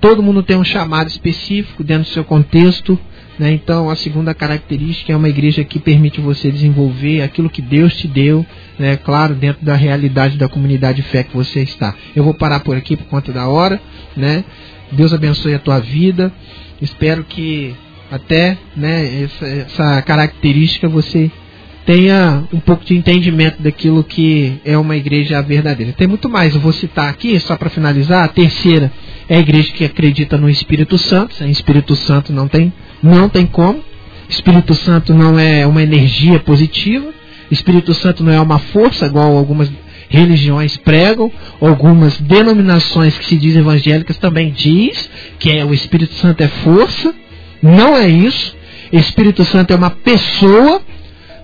todo 0.00 0.22
mundo 0.22 0.42
tem 0.42 0.56
um 0.56 0.64
chamado 0.64 1.08
específico 1.08 1.82
dentro 1.82 2.04
do 2.04 2.12
seu 2.12 2.24
contexto, 2.24 2.98
né? 3.38 3.52
Então, 3.52 3.90
a 3.90 3.96
segunda 3.96 4.34
característica 4.34 5.12
é 5.12 5.16
uma 5.16 5.28
igreja 5.28 5.62
que 5.64 5.78
permite 5.78 6.20
você 6.20 6.50
desenvolver 6.50 7.22
aquilo 7.22 7.50
que 7.50 7.60
Deus 7.60 7.94
te 7.94 8.08
deu, 8.08 8.44
né? 8.78 8.96
claro, 8.96 9.34
dentro 9.34 9.64
da 9.64 9.74
realidade 9.74 10.38
da 10.38 10.48
comunidade 10.48 11.02
de 11.02 11.08
fé 11.08 11.22
que 11.22 11.36
você 11.36 11.60
está. 11.60 11.94
Eu 12.14 12.24
vou 12.24 12.34
parar 12.34 12.60
por 12.60 12.76
aqui 12.76 12.96
por 12.96 13.06
conta 13.06 13.32
da 13.32 13.46
hora. 13.48 13.80
Né? 14.16 14.44
Deus 14.92 15.12
abençoe 15.12 15.54
a 15.54 15.58
tua 15.58 15.78
vida. 15.78 16.32
Espero 16.80 17.24
que 17.24 17.74
até 18.10 18.56
né, 18.76 19.22
essa, 19.24 19.46
essa 19.46 20.02
característica 20.02 20.88
você 20.88 21.30
tenha 21.84 22.44
um 22.52 22.58
pouco 22.58 22.84
de 22.84 22.96
entendimento 22.96 23.62
daquilo 23.62 24.02
que 24.02 24.60
é 24.64 24.76
uma 24.76 24.96
igreja 24.96 25.40
verdadeira. 25.40 25.92
Tem 25.92 26.08
muito 26.08 26.28
mais, 26.28 26.54
eu 26.54 26.60
vou 26.60 26.72
citar 26.72 27.08
aqui, 27.08 27.38
só 27.38 27.56
para 27.56 27.70
finalizar. 27.70 28.24
A 28.24 28.28
terceira 28.28 28.90
é 29.28 29.36
a 29.36 29.40
igreja 29.40 29.72
que 29.72 29.84
acredita 29.84 30.36
no 30.36 30.50
Espírito 30.50 30.98
Santo. 30.98 31.34
Sem 31.34 31.50
Espírito 31.50 31.94
Santo 31.94 32.32
não 32.32 32.48
tem 32.48 32.72
não 33.02 33.28
tem 33.28 33.46
como. 33.46 33.82
Espírito 34.28 34.74
Santo 34.74 35.14
não 35.14 35.38
é 35.38 35.66
uma 35.66 35.82
energia 35.82 36.38
positiva. 36.40 37.12
Espírito 37.50 37.94
Santo 37.94 38.24
não 38.24 38.32
é 38.32 38.40
uma 38.40 38.58
força, 38.58 39.06
igual 39.06 39.36
algumas 39.36 39.70
religiões 40.08 40.76
pregam, 40.76 41.30
algumas 41.60 42.16
denominações 42.18 43.18
que 43.18 43.26
se 43.26 43.36
dizem 43.36 43.60
evangélicas 43.60 44.16
também 44.18 44.50
diz 44.50 45.08
que 45.38 45.50
é 45.50 45.64
o 45.64 45.74
Espírito 45.74 46.14
Santo 46.14 46.42
é 46.42 46.48
força. 46.48 47.14
Não 47.62 47.96
é 47.96 48.08
isso. 48.08 48.54
Espírito 48.92 49.44
Santo 49.44 49.72
é 49.72 49.76
uma 49.76 49.90
pessoa, 49.90 50.80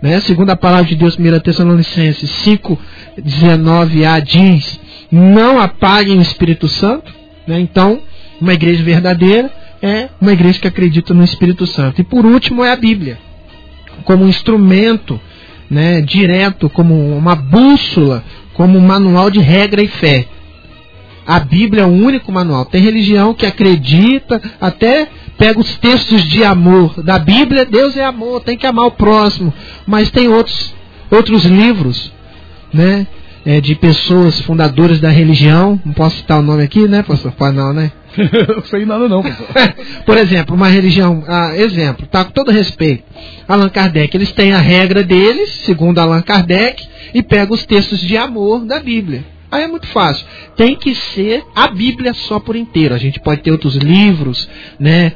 né? 0.00 0.20
Segundo 0.20 0.50
a 0.50 0.56
palavra 0.56 0.86
de 0.86 0.94
Deus, 0.94 1.18
1 1.18 1.40
Tessalonicenses 1.40 2.30
5, 2.30 2.78
19a 3.20 4.20
diz: 4.20 4.80
Não 5.10 5.60
apaguem 5.60 6.18
o 6.18 6.22
Espírito 6.22 6.68
Santo. 6.68 7.12
Né? 7.46 7.60
Então, 7.60 8.00
uma 8.40 8.54
igreja 8.54 8.82
verdadeira 8.82 9.50
é 9.82 10.08
uma 10.20 10.32
igreja 10.32 10.60
que 10.60 10.68
acredita 10.68 11.12
no 11.12 11.24
Espírito 11.24 11.66
Santo. 11.66 12.00
E 12.00 12.04
por 12.04 12.24
último 12.24 12.64
é 12.64 12.70
a 12.70 12.76
Bíblia, 12.76 13.18
como 14.04 14.24
um 14.24 14.28
instrumento 14.28 15.20
né, 15.68 16.00
direto, 16.00 16.70
como 16.70 16.94
uma 17.16 17.34
bússola, 17.34 18.22
como 18.54 18.78
um 18.78 18.86
manual 18.86 19.30
de 19.30 19.40
regra 19.40 19.82
e 19.82 19.88
fé. 19.88 20.26
A 21.26 21.40
Bíblia 21.40 21.82
é 21.82 21.86
o 21.86 21.90
único 21.90 22.30
manual. 22.30 22.64
Tem 22.64 22.80
religião 22.80 23.34
que 23.34 23.46
acredita, 23.46 24.40
até 24.60 25.08
pega 25.38 25.58
os 25.58 25.76
textos 25.78 26.22
de 26.24 26.44
amor 26.44 27.02
da 27.02 27.18
Bíblia, 27.18 27.64
Deus 27.64 27.96
é 27.96 28.04
amor, 28.04 28.42
tem 28.42 28.56
que 28.56 28.66
amar 28.66 28.86
o 28.86 28.92
próximo. 28.92 29.52
Mas 29.86 30.10
tem 30.10 30.28
outros, 30.28 30.74
outros 31.10 31.44
livros, 31.44 32.12
né? 32.72 33.06
É, 33.44 33.60
de 33.60 33.74
pessoas 33.74 34.40
fundadoras 34.42 35.00
da 35.00 35.10
religião, 35.10 35.80
não 35.84 35.92
posso 35.92 36.18
citar 36.18 36.38
o 36.38 36.42
nome 36.42 36.62
aqui, 36.62 36.86
né, 36.86 37.02
pastor? 37.02 37.32
Pode 37.32 37.56
não, 37.56 37.72
né? 37.72 37.90
não 38.54 38.62
sei 38.64 38.84
nada 38.84 39.08
não. 39.08 39.22
Por 40.04 40.16
exemplo, 40.16 40.54
uma 40.54 40.68
religião, 40.68 41.22
ah, 41.26 41.56
exemplo, 41.56 42.06
tá 42.06 42.24
com 42.24 42.30
todo 42.32 42.50
respeito. 42.50 43.04
Allan 43.48 43.68
Kardec, 43.68 44.16
eles 44.16 44.32
têm 44.32 44.52
a 44.52 44.58
regra 44.58 45.02
deles, 45.02 45.50
segundo 45.64 45.98
Allan 45.98 46.22
Kardec, 46.22 46.86
e 47.14 47.22
pegam 47.22 47.54
os 47.54 47.64
textos 47.64 48.00
de 48.00 48.16
amor 48.16 48.64
da 48.64 48.80
Bíblia. 48.80 49.24
Aí 49.50 49.64
é 49.64 49.68
muito 49.68 49.86
fácil. 49.88 50.24
Tem 50.56 50.74
que 50.74 50.94
ser 50.94 51.44
a 51.54 51.68
Bíblia 51.68 52.14
só 52.14 52.40
por 52.40 52.56
inteiro. 52.56 52.94
A 52.94 52.98
gente 52.98 53.20
pode 53.20 53.42
ter 53.42 53.50
outros 53.50 53.76
livros, 53.76 54.48
né, 54.80 55.12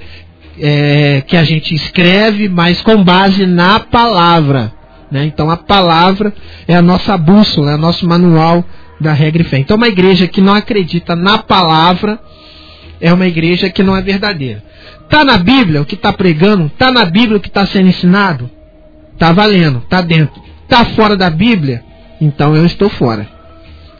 é, 0.60 1.22
que 1.26 1.36
a 1.36 1.44
gente 1.44 1.74
escreve, 1.74 2.48
mas 2.48 2.82
com 2.82 3.02
base 3.02 3.46
na 3.46 3.80
palavra. 3.80 4.72
Né? 5.10 5.24
Então 5.24 5.50
a 5.50 5.56
palavra 5.56 6.34
é 6.66 6.74
a 6.74 6.82
nossa 6.82 7.16
bússola, 7.16 7.72
é 7.72 7.74
o 7.74 7.78
nosso 7.78 8.06
manual 8.06 8.64
da 9.00 9.12
regra 9.12 9.42
e 9.42 9.44
fé. 9.44 9.58
Então 9.58 9.76
uma 9.76 9.88
igreja 9.88 10.26
que 10.26 10.40
não 10.40 10.54
acredita 10.54 11.14
na 11.14 11.38
palavra 11.38 12.18
é 13.00 13.12
uma 13.12 13.26
igreja 13.26 13.70
que 13.70 13.82
não 13.82 13.96
é 13.96 14.02
verdadeira. 14.02 14.62
Está 15.04 15.24
na 15.24 15.38
Bíblia 15.38 15.82
o 15.82 15.84
que 15.84 15.94
está 15.94 16.12
pregando? 16.12 16.66
Está 16.66 16.90
na 16.90 17.04
Bíblia 17.04 17.38
o 17.38 17.40
que 17.40 17.48
está 17.48 17.66
sendo 17.66 17.88
ensinado? 17.88 18.50
Está 19.12 19.32
valendo, 19.32 19.78
está 19.78 20.00
dentro. 20.00 20.42
Está 20.64 20.84
fora 20.84 21.16
da 21.16 21.30
Bíblia? 21.30 21.82
Então 22.20 22.56
eu 22.56 22.66
estou 22.66 22.88
fora. 22.88 23.36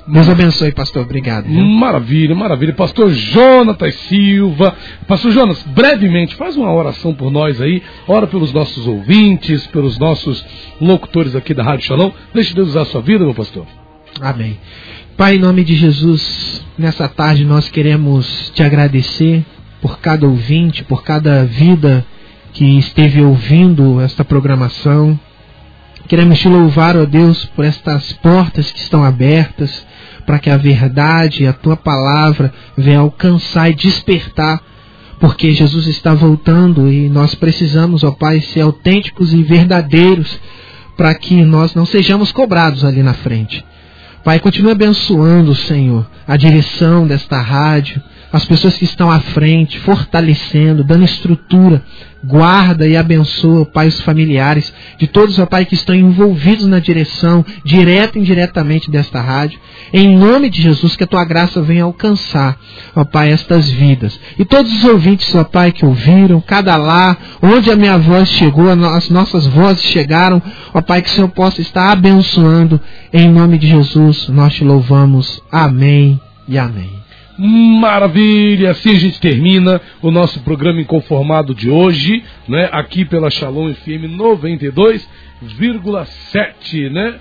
Deus 0.09 0.29
abençoe, 0.29 0.71
pastor. 0.73 1.03
Obrigado. 1.03 1.47
Viu? 1.47 1.65
Maravilha, 1.65 2.35
maravilha. 2.35 2.73
Pastor 2.73 3.11
Jonatas 3.11 3.95
Silva. 4.09 4.77
Pastor 5.07 5.33
Jonas, 5.33 5.61
brevemente, 5.65 6.37
faz 6.37 6.57
uma 6.57 6.73
oração 6.73 7.13
por 7.13 7.31
nós 7.31 7.61
aí. 7.61 7.83
Ora 8.07 8.27
pelos 8.27 8.53
nossos 8.53 8.87
ouvintes, 8.87 9.67
pelos 9.69 9.99
nossos 9.99 10.45
locutores 10.81 11.35
aqui 11.35 11.53
da 11.53 11.65
Rádio 11.65 11.87
Shalom. 11.87 12.13
Deixe 12.33 12.55
Deus 12.55 12.69
usar 12.69 12.83
a 12.83 12.87
sua 12.87 13.01
vida, 13.01 13.25
meu 13.25 13.35
pastor. 13.35 13.67
Amém. 14.21 14.59
Pai, 15.17 15.37
em 15.37 15.39
nome 15.39 15.65
de 15.65 15.75
Jesus, 15.75 16.63
nessa 16.77 17.09
tarde 17.09 17.43
nós 17.43 17.71
queremos 17.71 18.53
te 18.55 18.63
agradecer 18.63 19.43
por 19.81 19.99
cada 19.99 20.27
ouvinte, 20.27 20.85
por 20.85 21.03
cada 21.03 21.43
vida 21.47 22.05
que 22.53 22.77
esteve 22.77 23.23
ouvindo 23.23 23.99
esta 23.99 24.23
programação. 24.23 25.19
Queremos 26.07 26.39
te 26.39 26.49
louvar, 26.49 26.99
ó 26.99 27.07
Deus, 27.07 27.47
por 27.57 27.65
estas 27.65 28.13
portas 28.13 28.71
que 28.71 28.79
estão 28.79 29.03
abertas, 29.03 29.87
para 30.27 30.39
que 30.39 30.51
a 30.51 30.59
verdade 30.59 31.45
e 31.45 31.47
a 31.47 31.53
tua 31.55 31.79
palavra 31.79 32.53
venha 32.77 32.99
alcançar 32.99 33.71
e 33.71 33.75
despertar, 33.75 34.61
porque 35.19 35.55
Jesus 35.55 35.87
está 35.87 36.13
voltando 36.13 36.93
e 36.93 37.09
nós 37.09 37.35
precisamos, 37.35 38.05
ó 38.05 38.11
Pai, 38.11 38.43
ser 38.43 38.61
autênticos 38.61 39.33
e 39.33 39.43
verdadeiros 39.43 40.39
para 40.95 41.15
que 41.15 41.43
nós 41.43 41.75
não 41.75 41.87
sejamos 41.87 42.33
cobrados 42.33 42.85
ali 42.85 43.03
na 43.03 43.15
frente. 43.15 43.65
Pai, 44.27 44.41
continue 44.41 44.73
abençoando, 44.73 45.55
Senhor, 45.55 46.05
a 46.27 46.37
direção 46.37 47.07
desta 47.07 47.41
rádio, 47.41 48.03
as 48.37 48.45
pessoas 48.45 48.77
que 48.77 48.85
estão 48.85 49.11
à 49.11 49.19
frente, 49.19 49.79
fortalecendo, 49.81 50.85
dando 50.85 51.05
estrutura. 51.05 51.83
Guarda 52.23 52.87
e 52.87 52.97
abençoa, 52.97 53.65
Pai, 53.65 53.87
os 53.87 54.01
familiares 54.01 54.75
de 54.99 55.07
todos, 55.07 55.39
ó 55.39 55.47
Pai, 55.47 55.65
que 55.65 55.75
estão 55.75 55.95
envolvidos 55.95 56.67
na 56.67 56.79
direção, 56.79 57.45
direta 57.65 58.19
e 58.19 58.21
indiretamente 58.21 58.91
desta 58.91 59.21
rádio. 59.21 59.59
Em 59.93 60.19
nome 60.19 60.51
de 60.51 60.61
Jesus, 60.61 60.97
que 60.97 61.05
a 61.05 61.07
tua 61.07 61.25
graça 61.25 61.63
venha 61.63 61.85
alcançar, 61.85 62.59
ó 62.95 63.05
Pai, 63.05 63.31
estas 63.31 63.71
vidas. 63.71 64.19
E 64.39 64.45
todos 64.45 64.73
os 64.73 64.85
ouvintes, 64.85 65.35
ó 65.35 65.45
Pai, 65.45 65.73
que 65.73 65.87
ouviram, 65.87 66.41
cada 66.41 66.77
lá, 66.77 67.17
onde 67.41 67.71
a 67.71 67.77
minha 67.77 67.97
voz 67.97 68.29
chegou, 68.29 68.69
as 68.71 69.09
nossas 69.09 69.47
vozes 69.47 69.85
chegaram, 69.85 70.43
ó 70.75 70.83
Pai, 70.83 71.01
que 71.01 71.09
o 71.09 71.13
Senhor 71.13 71.29
possa 71.29 71.63
estar 71.63 71.91
abençoando. 71.91 72.79
Em 73.13 73.31
nome 73.31 73.57
de 73.57 73.69
Jesus, 73.69 74.29
nós 74.29 74.53
te 74.53 74.65
louvamos. 74.65 75.41
Amém 75.51 76.21
e 76.47 76.59
amém. 76.59 76.96
Maravilha! 77.39 78.71
Assim 78.71 78.91
a 78.91 78.99
gente 78.99 79.21
termina 79.21 79.79
o 80.01 80.11
nosso 80.11 80.41
programa 80.41 80.81
inconformado 80.81 81.55
de 81.55 81.69
hoje, 81.69 82.25
né? 82.49 82.71
Aqui 82.73 83.05
pela 83.05 83.29
Shalom 83.31 83.75
FM 83.75 84.17
92,7, 84.17 86.91
né? 86.91 87.17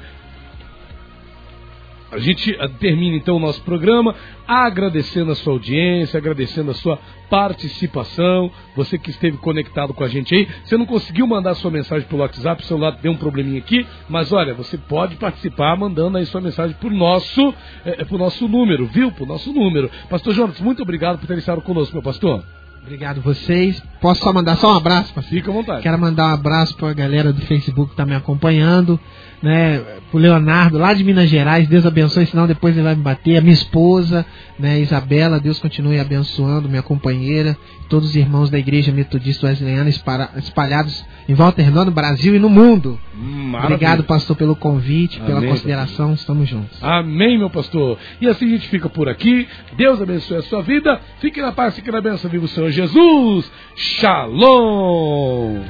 A 2.12 2.20
gente 2.20 2.56
ah, 2.60 2.70
termina 2.70 3.16
então 3.16 3.38
o 3.38 3.39
nosso 3.39 3.62
programa 3.62 4.16
agradecendo 4.47 5.32
a 5.32 5.36
sua 5.36 5.53
audiência, 5.53 6.18
agradecendo 6.18 6.72
a 6.72 6.74
sua 6.74 6.99
participação, 7.30 8.51
você 8.76 8.97
que 8.97 9.10
esteve 9.10 9.38
conectado 9.38 9.93
com 9.93 10.03
a 10.03 10.08
gente 10.08 10.34
aí. 10.36 10.47
Você 10.64 10.78
não 10.78 10.86
conseguiu 10.86 11.26
mandar 11.26 11.56
sua 11.56 11.72
mensagem 11.72 12.08
pelo 12.08 12.22
WhatsApp, 12.22 12.64
o 12.64 12.66
celular 12.66 12.91
deu 13.01 13.12
um 13.12 13.18
probleminha 13.18 13.60
aqui, 13.60 13.86
mas 14.08 14.32
olha, 14.32 14.53
você 14.53 14.78
pode 14.78 15.16
participar 15.16 15.76
mandando 15.76 16.18
aí 16.18 16.26
sua 16.26 16.41
mensagem 16.41 16.76
por 16.80 16.91
nosso, 16.91 17.53
é, 17.84 18.06
por 18.06 18.20
nosso 18.20 18.47
número, 18.47 18.86
viu? 18.86 19.12
Por 19.12 19.28
nosso 19.28 19.51
número. 19.51 19.89
Pastor 20.10 20.34
Jonas, 20.34 20.60
muito 20.62 20.84
obrigado 20.84 21.18
por 21.18 21.28
ter 21.28 21.38
estado 21.38 21.62
conosco, 21.62 21.93
meu 21.93 22.03
pastor. 22.03 22.43
Obrigado 22.86 23.20
vocês. 23.20 23.82
Posso 23.99 24.22
só 24.22 24.32
mandar 24.32 24.58
só 24.58 24.72
um 24.72 24.78
abraço? 24.78 25.12
Pastor? 25.12 25.34
Fica 25.34 25.49
à 25.49 25.53
vontade. 25.53 25.82
Quero 25.82 25.97
mandar 25.97 26.28
um 26.28 26.34
abraço 26.36 26.78
para 26.78 26.91
a 26.91 26.93
galera 26.93 27.34
do 27.34 27.41
Facebook 27.41 27.88
que 27.88 27.93
está 27.93 28.06
me 28.06 28.14
acompanhando, 28.14 28.99
né? 29.42 29.82
Pro 30.10 30.20
Leonardo, 30.20 30.78
lá 30.78 30.94
de 30.94 31.04
Minas 31.04 31.30
Gerais, 31.30 31.68
Deus 31.68 31.86
abençoe, 31.86 32.26
senão 32.26 32.48
depois 32.48 32.76
ele 32.76 32.84
vai 32.84 32.96
me 32.96 33.02
bater. 33.02 33.38
A 33.38 33.42
minha 33.42 33.54
esposa, 33.54 34.26
né? 34.58 34.80
Isabela, 34.80 35.40
Deus 35.40 35.60
continue 35.60 36.00
abençoando, 36.00 36.70
minha 36.70 36.82
companheira, 36.82 37.58
todos 37.90 38.10
os 38.10 38.16
irmãos 38.16 38.50
da 38.50 38.58
Igreja 38.58 38.92
Metodista 38.92 39.48
Wesleyana 39.48 39.90
espalhados 39.90 41.06
em 41.28 41.34
volta 41.34 41.62
redonda, 41.62 41.86
no 41.86 41.92
Brasil 41.92 42.36
e 42.36 42.40
no 42.40 42.50
mundo. 42.50 43.00
Maravilha. 43.14 43.76
Obrigado, 43.76 44.04
pastor, 44.04 44.36
pelo 44.36 44.56
convite, 44.56 45.20
pela 45.22 45.40
Amém, 45.40 45.50
consideração. 45.50 46.14
Estamos 46.14 46.48
juntos. 46.48 46.78
Amém, 46.82 47.38
meu 47.38 47.50
pastor. 47.50 47.98
E 48.22 48.28
assim 48.28 48.46
a 48.46 48.50
gente 48.50 48.68
fica 48.70 48.90
por 48.90 49.10
aqui. 49.10 49.48
Deus 49.76 50.02
abençoe 50.02 50.38
a 50.38 50.44
sua 50.44 50.62
vida. 50.62 51.00
Fique 51.20 51.42
na 51.42 51.52
paz, 51.52 51.76
fique 51.76 51.92
na 51.92 52.02
bênção. 52.02 52.30
Viva 52.30 52.46
o 52.46 52.48
Senhor 52.48 52.70
Jesus. 52.70 53.52
Shalom. 53.76 55.62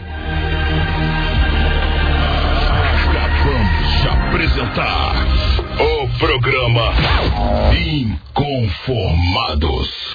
Apresentar 4.35 5.15
o 5.79 6.07
programa 6.19 6.91
Inconformados. 7.73 10.05